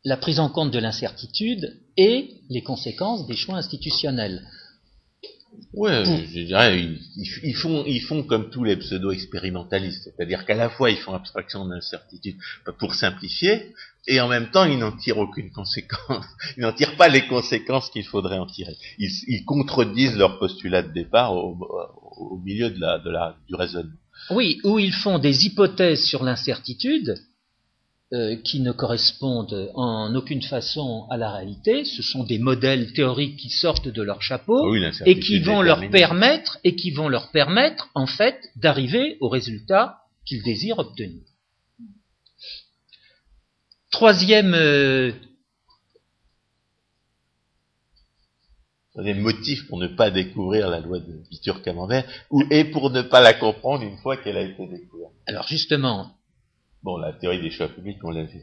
la 0.05 0.16
prise 0.16 0.40
en 0.40 0.49
compte 0.49 0.70
de 0.70 0.78
l'incertitude 0.78 1.76
et 1.96 2.30
les 2.51 2.62
conséquences 2.62 3.26
des 3.26 3.36
choix 3.36 3.57
institutionnels. 3.57 4.42
Oui, 5.74 5.90
je 6.32 6.44
dirais, 6.44 6.80
ils, 7.42 7.55
font, 7.55 7.84
ils 7.86 8.01
font 8.01 8.22
comme 8.22 8.51
tous 8.51 8.64
les 8.64 8.76
pseudo-expérimentalistes, 8.76 10.05
c'est-à-dire 10.05 10.46
qu'à 10.46 10.55
la 10.55 10.70
fois 10.70 10.90
ils 10.90 10.96
font 10.96 11.14
abstraction 11.14 11.66
de 11.66 11.74
l'incertitude 11.74 12.36
pour 12.78 12.94
simplifier, 12.94 13.74
et 14.07 14.20
en 14.20 14.28
même 14.28 14.51
temps 14.51 14.64
ils 14.64 14.78
n'en 14.78 14.92
tirent 14.92 15.18
aucune 15.18 15.51
conséquence. 15.51 16.24
Ils 16.57 16.62
n'en 16.62 16.72
tirent 16.72 16.96
pas 16.96 17.09
les 17.09 17.26
conséquences 17.26 17.90
qu'il 17.90 18.05
faudrait 18.05 18.38
en 18.38 18.46
tirer. 18.46 18.76
Ils, 18.99 19.44
contredisent 19.44 20.16
leur 20.16 20.38
postulat 20.38 20.82
de 20.82 20.92
départ 20.92 21.34
au, 21.34 22.40
milieu 22.44 22.70
de 22.70 22.80
la, 22.80 22.99
de 22.99 23.11
la, 23.11 23.36
du 23.46 23.55
raisonnement. 23.55 23.92
Oui, 24.30 24.61
ou 24.64 24.78
ils 24.78 24.94
font 24.94 25.18
des 25.18 25.46
hypothèses 25.46 26.05
sur 26.05 26.24
l'incertitude 26.24 27.14
euh, 28.14 28.36
qui 28.36 28.61
ne 28.61 28.72
correspondent 28.72 29.70
en 29.74 30.14
aucune 30.14 30.40
façon 30.40 31.06
à 31.11 31.18
la 31.18 31.30
réalité. 31.30 31.84
Ce 31.84 32.02
sont 32.02 32.24
des 32.24 32.38
modèles 32.38 32.94
théoriques 32.94 33.36
qui 33.36 33.50
sortent 33.50 33.88
de 33.88 34.00
leur 34.00 34.22
chapeau 34.22 34.74
et 35.04 35.20
qui 35.20 35.40
vont 35.40 35.61
leur 35.61 35.90
permettre 35.90 36.59
et 36.64 36.74
qui 36.74 36.90
vont 36.90 37.09
leur 37.09 37.30
permettre 37.32 37.90
en 37.94 38.06
fait 38.06 38.40
d'arriver 38.56 39.18
au 39.20 39.28
résultat 39.28 39.98
qu'ils 40.24 40.42
désirent 40.42 40.78
obtenir. 40.78 41.20
Troisième 43.90 44.54
euh, 44.54 45.12
Troisième 48.92 49.20
motif 49.20 49.68
pour 49.68 49.78
ne 49.78 49.86
pas 49.86 50.11
découvrir 50.11 50.70
la 50.70 50.80
loi 50.80 50.98
de 50.98 51.22
Bitur-Camembert, 51.30 52.04
et 52.50 52.64
pour 52.64 52.90
ne 52.90 53.02
pas 53.02 53.20
la 53.20 53.34
comprendre 53.34 53.84
une 53.84 53.98
fois 53.98 54.16
qu'elle 54.16 54.38
a 54.38 54.42
été 54.42 54.66
découverte. 54.66 55.12
Alors 55.26 55.46
justement, 55.46 56.17
Bon, 56.82 56.96
la 56.96 57.12
théorie 57.12 57.40
des 57.40 57.50
choix 57.50 57.68
publics, 57.68 58.02
on 58.04 58.10
l'a 58.10 58.24
vu. 58.24 58.42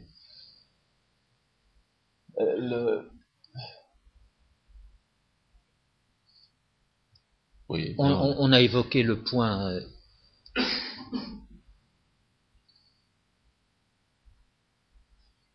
Euh, 2.38 2.56
le... 2.58 3.10
Oui, 7.68 7.94
on, 7.98 8.06
on, 8.38 8.52
a 8.52 8.60
évoqué 8.60 9.02
le 9.02 9.22
point. 9.22 9.70
Euh... 9.72 9.80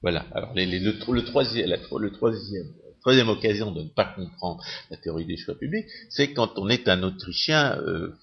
Voilà. 0.01 0.25
Alors, 0.33 0.53
les, 0.53 0.65
les, 0.65 0.79
le, 0.79 0.93
le, 1.11 1.23
troisième, 1.23 1.69
la, 1.69 1.77
le 1.77 2.11
troisième 2.11 2.73
troisième 3.01 3.29
occasion 3.29 3.71
de 3.71 3.83
ne 3.83 3.89
pas 3.89 4.05
comprendre 4.05 4.63
la 4.89 4.97
théorie 4.97 5.25
des 5.25 5.37
choix 5.37 5.55
publics, 5.55 5.87
c'est 6.09 6.33
quand 6.33 6.57
on 6.57 6.69
est 6.69 6.87
un 6.87 7.03
Autrichien 7.03 7.77
euh, 7.79 8.15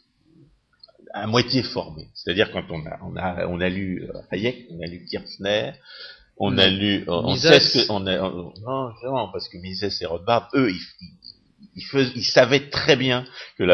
à 1.15 1.27
moitié 1.27 1.63
formé. 1.63 2.09
C'est-à-dire 2.15 2.51
quand 2.51 2.65
on 2.71 2.85
a, 2.87 2.99
on 3.03 3.17
a, 3.17 3.47
on 3.47 3.61
a 3.61 3.69
lu 3.69 4.09
euh, 4.09 4.21
Hayek, 4.31 4.67
on 4.71 4.81
a 4.83 4.87
lu 4.87 5.05
Kirchner, 5.05 5.73
on 6.37 6.57
a 6.57 6.69
lu, 6.69 7.05
on 7.09 7.35
sait 7.35 7.61
ce 7.61 7.87
que, 7.87 7.93
on 7.93 8.07
a, 8.07 8.17
non, 8.17 8.93
non, 9.05 9.33
parce 9.33 9.49
que 9.49 9.59
Mises 9.59 10.01
et 10.01 10.07
Rothbard, 10.07 10.49
eux, 10.55 10.71
ils, 10.71 10.81
il, 12.15 12.25
savait 12.25 12.71
très 12.71 12.97
bien 12.97 13.25
que, 13.57 13.65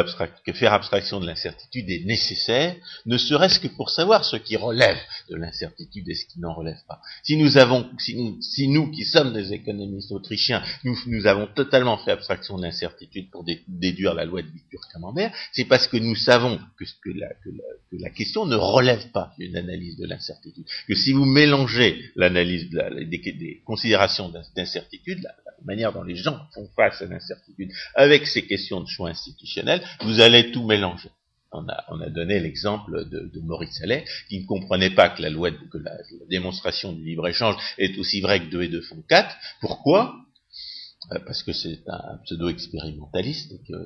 que 0.44 0.52
faire 0.52 0.72
abstraction 0.72 1.20
de 1.20 1.26
l'incertitude 1.26 1.88
est 1.90 2.04
nécessaire, 2.04 2.74
ne 3.06 3.18
serait-ce 3.18 3.60
que 3.60 3.68
pour 3.68 3.90
savoir 3.90 4.24
ce 4.24 4.36
qui 4.36 4.56
relève 4.56 4.98
de 5.30 5.36
l'incertitude 5.36 6.08
et 6.08 6.14
ce 6.14 6.26
qui 6.26 6.40
n'en 6.40 6.54
relève 6.54 6.82
pas. 6.88 7.00
Si 7.22 7.36
nous 7.36 7.56
avons, 7.56 7.88
si 7.98 8.68
nous, 8.68 8.90
qui 8.90 9.04
sommes 9.04 9.32
des 9.32 9.52
économistes 9.52 10.12
autrichiens, 10.12 10.62
nous, 10.84 10.96
nous 11.06 11.26
avons 11.26 11.46
totalement 11.46 11.98
fait 11.98 12.12
abstraction 12.12 12.56
de 12.56 12.62
l'incertitude 12.62 13.30
pour 13.30 13.44
déduire 13.68 14.14
la 14.14 14.24
loi 14.24 14.42
de 14.42 14.48
Victor-Camembert, 14.48 15.32
c'est 15.52 15.64
parce 15.64 15.86
que 15.86 15.96
nous 15.96 16.14
savons 16.14 16.58
que, 16.78 16.84
la, 17.10 17.28
que, 17.28 17.50
la, 17.50 17.64
que, 17.90 17.96
la, 18.02 18.10
question 18.10 18.46
ne 18.46 18.56
relève 18.56 19.10
pas 19.10 19.32
d'une 19.38 19.56
analyse 19.56 19.96
de 19.96 20.06
l'incertitude. 20.06 20.66
Que 20.86 20.94
si 20.94 21.12
vous 21.12 21.24
mélangez 21.24 22.10
l'analyse 22.16 22.70
des, 22.70 23.62
considérations 23.64 24.32
d'incertitude, 24.54 25.22
la 25.22 25.52
manière 25.64 25.92
dont 25.92 26.02
les 26.02 26.16
gens 26.16 26.40
font 26.54 26.68
face 26.76 27.02
à 27.02 27.06
l'incertitude, 27.06 27.72
avec 27.94 28.26
ces 28.26 28.46
questions 28.46 28.80
de 28.80 28.88
choix 28.88 29.10
institutionnels, 29.10 29.82
vous 30.02 30.20
allez 30.20 30.50
tout 30.50 30.64
mélanger. 30.64 31.10
On 31.54 31.68
a, 31.68 31.84
on 31.88 32.00
a 32.00 32.10
donné 32.10 32.40
l'exemple 32.40 33.08
de, 33.08 33.30
de, 33.32 33.40
Maurice 33.40 33.80
Allais, 33.82 34.04
qui 34.28 34.40
ne 34.40 34.46
comprenait 34.46 34.90
pas 34.90 35.08
que 35.08 35.22
la 35.22 35.30
loi, 35.30 35.50
que 35.50 35.78
la, 35.78 35.92
démonstration 36.28 36.92
du 36.92 37.04
libre-échange 37.04 37.56
est 37.78 37.96
aussi 37.98 38.20
vraie 38.20 38.40
que 38.40 38.50
2 38.50 38.62
et 38.62 38.68
2 38.68 38.80
font 38.82 39.02
4. 39.08 39.36
Pourquoi? 39.60 40.14
Euh, 41.12 41.18
Parce 41.26 41.42
que 41.42 41.52
c'est 41.52 41.80
un 41.88 42.18
pseudo-expérimentaliste 42.24 43.52
et 43.52 43.62
qu'il 43.64 43.76
ne 43.76 43.84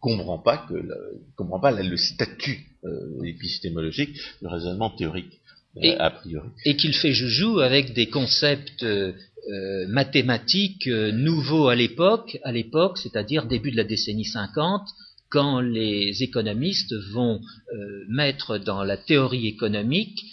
comprend 0.00 0.38
pas, 0.38 0.58
que 0.58 0.74
le, 0.74 1.22
comprend 1.36 1.60
pas 1.60 1.70
le 1.70 1.96
statut 1.96 2.66
euh, 2.84 3.22
épistémologique 3.24 4.14
du 4.40 4.46
raisonnement 4.46 4.90
théorique. 4.90 5.40
Euh, 5.76 5.96
a 5.98 6.10
priori. 6.10 6.48
Et 6.64 6.76
qu'il 6.76 6.94
fait 6.94 7.12
joujou 7.12 7.60
avec 7.60 7.92
des 7.92 8.08
concepts 8.08 8.82
euh, 8.82 9.12
euh, 9.48 9.86
mathématiques 9.86 10.88
euh, 10.88 11.12
nouveaux 11.12 11.68
à 11.68 11.76
l'époque, 11.76 12.36
à 12.42 12.50
l'époque, 12.50 12.98
c'est-à-dire 12.98 13.46
début 13.46 13.70
de 13.70 13.76
la 13.76 13.84
décennie 13.84 14.24
50, 14.24 14.82
quand 15.28 15.60
les 15.60 16.22
économistes 16.22 16.94
vont 17.12 17.40
euh, 17.40 18.04
mettre 18.08 18.58
dans 18.58 18.84
la 18.84 18.96
théorie 18.96 19.46
économique 19.46 20.24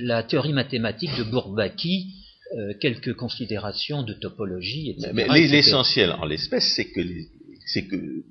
la 0.00 0.24
théorie 0.24 0.52
mathématique 0.52 1.16
de 1.16 1.22
Bourbaki, 1.22 2.12
quelques 2.80 3.14
considérations 3.14 4.02
de 4.02 4.12
topologie, 4.12 4.90
etc. 4.90 5.12
Mais 5.14 5.28
l'essentiel 5.46 6.10
en 6.10 6.24
l'espèce, 6.24 6.72
c'est 6.74 6.86
que, 6.86 7.00
c'est 7.64 7.84
que 7.86 8.24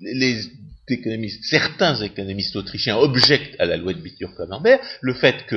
les 0.00 0.50
économistes, 0.92 1.44
certains 1.44 2.00
économistes 2.02 2.56
autrichiens 2.56 2.96
objectent 2.96 3.56
à 3.58 3.66
la 3.66 3.76
loi 3.76 3.92
de 3.92 4.00
Bitur-Camembert 4.00 4.80
le 5.00 5.14
fait 5.14 5.46
que 5.46 5.56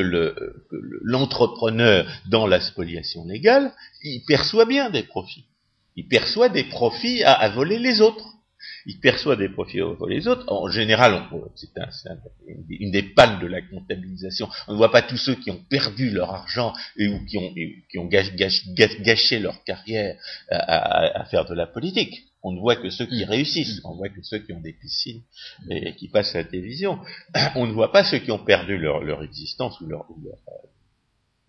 l'entrepreneur, 1.04 2.06
dans 2.28 2.48
la 2.48 2.62
spoliation 2.62 3.26
légale, 3.26 3.72
il 4.04 4.24
perçoit 4.26 4.66
bien 4.66 4.90
des 4.90 5.04
profits. 5.04 5.46
Il 5.96 6.08
perçoit 6.08 6.50
des 6.50 6.64
profits 6.64 7.24
à, 7.24 7.48
voler 7.50 7.80
les 7.80 8.02
autres. 8.02 8.33
Il 8.86 9.00
perçoit 9.00 9.36
des 9.36 9.50
profits 9.50 9.80
voler 9.80 10.18
les 10.18 10.28
autres. 10.28 10.52
En 10.52 10.70
général, 10.70 11.24
c'est 11.56 11.70
une 12.70 12.92
des 12.92 13.04
pannes 13.04 13.40
de 13.40 13.48
la 13.48 13.62
comptabilisation. 13.62 14.50
On 14.68 14.74
ne 14.74 14.78
voit 14.78 14.92
pas 14.92 15.02
tous 15.02 15.18
ceux 15.18 15.36
qui 15.36 15.52
ont 15.52 15.62
perdu 15.70 16.10
leur 16.10 16.32
argent 16.32 16.74
et, 16.98 17.08
ou 17.08 17.26
qui 17.26 17.98
ont, 17.98 18.06
gâché, 18.06 19.40
leur 19.40 19.64
carrière 19.64 20.16
à 20.50 21.26
faire 21.26 21.46
de 21.46 21.54
la 21.54 21.68
politique 21.68 22.28
on 22.44 22.52
ne 22.52 22.60
voit 22.60 22.76
que 22.76 22.90
ceux 22.90 23.06
qui 23.06 23.24
réussissent, 23.24 23.80
on 23.86 23.96
voit 23.96 24.10
que 24.10 24.22
ceux 24.22 24.40
qui 24.40 24.52
ont 24.52 24.60
des 24.60 24.74
piscines 24.74 25.22
et, 25.70 25.96
qui 25.96 26.10
passent 26.10 26.36
à 26.36 26.40
la 26.40 26.44
télévision. 26.44 27.00
On 27.56 27.66
ne 27.66 27.72
voit 27.72 27.92
pas 27.92 28.04
ceux 28.04 28.20
qui 28.20 28.32
ont 28.32 28.44
perdu 28.44 28.78
leur, 28.78 29.24
existence 29.24 29.80
ou 29.80 29.88
leur, 29.88 30.06
ou 30.12 30.22
leur, 30.24 30.38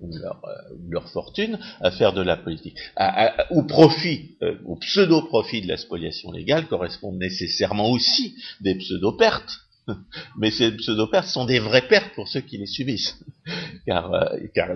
euh, 0.02 1.00
fortune 1.12 1.58
à 1.80 1.90
faire 1.90 2.12
de 2.12 2.22
la 2.22 2.36
politique. 2.36 2.76
au 3.50 3.62
profit, 3.62 4.36
euh, 4.42 4.56
au 4.64 4.76
pseudo-profit 4.76 5.62
de 5.62 5.68
la 5.68 5.76
spoliation 5.76 6.32
légale 6.32 6.66
correspondent 6.66 7.18
nécessairement 7.18 7.90
aussi 7.90 8.34
des 8.60 8.74
pseudo-pertes. 8.74 9.60
Mais 10.38 10.50
ces 10.50 10.72
pseudo-pertes 10.72 11.28
sont 11.28 11.44
des 11.44 11.60
vraies 11.60 11.86
pertes 11.86 12.12
pour 12.14 12.26
ceux 12.26 12.40
qui 12.40 12.58
les 12.58 12.66
subissent, 12.66 13.18
car, 13.86 14.12
euh, 14.12 14.36
car, 14.54 14.70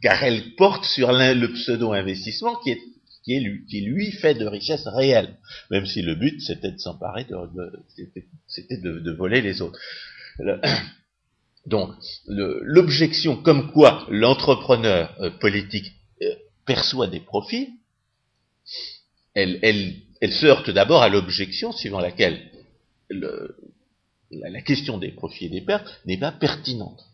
car 0.00 0.22
elles 0.22 0.54
portent 0.54 0.84
sur 0.84 1.12
le 1.12 1.52
pseudo-investissement 1.52 2.56
qui 2.56 2.78
lui, 3.80 4.12
fait 4.12 4.34
de 4.34 4.46
richesses 4.46 4.86
réelles, 4.86 5.36
même 5.70 5.86
si 5.86 6.02
le 6.02 6.14
but 6.14 6.40
c'était 6.40 6.72
de 6.72 6.78
s'emparer, 6.78 7.26
c'était 8.46 8.78
de, 8.78 9.12
voler 9.12 9.42
les 9.42 9.60
autres. 9.60 9.78
Donc, 11.68 11.94
l'objection 12.26 13.36
comme 13.36 13.70
quoi 13.72 14.06
l'entrepreneur 14.10 15.14
euh, 15.20 15.30
politique 15.30 15.92
euh, 16.22 16.34
perçoit 16.66 17.06
des 17.06 17.20
profits, 17.20 17.68
elle, 19.34 19.58
elle, 19.62 20.32
se 20.32 20.46
heurte 20.46 20.70
d'abord 20.70 21.02
à 21.02 21.08
l'objection 21.08 21.72
suivant 21.72 22.00
laquelle 22.00 22.40
la 23.10 24.62
question 24.62 24.98
des 24.98 25.12
profits 25.12 25.46
et 25.46 25.50
des 25.50 25.60
pertes 25.60 26.00
n'est 26.06 26.18
pas 26.18 26.32
pertinente 26.32 27.08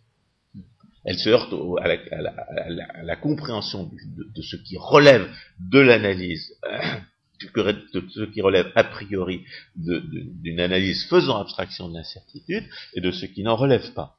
elle 1.04 1.18
se 1.18 1.28
heurte 1.28 1.52
à, 1.82 3.02
la, 3.02 3.16
compréhension 3.16 3.90
de, 4.34 4.42
ce 4.42 4.56
qui 4.56 4.76
relève 4.78 5.30
de 5.60 5.78
l'analyse, 5.78 6.54
de 7.54 8.04
ce 8.08 8.24
qui 8.24 8.40
relève 8.40 8.72
a 8.74 8.84
priori 8.84 9.44
d'une 9.76 10.60
analyse 10.60 11.04
faisant 11.04 11.40
abstraction 11.40 11.90
de 11.90 11.94
l'incertitude, 11.94 12.64
et 12.94 13.02
de 13.02 13.10
ce 13.10 13.26
qui 13.26 13.42
n'en 13.42 13.56
relève 13.56 13.92
pas. 13.92 14.16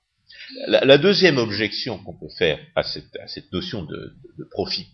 La, 0.68 0.98
deuxième 0.98 1.38
objection 1.38 1.98
qu'on 2.00 2.18
peut 2.18 2.34
faire 2.38 2.60
à 2.76 2.84
cette, 2.84 3.52
notion 3.52 3.84
de, 3.84 4.16
profit, 4.52 4.88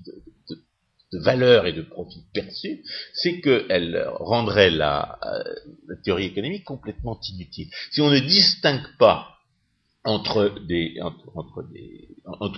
de, 0.50 1.20
valeur 1.20 1.68
et 1.68 1.74
de 1.74 1.82
profit 1.82 2.24
perçu, 2.34 2.84
c'est 3.14 3.42
qu'elle 3.42 4.06
rendrait 4.20 4.72
la, 4.72 5.20
la 5.88 5.96
théorie 5.98 6.26
économique 6.26 6.64
complètement 6.64 7.20
inutile. 7.34 7.70
Si 7.92 8.02
on 8.02 8.10
ne 8.10 8.20
distingue 8.20 8.88
pas 8.98 9.32
entre, 10.04 10.56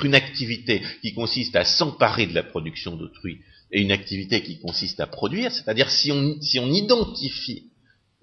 une 0.04 0.16
activité 0.16 0.82
qui 1.02 1.14
consiste 1.14 1.56
à 1.56 1.66
s'emparer 1.66 2.28
de 2.28 2.34
la 2.34 2.44
production 2.44 2.96
d'autrui 2.96 3.40
et 3.72 3.82
une 3.82 3.92
activité 3.92 4.44
qui 4.44 4.60
consiste 4.60 5.00
à 5.00 5.08
produire, 5.08 5.52
c'est-à-dire 5.52 5.90
si 5.90 6.12
on 6.12 6.72
identifie 6.72 7.72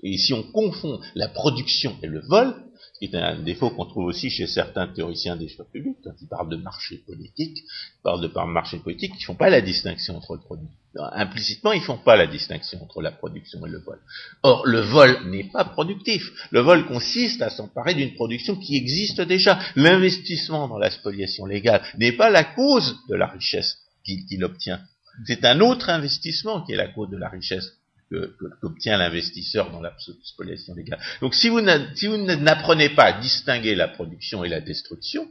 et 0.02 0.16
si 0.16 0.32
on 0.32 0.42
confond 0.42 1.00
la 1.14 1.28
production 1.28 1.96
et 2.02 2.06
le 2.06 2.20
vol, 2.20 2.54
qui 3.00 3.06
est 3.06 3.16
un 3.16 3.38
défaut 3.38 3.70
qu'on 3.70 3.86
trouve 3.86 4.04
aussi 4.04 4.28
chez 4.28 4.46
certains 4.46 4.86
théoriciens 4.86 5.34
des 5.34 5.48
choix 5.48 5.64
publics, 5.64 5.96
quand 6.04 6.12
ils 6.20 6.28
parlent 6.28 6.50
de 6.50 6.56
marché 6.56 6.98
politique, 6.98 7.56
ils 7.58 8.02
parlent 8.02 8.20
de 8.20 8.28
marché 8.52 8.78
politique, 8.78 9.12
ils 9.14 9.20
ne 9.20 9.24
font 9.24 9.34
pas 9.34 9.48
la 9.48 9.62
distinction 9.62 10.18
entre 10.18 10.34
le 10.34 10.40
produit. 10.42 10.68
Implicitement, 11.12 11.72
ils 11.72 11.80
ne 11.80 11.84
font 11.84 11.96
pas 11.96 12.16
la 12.16 12.26
distinction 12.26 12.82
entre 12.82 13.00
la 13.00 13.10
production 13.10 13.64
et 13.64 13.70
le 13.70 13.78
vol. 13.78 13.98
Or, 14.42 14.66
le 14.66 14.80
vol 14.80 15.30
n'est 15.30 15.48
pas 15.50 15.64
productif. 15.64 16.30
Le 16.50 16.60
vol 16.60 16.86
consiste 16.86 17.40
à 17.40 17.48
s'emparer 17.48 17.94
d'une 17.94 18.12
production 18.14 18.56
qui 18.56 18.76
existe 18.76 19.22
déjà. 19.22 19.58
L'investissement 19.76 20.68
dans 20.68 20.78
la 20.78 20.90
spoliation 20.90 21.46
légale 21.46 21.82
n'est 21.96 22.12
pas 22.12 22.28
la 22.28 22.44
cause 22.44 22.98
de 23.08 23.14
la 23.14 23.28
richesse 23.28 23.78
qu'il 24.04 24.44
obtient. 24.44 24.80
C'est 25.26 25.44
un 25.46 25.60
autre 25.60 25.88
investissement 25.88 26.62
qui 26.62 26.72
est 26.72 26.76
la 26.76 26.88
cause 26.88 27.08
de 27.08 27.16
la 27.16 27.28
richesse 27.28 27.79
qu'obtient 28.10 28.98
l'investisseur 28.98 29.70
dans 29.70 29.80
la 29.80 29.94
spoliation 30.22 30.74
légale. 30.74 31.00
Donc 31.20 31.34
si 31.34 31.48
vous 31.48 31.60
n'apprenez 31.60 32.90
pas 32.90 33.04
à 33.04 33.20
distinguer 33.20 33.74
la 33.74 33.88
production 33.88 34.44
et 34.44 34.48
la 34.48 34.60
destruction, 34.60 35.28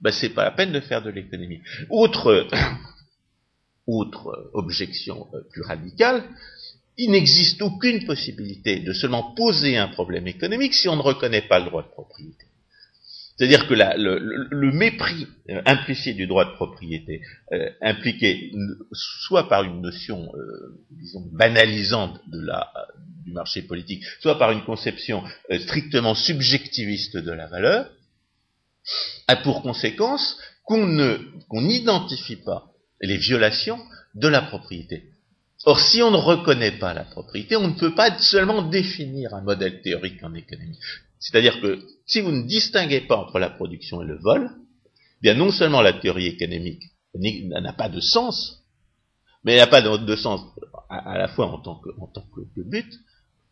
ben, 0.00 0.12
c'est 0.12 0.30
pas 0.30 0.44
la 0.44 0.50
peine 0.50 0.72
de 0.72 0.80
faire 0.80 1.02
de 1.02 1.10
l'économie. 1.10 1.60
Autre, 1.90 2.48
autre 3.86 4.50
objection 4.54 5.28
euh, 5.34 5.40
plus 5.50 5.62
radicale, 5.62 6.24
il 6.96 7.10
n'existe 7.10 7.62
aucune 7.62 8.04
possibilité 8.04 8.80
de 8.80 8.92
seulement 8.92 9.34
poser 9.34 9.76
un 9.76 9.88
problème 9.88 10.26
économique 10.26 10.74
si 10.74 10.88
on 10.88 10.96
ne 10.96 11.02
reconnaît 11.02 11.46
pas 11.48 11.58
le 11.58 11.66
droit 11.66 11.82
de 11.82 11.88
propriété. 11.88 12.46
C'est-à-dire 13.40 13.66
que 13.66 13.72
le, 13.74 14.70
mépris 14.70 15.26
euh, 15.48 15.62
implicite 15.64 16.14
du 16.14 16.26
droit 16.26 16.44
de 16.44 16.54
propriété, 16.56 17.22
euh, 17.52 17.70
impliqué 17.80 18.52
soit 18.92 19.48
par 19.48 19.64
une 19.64 19.80
notion, 19.80 20.30
euh, 20.34 20.78
disons, 20.90 21.22
banalisante 21.32 22.20
de 22.26 22.38
la, 22.38 22.70
du 23.24 23.32
marché 23.32 23.62
politique, 23.62 24.04
soit 24.20 24.38
par 24.38 24.50
une 24.50 24.62
conception 24.64 25.24
strictement 25.60 26.14
subjectiviste 26.14 27.16
de 27.16 27.32
la 27.32 27.46
valeur, 27.46 27.90
a 29.26 29.36
pour 29.36 29.62
conséquence 29.62 30.36
qu'on 30.64 30.86
ne 30.86 31.16
qu'on 31.48 31.62
n'identifie 31.62 32.36
pas 32.36 32.66
les 33.00 33.16
violations 33.16 33.78
de 34.16 34.28
la 34.28 34.42
propriété. 34.42 35.04
Or, 35.64 35.80
si 35.80 36.02
on 36.02 36.10
ne 36.10 36.18
reconnaît 36.18 36.78
pas 36.78 36.92
la 36.92 37.04
propriété, 37.04 37.56
on 37.56 37.68
ne 37.68 37.78
peut 37.78 37.94
pas 37.94 38.18
seulement 38.18 38.60
définir 38.60 39.32
un 39.32 39.40
modèle 39.40 39.80
théorique 39.80 40.22
en 40.22 40.34
économie. 40.34 40.78
C'est-à-dire 41.20 41.60
que 41.60 41.78
si 42.10 42.20
vous 42.20 42.32
ne 42.32 42.42
distinguez 42.42 43.02
pas 43.02 43.16
entre 43.16 43.38
la 43.38 43.50
production 43.50 44.02
et 44.02 44.04
le 44.04 44.18
vol, 44.18 44.50
eh 44.50 45.22
bien 45.22 45.34
non 45.34 45.52
seulement 45.52 45.80
la 45.80 45.92
théorie 45.92 46.26
économique 46.26 46.82
n'a 47.14 47.72
pas 47.72 47.88
de 47.88 48.00
sens, 48.00 48.64
mais 49.44 49.52
elle 49.52 49.60
n'a 49.60 49.66
pas 49.68 49.80
de, 49.80 50.16
sens 50.16 50.40
à, 50.88 51.16
la 51.16 51.28
fois 51.28 51.46
en 51.46 51.58
tant 51.58 51.76
que, 51.76 51.90
en 52.00 52.08
tant 52.08 52.24
que, 52.34 52.62
but, 52.68 52.92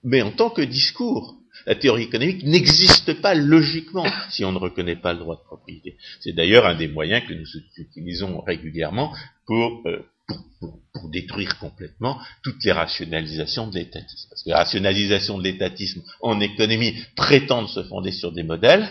mais 0.03 0.23
en 0.23 0.33
tant 0.33 0.51
que 0.51 0.63
discours. 0.63 1.37
La 1.67 1.75
théorie 1.75 2.05
économique 2.05 2.45
n'existe 2.45 3.21
pas 3.21 3.35
logiquement 3.35 4.07
si 4.31 4.45
on 4.45 4.53
ne 4.53 4.59
reconnaît 4.59 4.97
pas 4.97 5.13
le 5.13 5.19
droit 5.19 5.37
de 5.37 5.43
propriété. 5.43 5.97
C'est 6.21 6.33
d'ailleurs 6.33 6.67
un 6.67 6.77
des 6.77 6.87
moyens 6.87 7.27
que 7.27 7.35
nous 7.35 7.47
utilisons 7.77 8.41
régulièrement 8.43 9.13
pour, 9.45 9.83
euh, 9.87 10.05
pour, 10.29 10.79
pour, 10.93 11.09
détruire 11.11 11.59
complètement 11.59 12.21
toutes 12.43 12.63
les 12.65 12.73
rationalisations 12.73 13.67
de 13.67 13.77
l'étatisme. 13.77 14.29
Parce 14.29 14.43
que 14.43 14.51
la 14.51 14.59
rationalisation 14.59 15.39
de 15.39 15.45
l'étatisme 15.45 16.03
en 16.21 16.39
économie 16.41 16.95
prétendent 17.17 17.69
se 17.69 17.83
fonder 17.85 18.13
sur 18.13 18.33
des 18.33 18.43
modèles 18.43 18.89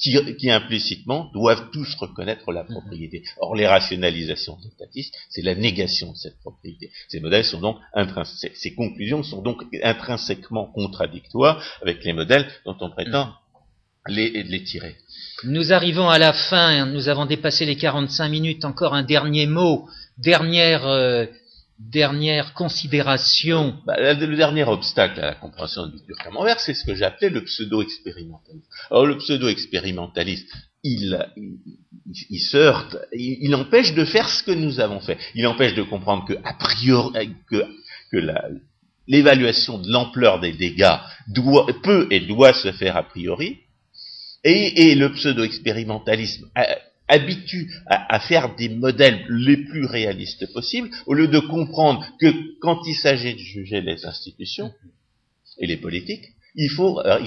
qui, 0.00 0.50
implicitement 0.50 1.30
doivent 1.34 1.70
tous 1.72 1.94
reconnaître 1.96 2.52
la 2.52 2.64
propriété. 2.64 3.22
Or, 3.38 3.54
les 3.54 3.66
rationalisations 3.66 4.56
de 4.56 4.64
l'étatisme, 4.64 5.12
c'est 5.28 5.42
la 5.42 5.54
négation 5.54 6.12
de 6.12 6.16
cette 6.16 6.38
propriété. 6.40 6.90
Ces 7.08 7.20
modèles 7.20 7.44
sont 7.44 7.60
donc 7.60 7.76
ces 8.54 8.74
conclusions 8.74 9.22
sont 9.22 9.42
donc 9.42 9.62
intrinsèquement 9.82 10.66
contradictoires 10.66 11.62
avec 11.82 12.02
les 12.04 12.14
modèles 12.14 12.48
dont 12.64 12.76
on 12.80 12.90
prétend 12.90 13.34
les, 14.08 14.42
les 14.42 14.64
tirer. 14.64 14.96
Nous 15.44 15.72
arrivons 15.72 16.08
à 16.08 16.18
la 16.18 16.32
fin, 16.32 16.86
nous 16.86 17.08
avons 17.08 17.26
dépassé 17.26 17.66
les 17.66 17.76
45 17.76 18.28
minutes, 18.28 18.64
encore 18.64 18.94
un 18.94 19.02
dernier 19.02 19.46
mot, 19.46 19.86
dernière 20.22 20.86
euh, 20.86 21.26
dernière 21.80 22.52
considération. 22.52 23.74
Bah, 23.86 23.94
le 23.98 24.36
dernier 24.36 24.64
obstacle 24.64 25.18
à 25.20 25.26
la 25.26 25.34
compréhension 25.34 25.86
du 25.86 25.96
dur 26.06 26.16
camembert, 26.22 26.60
c'est 26.60 26.74
ce 26.74 26.84
que 26.84 26.94
j'appelais 26.94 27.30
le 27.30 27.42
pseudo-expérimentalisme. 27.42 28.68
Alors 28.90 29.06
le 29.06 29.16
pseudo-expérimentalisme, 29.16 30.46
il, 30.84 31.18
il, 31.36 31.58
il, 32.28 32.38
se 32.38 32.56
heurte, 32.56 32.96
il, 33.12 33.54
empêche 33.54 33.94
de 33.94 34.04
faire 34.04 34.28
ce 34.28 34.42
que 34.42 34.50
nous 34.50 34.80
avons 34.80 35.00
fait. 35.00 35.18
Il 35.34 35.46
empêche 35.46 35.74
de 35.74 35.82
comprendre 35.82 36.26
que, 36.26 36.34
a 36.44 36.54
priori, 36.54 37.30
que, 37.50 37.64
que 38.12 38.18
l'évaluation 39.06 39.78
de 39.78 39.90
l'ampleur 39.90 40.40
des 40.40 40.52
dégâts 40.52 40.98
doit, 41.28 41.66
peut 41.82 42.06
et 42.10 42.20
doit 42.20 42.52
se 42.52 42.72
faire 42.72 42.96
a 42.96 43.02
priori. 43.02 43.58
Et, 44.42 44.90
et 44.90 44.94
le 44.94 45.12
pseudo-expérimentalisme 45.12 46.48
habitue 47.10 47.70
à, 47.86 48.20
faire 48.20 48.54
des 48.54 48.68
modèles 48.68 49.26
les 49.28 49.56
plus 49.56 49.84
réalistes 49.84 50.50
possibles, 50.52 50.90
au 51.06 51.14
lieu 51.14 51.28
de 51.28 51.40
comprendre 51.40 52.06
que 52.20 52.58
quand 52.60 52.86
il 52.86 52.94
s'agit 52.94 53.34
de 53.34 53.38
juger 53.38 53.80
les 53.80 54.06
institutions 54.06 54.72
et 55.58 55.66
les 55.66 55.76
politiques, 55.76 56.32
il 56.54 56.70
faut, 56.70 57.00
euh, 57.00 57.20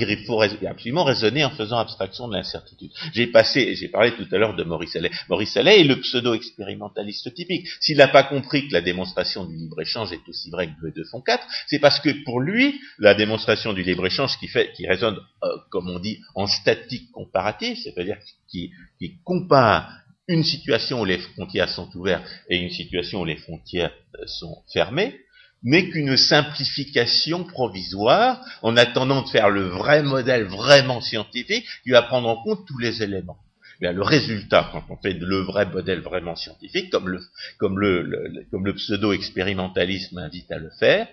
absolument 0.68 1.04
raisonner 1.04 1.44
en 1.46 1.52
faisant 1.52 1.78
abstraction 1.78 2.28
de 2.28 2.34
l'incertitude. 2.34 2.92
J'ai 3.14 3.28
passé, 3.28 3.76
j'ai 3.76 3.88
parlé 3.88 4.12
tout 4.16 4.28
à 4.32 4.38
l'heure 4.38 4.56
de 4.56 4.64
Maurice 4.64 4.96
Allais. 4.96 5.12
Maurice 5.30 5.56
Allais 5.58 5.82
est 5.82 5.84
le 5.84 6.00
pseudo-expérimentaliste 6.00 7.34
typique. 7.34 7.68
S'il 7.80 7.98
n'a 7.98 8.08
pas 8.08 8.24
compris 8.24 8.68
que 8.68 8.74
la 8.74 8.82
démonstration 8.82 9.46
du 9.46 9.56
libre-échange 9.56 10.12
est 10.14 10.28
aussi 10.28 10.50
vraie 10.50 10.68
que 10.68 10.88
2 10.88 10.92
2 10.96 11.04
font 11.06 11.22
4, 11.22 11.46
c'est 11.68 11.80
parce 11.80 12.00
que 12.00 12.10
pour 12.24 12.40
lui, 12.40 12.80
la 13.00 13.14
démonstration 13.14 13.74
du 13.74 13.84
libre-échange 13.84 14.38
qui 14.40 14.48
fait, 14.48 14.72
qui 14.74 14.88
résonne, 14.88 15.18
euh, 15.44 15.48
comme 15.70 15.90
on 15.90 16.00
dit, 16.00 16.20
en 16.36 16.48
statique 16.48 17.12
comparative, 17.12 17.78
c'est-à-dire 17.78 18.18
qui, 18.50 18.72
qui 19.00 19.18
compare 19.24 19.90
une 20.28 20.44
situation 20.44 21.02
où 21.02 21.06
les 21.06 21.18
frontières 21.18 21.70
sont 21.70 21.90
ouvertes 21.96 22.26
et 22.50 22.58
une 22.58 22.70
situation 22.70 23.22
où 23.22 23.26
les 23.26 23.36
frontières 23.36 23.92
euh, 24.16 24.26
sont 24.28 24.64
fermées, 24.72 25.20
n'est 25.64 25.89
qu'une 25.89 26.18
simplification 26.18 27.43
provisoire 27.43 28.43
en 28.61 28.76
attendant 28.78 29.22
de 29.22 29.30
faire 29.30 29.49
le 29.49 29.64
vrai 29.64 30.03
modèle 30.03 30.43
vraiment 30.45 31.01
scientifique 31.01 31.66
qui 31.84 31.91
va 31.91 32.01
prendre 32.01 32.28
en 32.28 32.43
compte 32.43 32.68
tous 32.68 32.78
les 32.78 33.01
éléments. 33.01 33.38
Bien, 33.80 33.91
le 33.91 34.03
résultat, 34.03 34.70
quand 34.72 34.84
on 34.89 34.97
fait 34.97 35.14
le 35.14 35.41
vrai 35.41 35.66
modèle 35.66 36.01
vraiment 36.01 36.36
scientifique, 36.36 36.91
comme 36.91 37.80
le, 37.80 38.74
pseudo-expérimentalisme 38.76 40.18
invite 40.18 40.51
à 40.51 40.57
le 40.57 40.70
faire, 40.80 41.07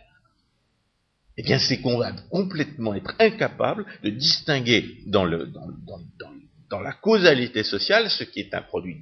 eh 1.36 1.42
bien, 1.42 1.58
c'est 1.58 1.80
qu'on 1.80 1.98
va 1.98 2.12
complètement 2.30 2.94
être 2.94 3.14
incapable 3.18 3.86
de 4.02 4.10
distinguer 4.10 4.98
dans, 5.06 5.26
dans 6.70 6.80
la 6.80 6.92
causalité 6.92 7.62
sociale 7.62 8.10
ce 8.10 8.24
qui 8.24 8.40
est 8.40 8.54
un 8.54 8.62
produit 8.62 8.98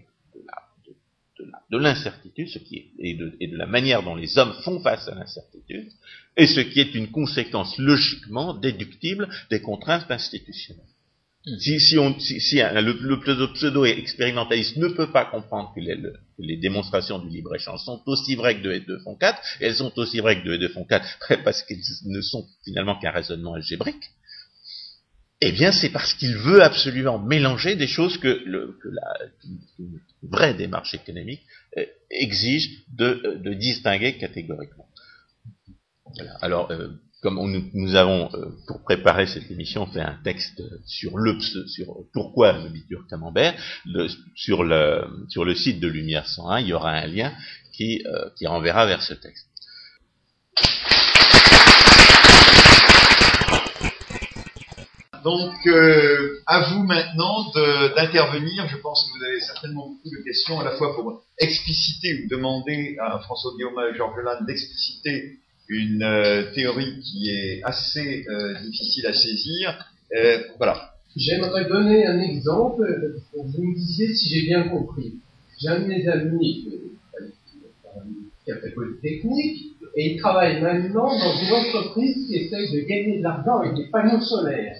de 1.70 1.78
l'incertitude, 1.78 2.48
ce 2.48 2.58
qui 2.58 2.76
est, 2.76 2.88
et 2.98 3.14
de, 3.14 3.36
et 3.40 3.48
de, 3.48 3.56
la 3.56 3.66
manière 3.66 4.02
dont 4.02 4.14
les 4.14 4.38
hommes 4.38 4.54
font 4.64 4.80
face 4.80 5.08
à 5.08 5.14
l'incertitude, 5.14 5.90
et 6.36 6.46
ce 6.46 6.60
qui 6.60 6.80
est 6.80 6.94
une 6.94 7.10
conséquence 7.10 7.76
logiquement 7.78 8.54
déductible 8.54 9.28
des 9.50 9.60
contraintes 9.60 10.10
institutionnelles. 10.10 10.84
Hmm. 11.46 11.58
Si, 11.58 11.80
si, 11.80 11.98
on, 11.98 12.18
si, 12.18 12.40
si 12.40 12.56
le, 12.56 13.52
pseudo-expérimentaliste 13.54 14.76
ne 14.76 14.88
peut 14.88 15.12
pas 15.12 15.24
comprendre 15.24 15.72
que 15.74 15.80
les, 15.80 15.96
les 16.38 16.56
démonstrations 16.56 17.18
du 17.18 17.28
libre-échange 17.28 17.80
sont 17.84 18.02
aussi 18.06 18.34
vraies 18.34 18.56
que 18.56 18.62
2 18.62 18.72
et 18.72 18.80
2 18.80 18.98
font 19.00 19.16
4, 19.16 19.40
et 19.60 19.66
elles 19.66 19.76
sont 19.76 19.92
aussi 19.98 20.18
vraies 20.18 20.40
que 20.40 20.44
2 20.44 20.54
et 20.54 20.58
2 20.58 20.68
font 20.70 20.84
4, 20.84 21.06
parce 21.44 21.62
qu'elles 21.62 21.82
ne 22.06 22.20
sont 22.20 22.46
finalement 22.64 22.98
qu'un 22.98 23.12
raisonnement 23.12 23.54
algébrique, 23.54 24.10
eh 25.40 25.52
bien, 25.52 25.70
c'est 25.70 25.90
parce 25.90 26.14
qu'il 26.14 26.36
veut 26.36 26.62
absolument 26.62 27.18
mélanger 27.18 27.76
des 27.76 27.86
choses 27.86 28.18
que, 28.18 28.42
le, 28.44 28.76
que 28.82 28.88
la 28.88 29.14
vraie 30.22 30.54
démarche 30.54 30.94
économique 30.94 31.42
euh, 31.76 31.84
exige 32.10 32.84
de, 32.92 33.20
euh, 33.24 33.38
de, 33.38 33.54
distinguer 33.54 34.18
catégoriquement. 34.18 34.88
Alors, 36.40 36.70
euh, 36.72 36.88
comme 37.22 37.38
nous 37.74 37.94
avons, 37.94 38.30
pour 38.68 38.82
préparer 38.84 39.26
cette 39.26 39.50
émission, 39.50 39.86
fait 39.86 40.00
un 40.00 40.18
texte 40.22 40.62
sur 40.86 41.18
le 41.18 41.38
sur 41.40 41.96
pourquoi 42.12 42.52
le 42.52 42.70
biture 42.70 43.04
camembert, 43.10 43.60
sur, 44.36 44.62
le, 44.62 45.04
sur 45.28 45.44
le 45.44 45.56
site 45.56 45.80
de 45.80 45.88
Lumière 45.88 46.28
101, 46.28 46.60
il 46.60 46.68
y 46.68 46.72
aura 46.72 46.92
un 46.92 47.06
lien 47.08 47.32
qui, 47.72 48.04
qui 48.36 48.46
renverra 48.46 48.86
vers 48.86 49.02
ce 49.02 49.14
texte. 49.14 49.47
Donc, 55.28 55.66
euh, 55.66 56.40
à 56.46 56.70
vous 56.70 56.84
maintenant 56.84 57.52
d'intervenir. 57.94 58.66
Je 58.66 58.78
pense 58.78 59.04
que 59.04 59.18
vous 59.18 59.24
avez 59.24 59.40
certainement 59.40 59.88
beaucoup 59.88 60.08
de 60.08 60.22
questions, 60.24 60.58
à 60.58 60.64
la 60.64 60.70
fois 60.70 60.94
pour 60.94 61.22
expliciter 61.38 62.14
ou 62.14 62.28
demander 62.30 62.96
à 62.98 63.18
François 63.18 63.52
Guillaume 63.52 63.78
et 63.92 63.94
Georges 63.94 64.24
Lannes 64.24 64.46
d'expliciter 64.46 65.34
une 65.68 66.02
euh, 66.02 66.44
théorie 66.54 66.98
qui 67.00 67.28
est 67.28 67.60
assez 67.62 68.24
euh, 68.26 68.54
difficile 68.62 69.06
à 69.06 69.12
saisir. 69.12 69.78
voilà. 70.56 70.94
J'aimerais 71.14 71.68
donner 71.68 72.06
un 72.06 72.20
exemple. 72.20 73.20
Vous 73.34 73.62
me 73.62 73.74
disiez 73.74 74.14
si 74.14 74.30
j'ai 74.30 74.46
bien 74.46 74.62
compris. 74.70 75.16
J'ai 75.60 75.68
un 75.68 75.80
de 75.80 75.88
mes 75.88 76.08
amis 76.08 76.68
qui 78.44 78.52
a 78.52 78.56
fait 78.56 78.70
Polytechnique 78.70 79.74
et 79.94 80.12
il 80.12 80.20
travaille 80.20 80.62
maintenant 80.62 81.08
dans 81.08 81.36
une 81.36 81.52
entreprise 81.52 82.16
qui 82.26 82.36
essaye 82.36 82.72
de 82.72 82.80
gagner 82.88 83.18
de 83.18 83.22
l'argent 83.22 83.58
avec 83.58 83.74
des 83.74 83.90
panneaux 83.90 84.22
solaires 84.22 84.78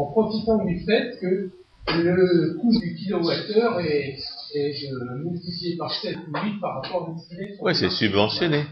en 0.00 0.10
profitant 0.12 0.64
du 0.64 0.80
fait 0.84 1.18
que 1.20 1.50
le 1.88 2.56
coût 2.60 2.78
du 2.78 2.94
kilowattheure 2.94 3.80
est, 3.80 4.16
est 4.54 4.90
multiplié 5.22 5.76
par 5.76 5.92
7 5.92 6.16
ou 6.16 6.38
8 6.38 6.60
par 6.60 6.82
rapport 6.82 7.08
à 7.08 7.12
l'utilisation. 7.12 7.64
Oui, 7.64 7.74
c'est 7.74 7.90
subventionné. 7.90 8.64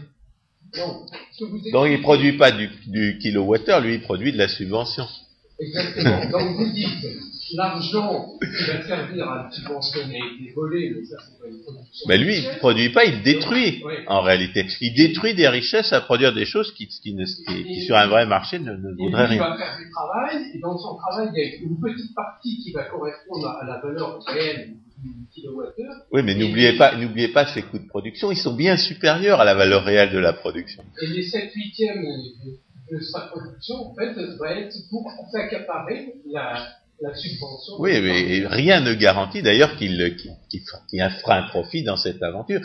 Donc, 0.75 1.87
il 1.87 1.97
ne 1.97 2.01
produit 2.01 2.37
pas 2.37 2.51
du, 2.51 2.69
du 2.87 3.17
kilowattheure, 3.19 3.81
lui, 3.81 3.95
il 3.95 4.01
produit 4.01 4.31
de 4.31 4.37
la 4.37 4.47
subvention. 4.47 5.05
Exactement. 5.59 6.29
Donc, 6.31 6.55
vous 6.57 6.71
dites, 6.71 7.05
l'argent 7.55 8.33
qui 8.39 8.71
va 8.71 8.85
servir 8.85 9.29
à 9.29 9.49
subventionner 9.51 10.19
des 10.39 10.51
volets, 10.53 10.91
mais 10.95 11.05
ça 11.05 11.17
c'est 11.19 11.39
pas 11.39 11.47
une 11.47 11.61
production. 11.61 12.05
Mais 12.07 12.17
lui, 12.17 12.37
il 12.37 12.43
ne 12.43 12.57
produit 12.57 12.89
pas, 12.89 13.05
il 13.05 13.23
détruit 13.23 13.83
en 14.07 14.21
réalité. 14.21 14.65
Il 14.81 14.93
détruit 14.93 15.35
des 15.35 15.47
richesses 15.47 15.93
à 15.93 16.01
produire 16.01 16.33
des 16.33 16.45
choses 16.45 16.73
qui, 16.73 16.87
qui, 16.87 17.13
ne, 17.13 17.25
qui, 17.25 17.81
sur 17.81 17.95
un 17.95 18.07
vrai 18.07 18.25
marché 18.25 18.59
ne, 18.59 18.73
ne 18.73 18.95
vaudraient 18.97 19.25
rien. 19.25 19.35
Il 19.35 19.39
va 19.39 19.57
faire 19.57 19.77
du 19.77 19.89
travail, 19.91 20.51
et 20.53 20.59
dans 20.59 20.77
son 20.77 20.95
travail, 20.95 21.29
il 21.33 21.39
y 21.39 21.45
a 21.45 21.55
une 21.61 21.79
petite 21.79 22.13
partie 22.15 22.59
qui 22.63 22.71
va 22.71 22.83
correspondre 22.83 23.47
à 23.47 23.65
la 23.65 23.79
valeur 23.79 24.23
réelle 24.25 24.75
du 25.03 25.27
kilowattheure. 25.33 25.93
Oui, 26.11 26.21
mais 26.23 26.35
n'oubliez 26.35 26.77
pas, 26.77 26.95
n'oubliez 26.95 27.29
pas 27.29 27.45
ces 27.47 27.61
coûts 27.61 27.79
de 27.79 27.87
production, 27.87 28.31
ils 28.31 28.37
sont 28.37 28.55
bien 28.55 28.77
supérieurs 28.77 29.39
à 29.39 29.45
la 29.45 29.55
valeur 29.55 29.83
réelle 29.83 30.11
de 30.11 30.19
la 30.19 30.33
production. 30.33 30.83
Et 31.01 31.07
les 31.07 31.23
7 31.23 31.51
huitièmes 31.53 32.05
de 32.91 32.99
sa 32.99 33.21
production, 33.21 33.75
en 33.75 33.95
fait, 33.95 34.13
va 34.39 34.51
être 34.55 34.75
pour 34.89 35.09
s'accaparer 35.31 36.15
la, 36.31 36.67
la 37.01 37.15
subvention. 37.15 37.73
Oui, 37.79 37.99
mais 38.01 38.45
rien 38.47 38.81
ne 38.81 38.93
garantit 38.93 39.41
d'ailleurs 39.41 39.75
qu'il 39.77 40.15
qu 40.17 40.29
qu 40.49 40.97
fera 41.21 41.37
un 41.37 41.47
profit 41.47 41.83
dans 41.83 41.97
cette 41.97 42.21
aventure. 42.21 42.61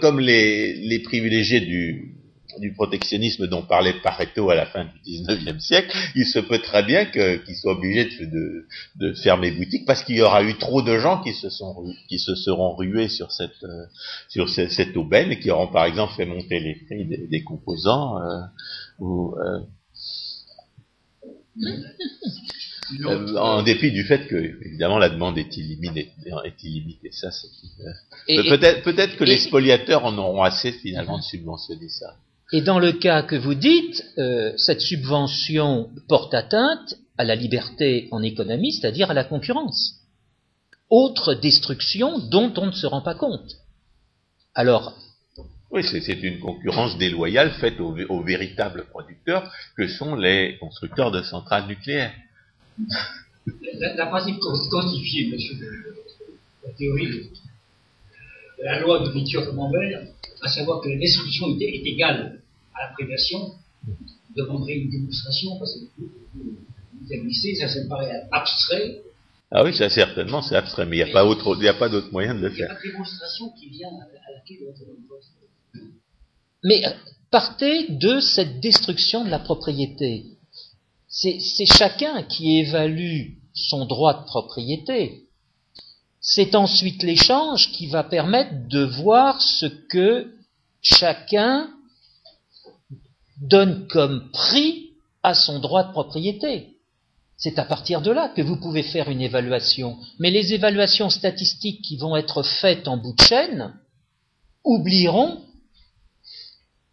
Comme 0.00 0.20
les, 0.20 0.74
les 0.74 0.98
privilégiés 1.00 1.60
du, 1.60 2.16
du 2.58 2.72
protectionnisme 2.72 3.46
dont 3.46 3.62
parlait 3.62 3.94
Pareto 4.02 4.50
à 4.50 4.54
la 4.54 4.66
fin 4.66 4.84
du 4.84 4.98
19e 5.10 5.60
siècle, 5.60 5.96
il 6.14 6.26
se 6.26 6.38
peut 6.38 6.58
très 6.58 6.82
bien 6.82 7.06
qu'ils 7.06 7.56
soient 7.56 7.72
obligés 7.72 8.04
de, 8.04 8.26
de, 8.26 8.66
de, 8.96 9.14
fermer 9.14 9.50
boutique 9.52 9.86
parce 9.86 10.02
qu'il 10.02 10.16
y 10.16 10.22
aura 10.22 10.42
eu 10.42 10.56
trop 10.58 10.82
de 10.82 10.98
gens 10.98 11.22
qui 11.22 11.32
se, 11.32 11.50
sont, 11.50 11.74
qui 12.08 12.18
se 12.18 12.34
seront 12.34 12.74
rués 12.74 13.08
sur 13.08 13.32
cette, 13.32 13.64
euh, 13.64 13.86
sur 14.28 14.48
cette, 14.48 14.70
cette, 14.70 14.96
aubaine 14.96 15.32
et 15.32 15.40
qui 15.40 15.50
auront 15.50 15.68
par 15.68 15.84
exemple 15.84 16.14
fait 16.14 16.26
monter 16.26 16.60
les 16.60 16.74
prix 16.74 17.04
des, 17.06 17.26
des 17.26 17.42
composants. 17.42 18.18
Euh, 18.22 18.40
ou, 18.98 19.34
euh, 19.38 19.60
euh, 23.00 23.36
en 23.36 23.62
dépit 23.62 23.92
du 23.92 24.04
fait 24.04 24.26
que, 24.26 24.36
évidemment, 24.64 24.98
la 24.98 25.08
demande 25.08 25.38
est 25.38 25.56
illimitée. 25.56 26.12
Est 26.44 26.64
illimitée. 26.64 27.10
Ça, 27.12 27.30
c'est 27.30 28.48
peut-être 28.48 28.82
peut-être 28.82 29.16
que 29.16 29.24
les 29.24 29.38
spoliateurs 29.38 30.04
en 30.04 30.16
auront 30.18 30.42
assez 30.42 30.72
finalement 30.72 31.18
de 31.18 31.22
subventionner 31.22 31.88
ça. 31.88 32.14
Et 32.52 32.60
dans 32.60 32.78
le 32.78 32.92
cas 32.92 33.22
que 33.22 33.36
vous 33.36 33.54
dites, 33.54 34.04
euh, 34.18 34.52
cette 34.56 34.80
subvention 34.80 35.90
porte 36.08 36.32
atteinte 36.32 36.94
à 37.18 37.24
la 37.24 37.34
liberté 37.34 38.08
en 38.12 38.22
économie, 38.22 38.72
c'est-à-dire 38.72 39.10
à 39.10 39.14
la 39.14 39.24
concurrence. 39.24 39.94
Autre 40.88 41.34
destruction 41.34 42.18
dont 42.18 42.52
on 42.56 42.66
ne 42.66 42.72
se 42.72 42.86
rend 42.86 43.00
pas 43.00 43.14
compte. 43.14 43.56
Alors, 44.54 44.94
oui, 45.70 45.82
c'est 45.82 46.22
une 46.22 46.38
concurrence 46.38 46.96
déloyale 46.96 47.50
faite 47.52 47.80
aux, 47.80 48.22
véritables 48.22 48.86
producteurs 48.90 49.52
que 49.76 49.88
sont 49.88 50.14
les 50.14 50.56
constructeurs 50.58 51.10
de 51.10 51.22
centrales 51.22 51.66
nucléaires. 51.66 52.14
La, 53.78 53.94
la 53.94 54.06
constitué, 54.10 55.28
monsieur, 55.30 55.56
la 56.64 56.72
théorie 56.72 57.06
de, 57.06 57.22
la 58.64 58.80
loi 58.80 59.00
de 59.00 59.12
de 59.12 59.50
Mambel, 59.52 60.12
à 60.42 60.48
savoir 60.48 60.80
que 60.80 60.88
la 60.88 60.96
destruction 60.96 61.56
est, 61.60 61.86
égale 61.86 62.40
à 62.74 62.88
la 62.88 62.92
prédation, 62.94 63.54
demanderait 64.34 64.78
une 64.78 64.90
démonstration, 64.90 65.58
parce 65.58 65.74
que 65.74 65.80
vous, 65.98 66.10
vous 67.08 67.32
ça, 67.54 67.68
ça 67.68 67.84
me 67.84 67.88
paraît 67.88 68.10
abstrait. 68.32 69.02
Ah 69.50 69.62
oui, 69.64 69.74
ça 69.74 69.88
certainement, 69.88 70.42
c'est 70.42 70.56
abstrait, 70.56 70.86
mais 70.86 70.96
il 70.98 71.04
n'y 71.04 71.10
a, 71.10 71.12
pas 71.12 71.24
autre, 71.24 71.56
a 71.66 71.74
pas 71.74 71.88
d'autre 71.88 72.10
moyen 72.10 72.34
de 72.34 72.40
le 72.40 72.50
faire. 72.50 72.76
Il 72.82 72.86
y 72.86 72.88
a 72.88 72.92
démonstration 72.92 73.50
qui 73.50 73.68
vient 73.68 73.88
à, 73.88 74.32
laquelle 74.32 74.58
Mais 76.64 76.84
euh, 76.84 76.90
partez 77.30 77.86
de 77.88 78.20
cette 78.20 78.60
destruction 78.60 79.24
de 79.24 79.30
la 79.30 79.38
propriété. 79.38 80.24
C'est 81.18 81.64
chacun 81.64 82.22
qui 82.24 82.58
évalue 82.58 83.38
son 83.54 83.86
droit 83.86 84.20
de 84.20 84.26
propriété. 84.26 85.24
C'est 86.20 86.54
ensuite 86.54 87.02
l'échange 87.02 87.72
qui 87.72 87.86
va 87.86 88.04
permettre 88.04 88.68
de 88.68 88.84
voir 88.84 89.40
ce 89.40 89.64
que 89.64 90.34
chacun 90.82 91.70
donne 93.40 93.86
comme 93.88 94.30
prix 94.30 94.90
à 95.22 95.32
son 95.32 95.58
droit 95.58 95.84
de 95.84 95.92
propriété. 95.92 96.76
C'est 97.38 97.58
à 97.58 97.64
partir 97.64 98.02
de 98.02 98.10
là 98.10 98.28
que 98.28 98.42
vous 98.42 98.60
pouvez 98.60 98.82
faire 98.82 99.08
une 99.08 99.22
évaluation. 99.22 99.96
Mais 100.18 100.30
les 100.30 100.52
évaluations 100.52 101.08
statistiques 101.08 101.80
qui 101.80 101.96
vont 101.96 102.16
être 102.16 102.42
faites 102.42 102.88
en 102.88 102.98
bout 102.98 103.14
de 103.14 103.22
chaîne 103.22 103.74
oublieront 104.64 105.40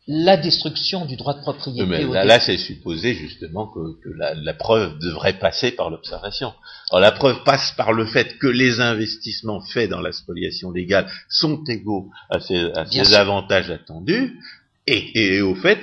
la 0.08 0.36
destruction 0.36 1.06
du 1.06 1.16
droit 1.16 1.34
de 1.34 1.42
propriété. 1.42 1.86
Mais 1.86 2.04
là, 2.04 2.40
c'est 2.40 2.58
supposé 2.58 3.14
justement 3.14 3.68
que, 3.68 4.10
la, 4.18 4.54
preuve 4.54 5.00
devrait 5.00 5.40
passer 5.40 5.72
par 5.72 5.90
l'observation. 5.90 6.54
Alors 6.92 7.02
la 7.02 7.12
preuve 7.12 7.44
passe 7.44 7.74
par 7.78 7.94
le 7.94 8.06
fait 8.06 8.38
que 8.38 8.48
les 8.48 8.82
investissements 8.82 9.62
faits 9.62 9.90
dans 9.90 10.02
la 10.02 10.12
spoliation 10.12 10.72
légale 10.72 11.10
sont 11.30 11.64
égaux 11.66 12.10
à 12.30 12.40
ces, 12.40 13.14
avantages 13.14 13.72
attendus, 13.72 14.40
et, 14.88 15.42
au 15.42 15.56
fait 15.56 15.80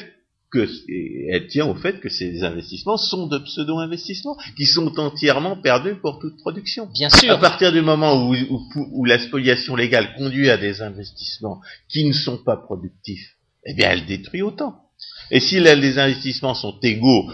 que 0.53 0.69
elle 1.33 1.47
tient 1.47 1.67
au 1.67 1.77
fait 1.77 2.01
que 2.01 2.09
ces 2.09 2.43
investissements 2.43 2.97
sont 2.97 3.29
de 3.29 3.39
pseudo-investissements 3.39 4.37
qui 4.57 4.67
sont 4.67 4.99
entièrement 4.99 5.57
perdus 5.57 5.95
pour 5.95 6.19
toute 6.19 6.37
production. 6.39 6.87
Bien 6.93 7.09
sûr. 7.09 7.33
À 7.33 7.39
partir 7.39 7.73
du 7.73 7.83
moment 7.83 8.29
où, 8.29 8.35
où 8.75 9.05
la 9.05 9.21
spoliation 9.21 9.77
légale 9.77 10.13
conduit 10.17 10.51
à 10.51 10.57
des 10.57 10.83
investissements 10.83 11.61
qui 11.89 12.05
ne 12.05 12.13
sont 12.13 12.39
pas 12.39 12.57
productifs, 12.57 13.37
eh 13.65 13.75
bien 13.75 13.91
elle 13.91 14.07
détruit 14.07 14.43
autant. 14.43 14.85
Et 15.31 15.41
si 15.41 15.61
les 15.61 15.99
investissements 15.99 16.55
sont 16.55 16.79
égaux 16.83 17.31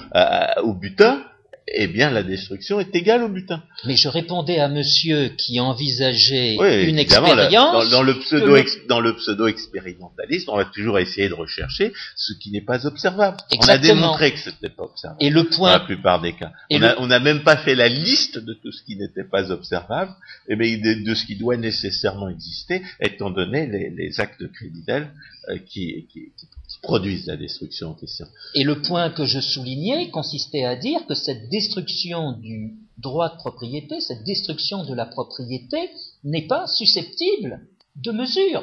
au 0.62 0.74
butin, 0.74 1.24
eh 1.68 1.88
bien 1.88 2.10
la 2.10 2.22
destruction 2.22 2.78
est 2.78 2.94
égale 2.94 3.24
au 3.24 3.28
butin. 3.28 3.62
Mais 3.84 3.96
je 3.96 4.08
répondais 4.08 4.58
à 4.58 4.68
monsieur 4.68 5.30
qui 5.36 5.58
envisageait 5.58 6.54
une 6.84 6.98
expérience. 6.98 7.90
dans, 7.90 8.02
le 8.02 8.18
pseudo 8.20 8.56
dans 8.88 9.00
le 9.00 9.16
pseudo 9.16 9.46
expérimentaliste, 9.46 10.48
on 10.48 10.56
va 10.56 10.64
toujours 10.66 10.98
essayer 10.98 11.28
de 11.28 11.34
rechercher 11.34 11.92
ce 12.14 12.32
qui 12.34 12.50
n'est 12.50 12.60
pas 12.60 12.86
observable. 12.86 13.38
On 13.58 13.68
a 13.68 13.78
démontré 13.78 14.32
que 14.32 14.38
ce 14.38 14.50
n'était 14.50 14.68
pas 14.68 14.84
observable. 14.84 15.22
Et 15.22 15.30
le 15.30 15.44
point. 15.44 15.72
Dans 15.72 15.78
la 15.78 15.84
plupart 15.84 16.20
des 16.20 16.34
cas. 16.34 16.52
on 16.70 17.06
n'a 17.06 17.20
même 17.20 17.42
pas 17.42 17.56
fait 17.56 17.74
la 17.74 17.88
liste 17.88 18.38
de 18.38 18.54
tout 18.54 18.70
ce 18.70 18.82
qui 18.84 18.96
n'était 18.96 19.24
pas 19.24 19.50
observable, 19.50 20.12
et 20.48 20.56
eh 20.58 20.76
de, 20.76 21.04
de, 21.04 21.14
ce 21.14 21.24
qui 21.24 21.36
doit 21.36 21.56
nécessairement 21.56 22.28
exister, 22.28 22.82
étant 23.00 23.30
donné 23.30 23.66
les, 23.66 24.20
actes 24.20 24.50
criminels 24.52 25.10
euh, 25.48 25.58
qui, 25.58 26.06
qui, 26.12 26.32
qui 26.38 26.46
produisent 26.86 27.26
la 27.26 27.36
destruction 27.36 27.90
en 27.90 27.94
question. 27.94 28.26
Et 28.54 28.62
le 28.62 28.80
point 28.80 29.10
que 29.10 29.24
je 29.24 29.40
soulignais 29.40 30.08
consistait 30.10 30.64
à 30.64 30.76
dire 30.76 31.04
que 31.06 31.14
cette 31.14 31.48
destruction 31.50 32.32
du 32.32 32.74
droit 32.96 33.28
de 33.28 33.36
propriété, 33.38 34.00
cette 34.00 34.22
destruction 34.22 34.84
de 34.84 34.94
la 34.94 35.04
propriété 35.04 35.90
n'est 36.22 36.46
pas 36.46 36.68
susceptible 36.68 37.60
de 37.96 38.12
mesure. 38.12 38.62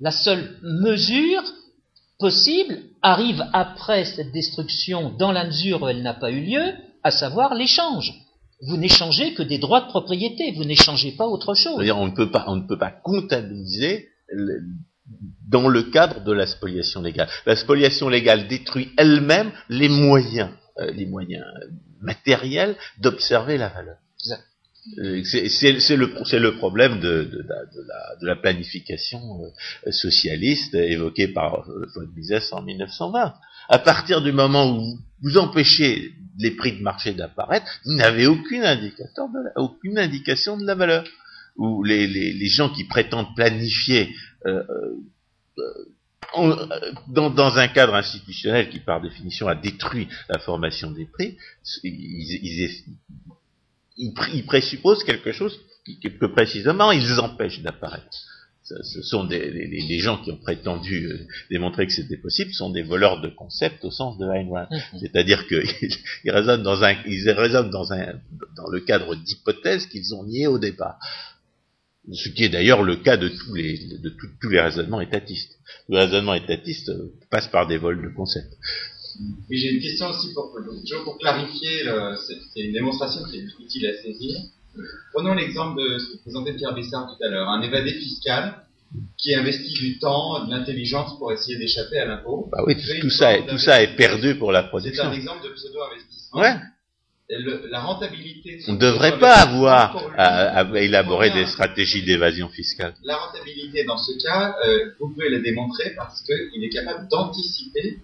La 0.00 0.10
seule 0.10 0.58
mesure 0.62 1.42
possible 2.18 2.82
arrive 3.00 3.44
après 3.52 4.04
cette 4.04 4.32
destruction 4.32 5.10
dans 5.16 5.30
la 5.30 5.44
mesure 5.44 5.82
où 5.82 5.88
elle 5.88 6.02
n'a 6.02 6.14
pas 6.14 6.32
eu 6.32 6.40
lieu, 6.40 6.72
à 7.04 7.12
savoir 7.12 7.54
l'échange. 7.54 8.12
Vous 8.66 8.76
n'échangez 8.76 9.34
que 9.34 9.42
des 9.42 9.58
droits 9.58 9.82
de 9.82 9.88
propriété, 9.88 10.50
vous 10.52 10.64
n'échangez 10.64 11.12
pas 11.12 11.28
autre 11.28 11.54
chose. 11.54 11.78
on 11.78 12.06
ne 12.06 12.14
peut 12.14 12.30
pas, 12.30 12.44
on 12.48 12.56
ne 12.56 12.66
peut 12.66 12.78
pas 12.78 12.90
comptabiliser 12.90 14.08
dans 15.48 15.68
le 15.68 15.84
cadre 15.84 16.22
de 16.24 16.32
la 16.32 16.46
spoliation 16.46 17.02
légale. 17.02 17.28
La 17.46 17.56
spoliation 17.56 18.08
légale 18.08 18.48
détruit 18.48 18.92
elle-même 18.96 19.52
les 19.68 19.88
moyens, 19.88 20.50
euh, 20.78 20.90
les 20.92 21.06
moyens 21.06 21.44
matériels 22.00 22.76
d'observer 22.98 23.58
la 23.58 23.68
valeur. 23.68 23.96
Euh, 24.98 25.22
c'est 25.24 25.96
le, 25.96 26.56
problème 26.56 27.00
de, 27.00 27.46
la, 28.20 28.36
planification 28.36 29.18
euh, 29.86 29.90
socialiste 29.92 30.74
évoquée 30.74 31.28
par 31.28 31.64
von 31.66 32.06
Mises 32.14 32.52
en 32.52 32.60
1920. 32.60 33.34
À 33.70 33.78
partir 33.78 34.20
du 34.20 34.32
moment 34.32 34.76
où 34.76 34.98
vous 35.22 35.38
empêchez 35.38 36.12
les 36.38 36.50
prix 36.50 36.76
de 36.76 36.82
marché 36.82 37.14
d'apparaître, 37.14 37.80
vous 37.86 37.94
n'avez 37.94 38.26
aucune 38.26 38.64
indication 38.64 39.28
de 40.58 40.66
la 40.66 40.74
valeur. 40.74 41.04
Ou 41.56 41.84
les 41.84 42.48
gens 42.48 42.68
qui 42.68 42.84
prétendent 42.84 43.34
planifier 43.36 44.12
euh, 44.46 44.62
euh, 45.58 46.66
dans, 47.08 47.30
dans, 47.30 47.58
un 47.58 47.68
cadre 47.68 47.94
institutionnel 47.94 48.68
qui 48.68 48.80
par 48.80 49.00
définition 49.00 49.46
a 49.46 49.54
détruit 49.54 50.08
la 50.28 50.38
formation 50.38 50.90
des 50.90 51.04
prix, 51.04 51.36
ils, 51.84 52.94
ils, 53.96 54.44
présupposent 54.44 55.04
quelque 55.04 55.32
chose 55.32 55.60
que 56.02 56.26
précisément 56.26 56.90
ils 56.90 57.20
empêchent 57.20 57.60
d'apparaître. 57.60 58.08
Ce 58.64 59.02
sont 59.02 59.24
des, 59.24 59.50
les, 59.50 59.98
gens 59.98 60.16
qui 60.16 60.32
ont 60.32 60.38
prétendu 60.38 61.04
euh, 61.04 61.26
démontrer 61.50 61.86
que 61.86 61.92
c'était 61.92 62.16
possible, 62.16 62.50
sont 62.54 62.70
des 62.70 62.82
voleurs 62.82 63.20
de 63.20 63.28
concepts 63.28 63.84
au 63.84 63.90
sens 63.90 64.16
de 64.16 64.24
Rand. 64.24 64.66
Mm-hmm. 64.70 65.00
C'est-à-dire 65.00 65.46
qu'ils 65.46 65.68
ils 66.24 66.30
raisonnent 66.30 66.62
dans 66.62 66.82
un, 66.82 66.94
ils 67.06 67.30
raisonnent 67.30 67.68
dans 67.68 67.92
un, 67.92 68.14
dans 68.56 68.68
le 68.70 68.80
cadre 68.80 69.16
d'hypothèses 69.16 69.86
qu'ils 69.86 70.14
ont 70.14 70.24
niées 70.24 70.46
au 70.46 70.58
départ 70.58 70.98
ce 72.12 72.28
qui 72.28 72.44
est 72.44 72.48
d'ailleurs 72.48 72.82
le 72.82 72.96
cas 72.96 73.16
de 73.16 73.28
tous 73.28 73.54
les, 73.54 73.78
de 73.98 74.14
tous 74.40 74.48
les 74.48 74.60
raisonnements 74.60 75.00
étatistes. 75.00 75.58
Le 75.88 75.98
raisonnement 75.98 76.34
étatiste 76.34 76.90
euh, 76.90 77.12
passe 77.30 77.48
par 77.48 77.66
des 77.66 77.78
vols 77.78 78.02
de 78.02 78.14
concepts. 78.14 78.52
Et 79.50 79.56
j'ai 79.56 79.70
une 79.70 79.80
question 79.80 80.08
aussi 80.08 80.34
pour, 80.34 80.52
pour 81.04 81.18
clarifier, 81.18 81.84
c'est 82.26 82.60
une 82.60 82.72
démonstration 82.72 83.22
qui 83.30 83.38
est 83.38 83.44
utile 83.60 83.86
à 83.86 84.02
saisir. 84.02 84.36
Prenons 85.12 85.34
l'exemple 85.34 85.80
de 85.80 85.98
ce 85.98 86.12
que 86.12 86.22
présentait 86.22 86.54
Pierre 86.54 86.74
Bessard 86.74 87.06
tout 87.06 87.24
à 87.24 87.28
l'heure, 87.28 87.48
un 87.48 87.62
évadé 87.62 87.92
fiscal 87.92 88.56
qui 89.16 89.32
investit 89.34 89.72
du 89.74 89.98
temps, 90.00 90.44
de 90.46 90.50
l'intelligence 90.50 91.16
pour 91.18 91.32
essayer 91.32 91.56
d'échapper 91.56 91.98
à 91.98 92.06
l'impôt. 92.06 92.48
Bah 92.50 92.64
oui, 92.66 92.76
tout, 93.00 93.10
ça, 93.10 93.38
tout 93.48 93.58
ça 93.58 93.82
est 93.82 93.94
perdu 93.96 94.34
pour 94.34 94.50
la 94.50 94.64
production. 94.64 95.04
C'est 95.04 95.08
un 95.08 95.12
exemple 95.12 95.44
de 95.44 95.54
pseudo-investissement. 95.54 96.40
Ouais 96.40 96.54
la 97.30 97.80
rentabilité. 97.80 98.60
On 98.68 98.72
ne 98.72 98.78
devrait 98.78 99.18
pas 99.18 99.34
avoir 99.34 99.96
à, 100.16 100.64
élaborer 100.76 101.30
des 101.30 101.46
stratégies 101.46 102.02
d'évasion 102.02 102.48
fiscale. 102.48 102.94
La 103.02 103.16
rentabilité, 103.16 103.84
dans 103.84 103.98
ce 103.98 104.12
cas, 104.22 104.56
euh, 104.66 104.90
vous 105.00 105.10
pouvez 105.10 105.30
la 105.30 105.40
démontrer 105.40 105.92
parce 105.96 106.22
qu'il 106.22 106.62
est 106.62 106.68
capable 106.68 107.08
d'anticiper 107.08 107.98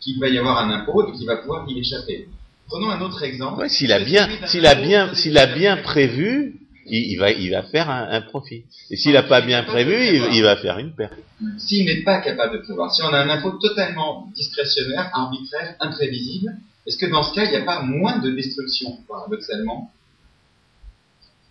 qu'il 0.00 0.18
va 0.20 0.28
y 0.28 0.38
avoir 0.38 0.58
un 0.58 0.70
impôt 0.70 1.06
et 1.06 1.16
qu'il 1.16 1.26
va 1.26 1.36
pouvoir 1.36 1.66
y 1.68 1.78
échapper. 1.78 2.28
Prenons 2.66 2.90
un 2.90 3.00
autre 3.00 3.22
exemple. 3.22 3.68
s'il 3.68 3.92
a 3.92 4.00
bien, 4.00 4.28
s'il 4.46 4.66
a 4.66 4.74
bien, 4.74 5.14
s'il 5.14 5.38
a 5.38 5.46
bien 5.46 5.78
prévu, 5.78 6.56
il, 6.90 7.18
va, 7.18 7.30
il 7.30 7.50
va 7.50 7.62
faire 7.62 7.88
un, 7.90 8.20
profit. 8.22 8.64
Et 8.90 8.96
s'il 8.96 9.12
n'a 9.12 9.22
pas 9.22 9.40
bien 9.40 9.62
prévu, 9.62 9.94
il, 10.32 10.42
va 10.42 10.56
faire 10.56 10.78
une 10.78 10.92
perte. 10.92 11.14
S'il 11.58 11.86
n'est 11.86 12.02
pas 12.02 12.20
capable 12.20 12.58
de 12.58 12.62
prévoir, 12.62 12.92
si 12.92 13.02
on 13.02 13.08
a 13.08 13.18
un 13.18 13.28
impôt 13.28 13.52
totalement 13.52 14.30
discrétionnaire, 14.34 15.10
arbitraire, 15.12 15.76
imprévisible, 15.80 16.52
est-ce 16.88 16.96
que 16.96 17.06
dans 17.06 17.22
ce 17.22 17.34
cas, 17.34 17.44
il 17.44 17.50
n'y 17.50 17.56
a 17.56 17.64
pas 17.64 17.82
moins 17.82 18.18
de 18.18 18.30
destruction, 18.30 18.98
paradoxalement 19.06 19.92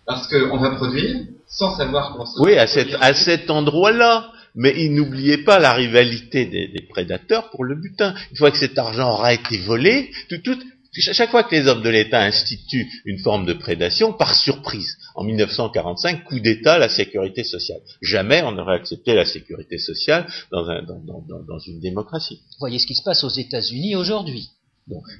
Parce 0.04 0.26
qu'on 0.26 0.58
va 0.58 0.70
produire 0.70 1.16
sans 1.46 1.76
savoir 1.76 2.12
comment 2.12 2.26
ça 2.26 2.42
Oui, 2.42 2.58
à, 2.58 2.66
à 3.00 3.14
cet 3.14 3.48
endroit-là. 3.48 4.32
Mais 4.54 4.88
n'oubliez 4.88 5.38
pas 5.38 5.60
la 5.60 5.72
rivalité 5.72 6.46
des, 6.46 6.80
prédateurs 6.88 7.50
pour 7.50 7.62
le 7.62 7.76
butin. 7.76 8.14
Une 8.32 8.36
fois 8.36 8.50
que 8.50 8.58
cet 8.58 8.76
argent 8.76 9.12
aura 9.12 9.32
été 9.32 9.58
volé, 9.58 10.10
tout, 10.28 10.38
tout, 10.38 10.58
chaque 10.92 11.30
fois 11.30 11.44
que 11.44 11.54
les 11.54 11.68
hommes 11.68 11.82
de 11.82 11.88
l'État 11.88 12.22
instituent 12.22 12.88
une 13.04 13.20
forme 13.20 13.46
de 13.46 13.52
prédation, 13.52 14.12
par 14.12 14.34
surprise, 14.34 14.96
en 15.14 15.22
1945, 15.22 16.24
coup 16.24 16.40
d'État, 16.40 16.78
la 16.78 16.88
sécurité 16.88 17.44
sociale. 17.44 17.80
Jamais 18.02 18.42
on 18.42 18.50
n'aurait 18.50 18.74
accepté 18.74 19.14
la 19.14 19.24
sécurité 19.24 19.78
sociale 19.78 20.26
dans, 20.50 20.64
dans, 20.64 21.58
une 21.60 21.78
démocratie. 21.78 22.40
Vous 22.52 22.58
voyez 22.58 22.80
ce 22.80 22.86
qui 22.86 22.96
se 22.96 23.04
passe 23.04 23.22
aux 23.22 23.28
États-Unis 23.28 23.94
aujourd'hui. 23.94 24.50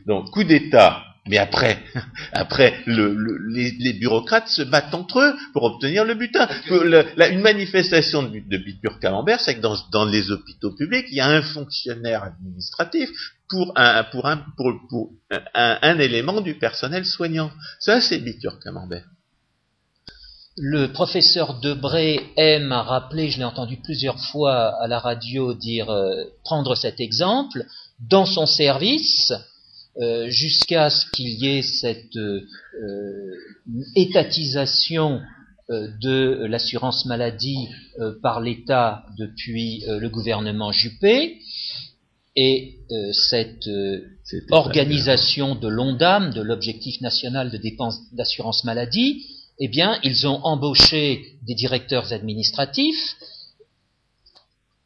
Donc, 0.06 0.30
coup 0.30 0.44
d'État, 0.44 1.02
mais 1.28 1.38
après, 1.38 1.78
après 2.32 2.74
les, 2.86 3.92
bureaucrates 3.92 4.48
se 4.48 4.62
battent 4.62 4.94
entre 4.94 5.20
eux 5.20 5.34
pour 5.52 5.64
obtenir 5.64 6.04
le 6.04 6.14
butin. 6.14 6.48
une 6.70 7.40
manifestation 7.40 8.22
de, 8.22 8.38
de 8.38 8.98
Camembert, 9.00 9.40
c'est 9.40 9.56
que 9.56 9.60
dans, 9.60 10.04
les 10.06 10.30
hôpitaux 10.30 10.72
publics, 10.72 11.06
il 11.10 11.16
y 11.16 11.20
a 11.20 11.28
un 11.28 11.42
fonctionnaire 11.42 12.24
administratif 12.24 13.10
pour 13.48 13.72
un, 13.76 14.04
pour 14.04 14.26
un, 14.26 14.44
pour, 14.56 15.10
un, 15.54 15.98
élément 15.98 16.40
du 16.40 16.54
personnel 16.54 17.04
soignant. 17.04 17.50
Ça, 17.78 18.00
c'est 18.00 18.18
Bitur 18.18 18.58
Camembert. 18.60 19.04
Le 20.60 20.88
professeur 20.88 21.60
Debré 21.60 22.20
aime 22.36 22.72
à 22.72 22.82
rappeler, 22.82 23.30
je 23.30 23.38
l'ai 23.38 23.44
entendu 23.44 23.76
plusieurs 23.76 24.18
fois 24.18 24.74
à 24.82 24.88
la 24.88 24.98
radio 24.98 25.54
dire, 25.54 25.88
euh, 25.88 26.24
prendre 26.42 26.74
cet 26.74 26.98
exemple, 26.98 27.64
dans 28.00 28.26
son 28.26 28.44
service, 28.44 29.32
euh, 30.00 30.28
jusqu'à 30.28 30.90
ce 30.90 31.06
qu'il 31.10 31.30
y 31.42 31.58
ait 31.58 31.62
cette 31.62 32.16
euh, 32.16 32.40
étatisation 33.96 35.20
de 35.70 36.46
l'assurance 36.46 37.04
maladie 37.04 37.68
par 38.22 38.40
l'État 38.40 39.04
depuis 39.18 39.84
le 39.86 40.08
gouvernement 40.08 40.72
Juppé, 40.72 41.40
et 42.34 42.78
cette 43.12 43.68
organisation 44.50 45.56
de 45.56 45.68
l'ONDAM, 45.68 46.32
de 46.32 46.40
l'objectif 46.40 47.02
national 47.02 47.50
de 47.50 47.58
dépenses 47.58 48.00
d'assurance 48.14 48.64
maladie, 48.64 49.26
eh 49.60 49.68
bien, 49.68 49.98
ils 50.04 50.26
ont 50.26 50.40
embauché 50.44 51.34
des 51.46 51.54
directeurs 51.54 52.12
administratifs. 52.12 53.16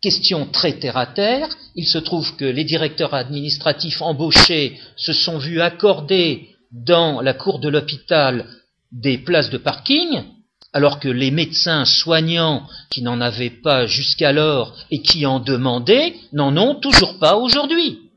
Question 0.02 0.46
très 0.46 0.80
terre 0.80 0.96
à 0.96 1.06
terre, 1.06 1.48
il 1.76 1.86
se 1.86 1.98
trouve 1.98 2.34
que 2.34 2.44
les 2.44 2.64
directeurs 2.64 3.14
administratifs 3.14 4.02
embauchés 4.02 4.76
se 4.96 5.12
sont 5.12 5.38
vus 5.38 5.60
accorder 5.60 6.48
dans 6.72 7.20
la 7.20 7.34
cour 7.34 7.60
de 7.60 7.68
l'hôpital 7.68 8.48
des 8.90 9.16
places 9.16 9.50
de 9.50 9.58
parking, 9.58 10.24
alors 10.72 10.98
que 10.98 11.08
les 11.08 11.30
médecins 11.30 11.84
soignants 11.84 12.66
qui 12.90 13.02
n'en 13.02 13.20
avaient 13.20 13.50
pas 13.50 13.86
jusqu'alors 13.86 14.76
et 14.90 15.02
qui 15.02 15.24
en 15.24 15.38
demandaient 15.38 16.14
n'en 16.32 16.56
ont 16.56 16.74
toujours 16.74 17.20
pas 17.20 17.36
aujourd'hui. 17.36 18.10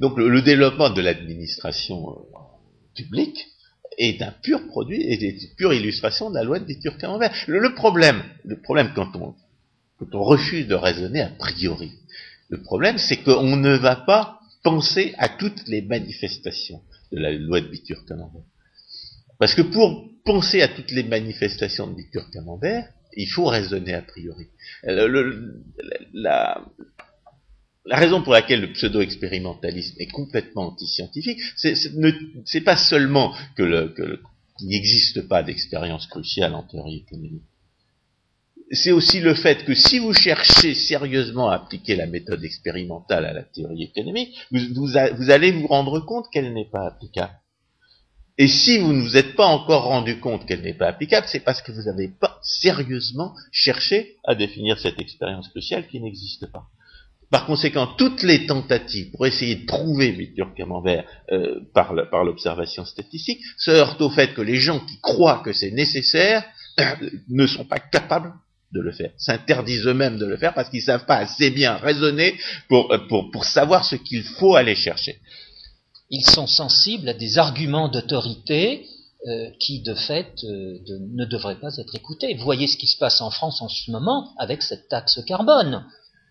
donc, 0.00 0.18
le, 0.18 0.42
développement 0.42 0.90
de 0.90 1.00
l'administration 1.00 2.10
euh, 2.10 2.38
publique 2.94 3.46
est 3.96 4.20
un 4.20 4.34
pur 4.42 4.66
produit, 4.66 5.00
est 5.00 5.22
une 5.22 5.54
pure 5.56 5.72
illustration 5.72 6.28
de 6.28 6.34
la 6.34 6.44
loi 6.44 6.58
de 6.58 6.66
Turcs 6.74 6.98
Le, 7.46 7.58
le 7.60 7.74
problème, 7.74 8.22
le 8.44 8.60
problème 8.60 8.92
quand 8.94 9.16
on, 9.16 9.34
quand 9.98 10.14
on 10.14 10.22
refuse 10.22 10.66
de 10.66 10.74
raisonner 10.74 11.20
a 11.20 11.30
priori, 11.30 11.92
le 12.48 12.62
problème 12.62 12.98
c'est 12.98 13.18
qu'on 13.18 13.56
ne 13.56 13.76
va 13.76 13.96
pas 13.96 14.40
penser 14.62 15.14
à 15.18 15.28
toutes 15.28 15.66
les 15.68 15.82
manifestations 15.82 16.82
de 17.12 17.18
la 17.18 17.32
loi 17.32 17.60
de 17.60 17.68
Bitur-Camembert. 17.68 18.42
Parce 19.38 19.54
que 19.54 19.62
pour 19.62 20.10
penser 20.24 20.62
à 20.62 20.68
toutes 20.68 20.90
les 20.90 21.02
manifestations 21.04 21.86
de 21.86 21.94
Bitur-Camembert, 21.94 22.88
il 23.16 23.28
faut 23.28 23.44
raisonner 23.44 23.94
a 23.94 24.02
priori. 24.02 24.46
La, 26.12 26.64
raison 27.86 28.22
pour 28.22 28.32
laquelle 28.32 28.62
le 28.62 28.72
pseudo-expérimentalisme 28.72 29.96
est 29.98 30.10
complètement 30.10 30.68
anti-scientifique, 30.68 31.40
c'est 31.56 32.60
pas 32.62 32.76
seulement 32.76 33.34
que 33.56 34.18
qu'il 34.56 34.68
n'existe 34.68 35.26
pas 35.28 35.42
d'expérience 35.42 36.06
cruciale 36.06 36.54
en 36.54 36.62
théorie 36.62 37.04
économique. 37.06 37.42
C'est 38.70 38.92
aussi 38.92 39.20
le 39.20 39.34
fait 39.34 39.64
que 39.64 39.74
si 39.74 39.98
vous 39.98 40.14
cherchez 40.14 40.74
sérieusement 40.74 41.50
à 41.50 41.56
appliquer 41.56 41.96
la 41.96 42.06
méthode 42.06 42.42
expérimentale 42.44 43.26
à 43.26 43.32
la 43.32 43.42
théorie 43.42 43.84
économique, 43.84 44.34
vous, 44.50 44.96
allez 44.96 45.52
vous 45.52 45.66
rendre 45.66 46.00
compte 46.00 46.26
qu'elle 46.32 46.52
n'est 46.52 46.70
pas 46.70 46.86
applicable. 46.86 47.34
Et 48.36 48.48
si 48.48 48.78
vous 48.78 48.92
ne 48.92 49.02
vous 49.02 49.16
êtes 49.16 49.36
pas 49.36 49.46
encore 49.46 49.84
rendu 49.84 50.18
compte 50.18 50.46
qu'elle 50.46 50.62
n'est 50.62 50.74
pas 50.74 50.88
applicable, 50.88 51.26
c'est 51.30 51.44
parce 51.44 51.62
que 51.62 51.72
vous 51.72 51.82
n'avez 51.82 52.08
pas 52.08 52.40
sérieusement 52.42 53.34
cherché 53.52 54.16
à 54.24 54.34
définir 54.34 54.78
cette 54.78 54.98
expérience 54.98 55.48
cruciale 55.48 55.86
qui 55.86 56.00
n'existe 56.00 56.50
pas. 56.50 56.64
Par 57.30 57.46
conséquent, 57.46 57.86
toutes 57.98 58.22
les 58.22 58.46
tentatives 58.46 59.10
pour 59.10 59.26
essayer 59.26 59.56
de 59.56 59.66
prouver 59.66 60.10
Victor 60.12 60.54
Camembert 60.54 61.04
euh, 61.30 61.60
par 61.72 62.24
l'observation 62.24 62.84
statistique 62.84 63.40
se 63.56 63.70
heurtent 63.70 64.00
au 64.00 64.10
fait 64.10 64.34
que 64.34 64.42
les 64.42 64.56
gens 64.56 64.80
qui 64.80 64.98
croient 65.00 65.42
que 65.44 65.52
c'est 65.52 65.70
nécessaire 65.70 66.44
ne 67.28 67.46
sont 67.46 67.64
pas 67.64 67.78
capables 67.78 68.32
de 68.74 68.80
le 68.80 68.92
faire, 68.92 69.12
s'interdisent 69.16 69.86
eux-mêmes 69.86 70.18
de 70.18 70.26
le 70.26 70.36
faire 70.36 70.52
parce 70.52 70.68
qu'ils 70.68 70.80
ne 70.80 70.84
savent 70.84 71.06
pas 71.06 71.16
assez 71.16 71.50
bien 71.50 71.76
raisonner 71.76 72.34
pour, 72.68 72.92
euh, 72.92 72.98
pour, 73.08 73.44
savoir 73.44 73.84
ce 73.84 73.96
qu'il 73.96 74.22
faut 74.22 74.56
aller 74.56 74.74
chercher. 74.74 75.18
Ils 76.10 76.26
sont 76.26 76.46
sensibles 76.46 77.08
à 77.08 77.14
des 77.14 77.38
arguments 77.38 77.88
d'autorité 77.88 78.86
euh, 79.26 79.48
qui, 79.60 79.80
de 79.82 79.94
fait, 79.94 80.34
de, 80.42 80.98
ne 81.14 81.24
devraient 81.24 81.60
pas 81.60 81.74
être 81.78 81.94
écoutés. 81.94 82.34
Voyez 82.34 82.66
ce 82.66 82.76
qui 82.76 82.86
se 82.86 82.98
passe 82.98 83.20
en 83.20 83.30
France 83.30 83.62
en 83.62 83.68
ce 83.68 83.90
moment 83.90 84.34
avec 84.38 84.62
cette 84.62 84.88
taxe 84.88 85.20
carbone 85.26 85.84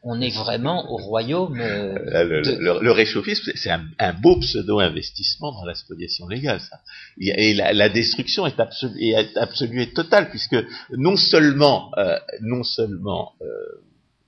on 0.03 0.19
est 0.19 0.35
vraiment 0.35 0.91
au 0.91 0.97
royaume. 0.97 1.59
Euh, 1.59 2.41
le, 2.81 2.91
réchauffisme, 2.91 3.51
c'est 3.55 3.69
un, 3.69 4.13
beau 4.13 4.37
pseudo-investissement 4.39 5.53
dans 5.53 5.65
la 5.65 5.75
spoliation 5.75 6.27
légale, 6.27 6.59
ça. 6.59 6.79
Et, 7.19 7.53
la, 7.53 7.89
destruction 7.89 8.45
est, 8.45 8.59
absolue, 8.59 9.81
et 9.81 9.93
totale, 9.93 10.29
puisque 10.29 10.57
non 10.91 11.15
seulement, 11.15 11.91
euh, 11.97 12.17
non 12.41 12.63
seulement, 12.63 13.31
euh, 13.41 13.45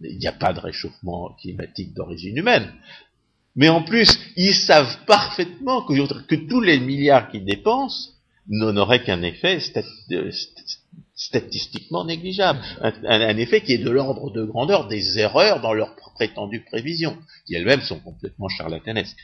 il 0.02 0.18
n'y 0.18 0.28
a 0.28 0.32
pas 0.32 0.54
de 0.54 0.60
réchauffement 0.60 1.36
climatique 1.42 1.94
d'origine 1.94 2.38
humaine, 2.38 2.72
mais 3.56 3.70
en 3.70 3.84
plus, 3.84 4.18
ils 4.38 4.56
savent 4.56 4.98
parfaitement 5.06 5.82
que, 5.82 6.24
que 6.24 6.36
tous 6.36 6.62
les 6.62 6.80
milliards 6.80 7.30
qu'ils 7.30 7.46
dépensent 7.46 8.12
n'auraient 8.48 9.04
qu'un 9.04 9.24
effet 9.24 9.60
statistiquement 11.16 12.04
négligeable, 12.04 12.60
un, 12.82 13.38
effet 13.38 13.62
qui 13.62 13.74
est 13.74 13.78
de 13.78 13.90
l'ordre 13.90 14.32
de 14.32 14.44
grandeur 14.44 14.88
des 14.88 15.18
erreurs 15.18 15.62
dans 15.62 15.74
leurs 15.74 15.96
prétendues 16.16 16.66
prévisions, 16.66 17.18
qui 17.46 17.56
elles-mêmes 17.56 17.82
sont 17.82 18.00
complètement 18.00 18.50
charlatanesques. 18.50 19.18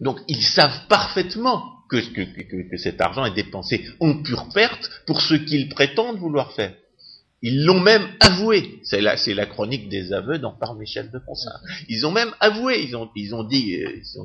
Donc 0.00 0.20
ils 0.28 0.42
savent 0.42 0.86
parfaitement 0.88 1.62
que, 1.90 2.76
cet 2.76 3.00
argent 3.00 3.24
est 3.24 3.34
dépensé 3.34 3.86
en 4.00 4.22
pure 4.22 4.48
perte 4.54 4.90
pour 5.06 5.20
ce 5.20 5.34
qu'ils 5.34 5.68
prétendent 5.68 6.18
vouloir 6.18 6.52
faire. 6.52 6.74
Ils 7.40 7.64
l'ont 7.64 7.80
même 7.80 8.06
avoué. 8.20 8.80
C'est 8.82 9.00
la, 9.00 9.46
chronique 9.46 9.88
des 9.88 10.12
aveux 10.12 10.38
dont 10.38 10.52
parle 10.58 10.78
Michel 10.78 11.10
de 11.10 11.18
Ponsin. 11.18 11.52
Ils 11.88 12.04
ont 12.04 12.10
même 12.10 12.32
avoué. 12.40 12.82
Ils 12.82 12.96
ont, 12.96 13.06
dit, 13.14 13.30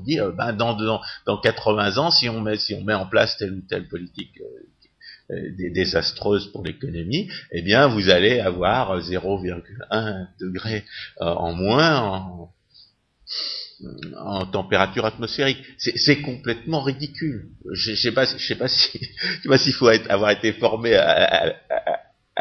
dit, 0.04 0.20
euh, 0.20 0.32
ben, 0.32 0.54
dans, 0.54 0.74
dans, 0.74 1.00
dans 1.28 1.38
80 1.38 1.98
ans, 1.98 2.10
si 2.10 2.28
on 2.28 2.42
met, 2.42 2.94
en 2.94 3.06
place 3.06 3.38
telle 3.38 3.54
ou 3.54 3.62
telle 3.70 3.88
politique 3.88 4.42
euh, 4.42 4.46
euh, 4.46 4.83
désastreuse 5.30 6.52
pour 6.52 6.64
l'économie, 6.64 7.30
eh 7.52 7.62
bien 7.62 7.88
vous 7.88 8.10
allez 8.10 8.40
avoir 8.40 9.00
0,1 9.00 10.28
degré 10.40 10.84
euh, 11.22 11.26
en 11.26 11.54
moins 11.54 12.50
en, 14.18 14.46
température 14.46 15.06
atmosphérique. 15.06 15.60
C'est 15.78 16.22
complètement 16.22 16.82
ridicule. 16.82 17.50
Je 17.74 17.92
ne 17.92 17.96
sais 17.96 18.12
pas, 18.12 18.26
si, 18.26 19.00
s'il 19.58 19.74
faut 19.74 19.88
avoir 19.88 20.32
été 20.32 20.54
formé 20.54 20.94
à, 20.96 21.56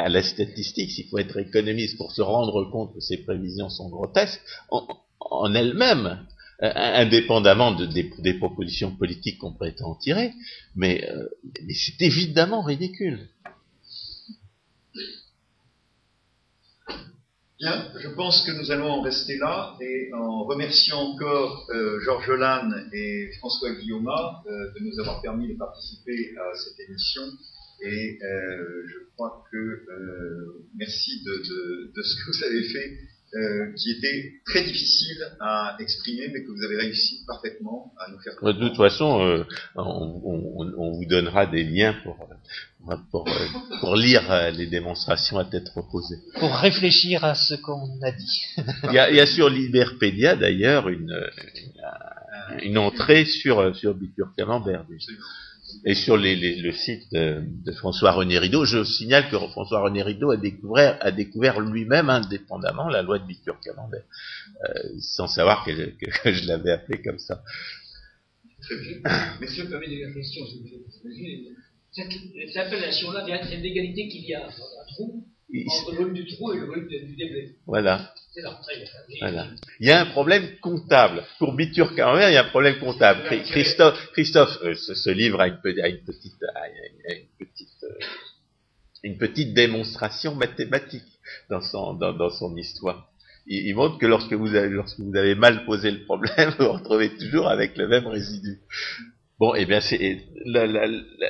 la 0.09 0.23
statistique, 0.23 0.91
s'il 0.91 1.09
faut 1.09 1.19
être 1.19 1.39
économiste 1.39 1.97
pour 1.97 2.13
se 2.13 2.23
rendre 2.23 2.71
compte 2.71 2.95
que 2.95 3.01
ces 3.01 3.19
prévisions 3.19 3.71
sont 3.71 3.89
grotesques 3.89 4.43
en 4.71 5.55
elles-mêmes. 5.55 6.27
Euh, 6.63 6.71
indépendamment 6.77 7.73
de, 7.73 7.87
des, 7.87 8.35
propositions 8.35 8.95
politiques 8.95 9.39
qu'on 9.39 9.53
prétend 9.53 9.91
en 9.91 9.95
tirer, 9.97 10.33
mais, 10.77 11.11
euh, 11.11 11.27
mais 11.67 11.75
c'est 11.75 12.01
évidemment 12.01 12.63
ridicule. 12.63 13.19
Bien, 17.59 17.91
je 17.99 18.09
pense 18.11 18.47
que 18.47 18.53
nous 18.53 18.71
allons 18.71 18.93
en 18.93 19.03
rester 19.03 19.39
là 19.39 19.77
et 19.81 20.15
en 20.15 20.45
remerciant 20.45 21.01
encore 21.01 21.67
euh, 21.71 21.99
Georges 22.05 22.31
Lannes 22.31 22.89
et 22.93 23.33
François 23.39 23.73
Guillaume 23.75 24.09
de 24.47 24.85
nous 24.85 25.01
avoir 25.01 25.21
permis 25.21 25.53
de 25.53 25.59
participer 25.59 26.33
à 26.37 26.55
cette 26.55 26.79
émission. 26.89 27.23
Et 27.85 28.21
je 28.21 29.11
crois 29.15 29.43
que 29.51 29.85
merci 30.77 31.25
de, 31.25 31.43
ce 31.43 32.15
que 32.15 32.31
vous 32.31 32.45
avez 32.45 32.63
fait 32.69 32.99
euh, 33.35 33.73
qui 33.77 33.93
était 33.93 34.35
très 34.45 34.63
difficile 34.63 35.17
à 35.41 35.75
exprimer, 35.81 36.29
mais 36.29 36.43
que 36.45 36.51
vous 36.51 36.63
avez 36.65 36.77
réussi 36.77 37.25
parfaitement 37.27 37.95
à 37.99 38.11
nous 38.11 38.19
faire 38.19 38.37
comprendre. 38.37 38.61
De 38.61 38.69
toute 38.69 38.77
façon, 38.77 39.25
euh, 39.25 39.45
on, 39.75 40.93
vous 40.93 41.07
donnera 41.07 41.47
des 41.47 41.65
liens 41.65 41.95
pour, 42.03 42.29
pour, 43.11 43.27
pour, 43.81 43.97
lire 43.97 44.31
euh, 44.31 44.51
les 44.51 44.67
démonstrations 44.67 45.39
à 45.39 45.47
tête 45.47 45.67
reposée. 45.71 46.19
Pour 46.39 46.55
réfléchir 46.57 47.25
à 47.25 47.35
ce 47.35 47.55
qu'on 47.55 48.03
a 48.03 48.13
dit. 48.13 48.43
il, 48.85 48.93
y 48.93 48.99
a, 48.99 49.11
il, 49.11 49.17
y 49.17 49.21
a, 49.21 49.27
sur 49.27 49.49
Liberpedia 49.49 50.37
d'ailleurs 50.37 50.91
une, 50.91 51.19
une 52.63 52.77
entrée 52.77 53.25
sur, 53.25 53.75
sur 53.75 53.95
Bitur 53.95 54.31
Camembert. 54.37 54.85
Et 55.85 55.95
sur 55.95 56.17
les, 56.17 56.57
le 56.57 56.73
site 56.73 57.11
de, 57.13 57.43
de 57.65 57.73
François-René 57.73 58.39
Rideau, 58.39 58.65
je 58.65 58.85
signale 58.85 59.29
que 59.31 59.37
François-René 59.37 60.03
Rideau 60.03 60.31
a 60.31 60.37
découvert, 60.37 61.61
lui-même 61.61 62.11
indépendamment 62.11 62.89
la 62.89 63.03
loi 63.03 63.19
de 63.19 63.27
Bitur 63.27 63.59
Camembert, 63.61 64.05
euh, 64.65 64.69
sans 65.01 65.27
savoir 65.27 65.65
que, 65.65 65.73
je 65.73 66.47
l'avais 66.47 66.73
appelé 66.73 67.03
comme 67.03 67.19
ça. 67.19 67.43
Messieurs, 69.41 69.69
permet 69.69 69.89
de 69.89 70.15
question, 70.15 70.45
cette, 71.91 72.57
appellation-là 72.57 73.27
vient 73.27 73.45
de 73.45 73.63
l'égalité 73.63 74.09
qu'il 74.09 74.25
y 74.25 74.35
a 74.35 74.47
un 74.47 74.51
trou, 74.95 75.27
entre 75.69 75.91
le 75.93 75.97
volume 75.99 76.15
du 76.15 76.27
trou 76.27 76.53
et 76.53 76.59
le 76.59 76.67
volume 76.67 76.89
du 76.89 77.17
déblai. 77.17 77.57
Voilà. 77.67 78.13
Voilà. 79.21 79.49
Il 79.81 79.87
y 79.87 79.91
a 79.91 80.01
un 80.01 80.07
problème 80.07 80.45
comptable. 80.61 81.23
Pour 81.39 81.53
Bitur 81.55 81.93
il 81.93 81.99
y 81.99 82.01
a 82.03 82.41
un 82.47 82.49
problème 82.49 82.79
comptable. 82.79 83.21
Chri- 83.29 83.43
Christophe, 83.51 84.11
Christophe 84.13 84.59
euh, 84.63 84.75
ce, 84.75 84.95
ce 84.95 85.11
livre 85.11 85.41
a 85.41 85.49
une, 85.49 85.61
pe- 85.63 85.81
a 85.83 85.89
une 85.89 86.03
petite, 86.05 86.43
a 86.55 86.69
une, 86.69 87.11
a 87.11 87.15
une 87.15 87.27
petite, 87.39 87.85
euh, 87.85 88.05
une 89.03 89.19
petite 89.19 89.53
démonstration 89.55 90.35
mathématique 90.35 91.05
dans 91.51 91.61
son, 91.61 91.95
dans, 91.95 92.13
dans 92.15 92.31
son 92.31 92.57
histoire. 92.57 93.11
Il, 93.47 93.67
il 93.69 93.75
montre 93.75 93.99
que 93.99 94.07
lorsque 94.07 94.33
vous, 94.33 94.55
avez, 94.55 94.71
lorsque 94.71 94.99
vous 95.01 95.15
avez 95.17 95.35
mal 95.35 95.67
posé 95.67 95.91
le 95.91 96.05
problème, 96.05 96.55
vous 96.59 96.65
vous 96.65 96.73
retrouvez 96.73 97.11
toujours 97.19 97.49
avec 97.49 97.77
le 97.77 97.87
même 97.89 98.07
résidu. 98.07 98.61
Bon, 99.43 99.57
eh 99.57 99.67
bien, 99.67 99.81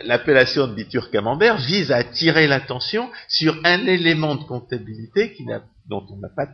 l'appellation 0.04 0.68
de 0.68 0.74
Bitur 0.74 1.10
Camembert 1.10 1.56
vise 1.56 1.90
à 1.92 1.96
attirer 1.96 2.46
l'attention 2.46 3.10
sur 3.26 3.58
un 3.64 3.86
élément 3.86 4.34
de 4.34 4.44
comptabilité 4.44 5.32
qui 5.32 5.46
dont 5.88 6.06
on 6.10 6.18
n'a 6.18 6.28
pas 6.28 6.46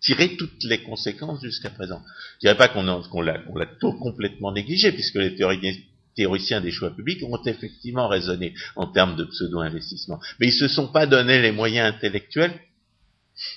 tiré 0.00 0.34
toutes 0.36 0.64
les 0.64 0.82
conséquences 0.82 1.40
jusqu'à 1.40 1.70
présent. 1.70 2.02
Je 2.34 2.48
dirais 2.48 2.56
pas 2.56 2.66
qu'on 2.66 3.00
qu'on 3.04 3.22
l'a, 3.22 3.38
tout 3.78 3.92
complètement 3.92 4.50
négligé, 4.50 4.90
puisque 4.90 5.14
les 5.14 5.36
théori- 5.36 5.84
théoriciens 6.16 6.60
des 6.60 6.72
choix 6.72 6.90
publics 6.90 7.22
ont 7.22 7.44
effectivement 7.44 8.08
raisonné 8.08 8.52
en 8.74 8.88
termes 8.88 9.14
de 9.14 9.22
pseudo-investissement. 9.22 10.18
Mais 10.40 10.48
ils 10.48 10.52
se 10.52 10.66
sont 10.66 10.88
pas 10.88 11.06
donné 11.06 11.40
les 11.40 11.52
moyens 11.52 11.94
intellectuels 11.94 12.58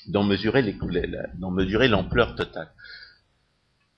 d'en 0.05 0.23
mesurer 0.23 0.61
l'ampleur 1.87 2.35
totale. 2.35 2.69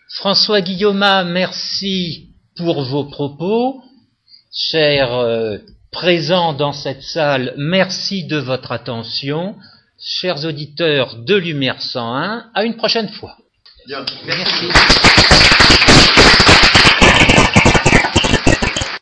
François 0.08 0.62
Guillaume, 0.62 1.06
merci 1.26 2.33
pour 2.56 2.84
vos 2.84 3.06
propos. 3.06 3.82
Chers 4.52 5.14
euh, 5.14 5.58
présents 5.92 6.54
dans 6.54 6.74
cette 6.74 7.04
salle, 7.04 7.54
merci 7.58 8.26
de 8.26 8.38
votre 8.38 8.72
attention. 8.72 9.56
Chers 10.00 10.46
auditeurs 10.46 11.16
de 11.16 11.36
Lumière 11.36 11.82
101, 11.82 12.52
à 12.54 12.64
une 12.64 12.76
prochaine 12.76 13.10
fois. 13.10 13.38
Bien. 13.88 14.06
Merci. 14.26 14.68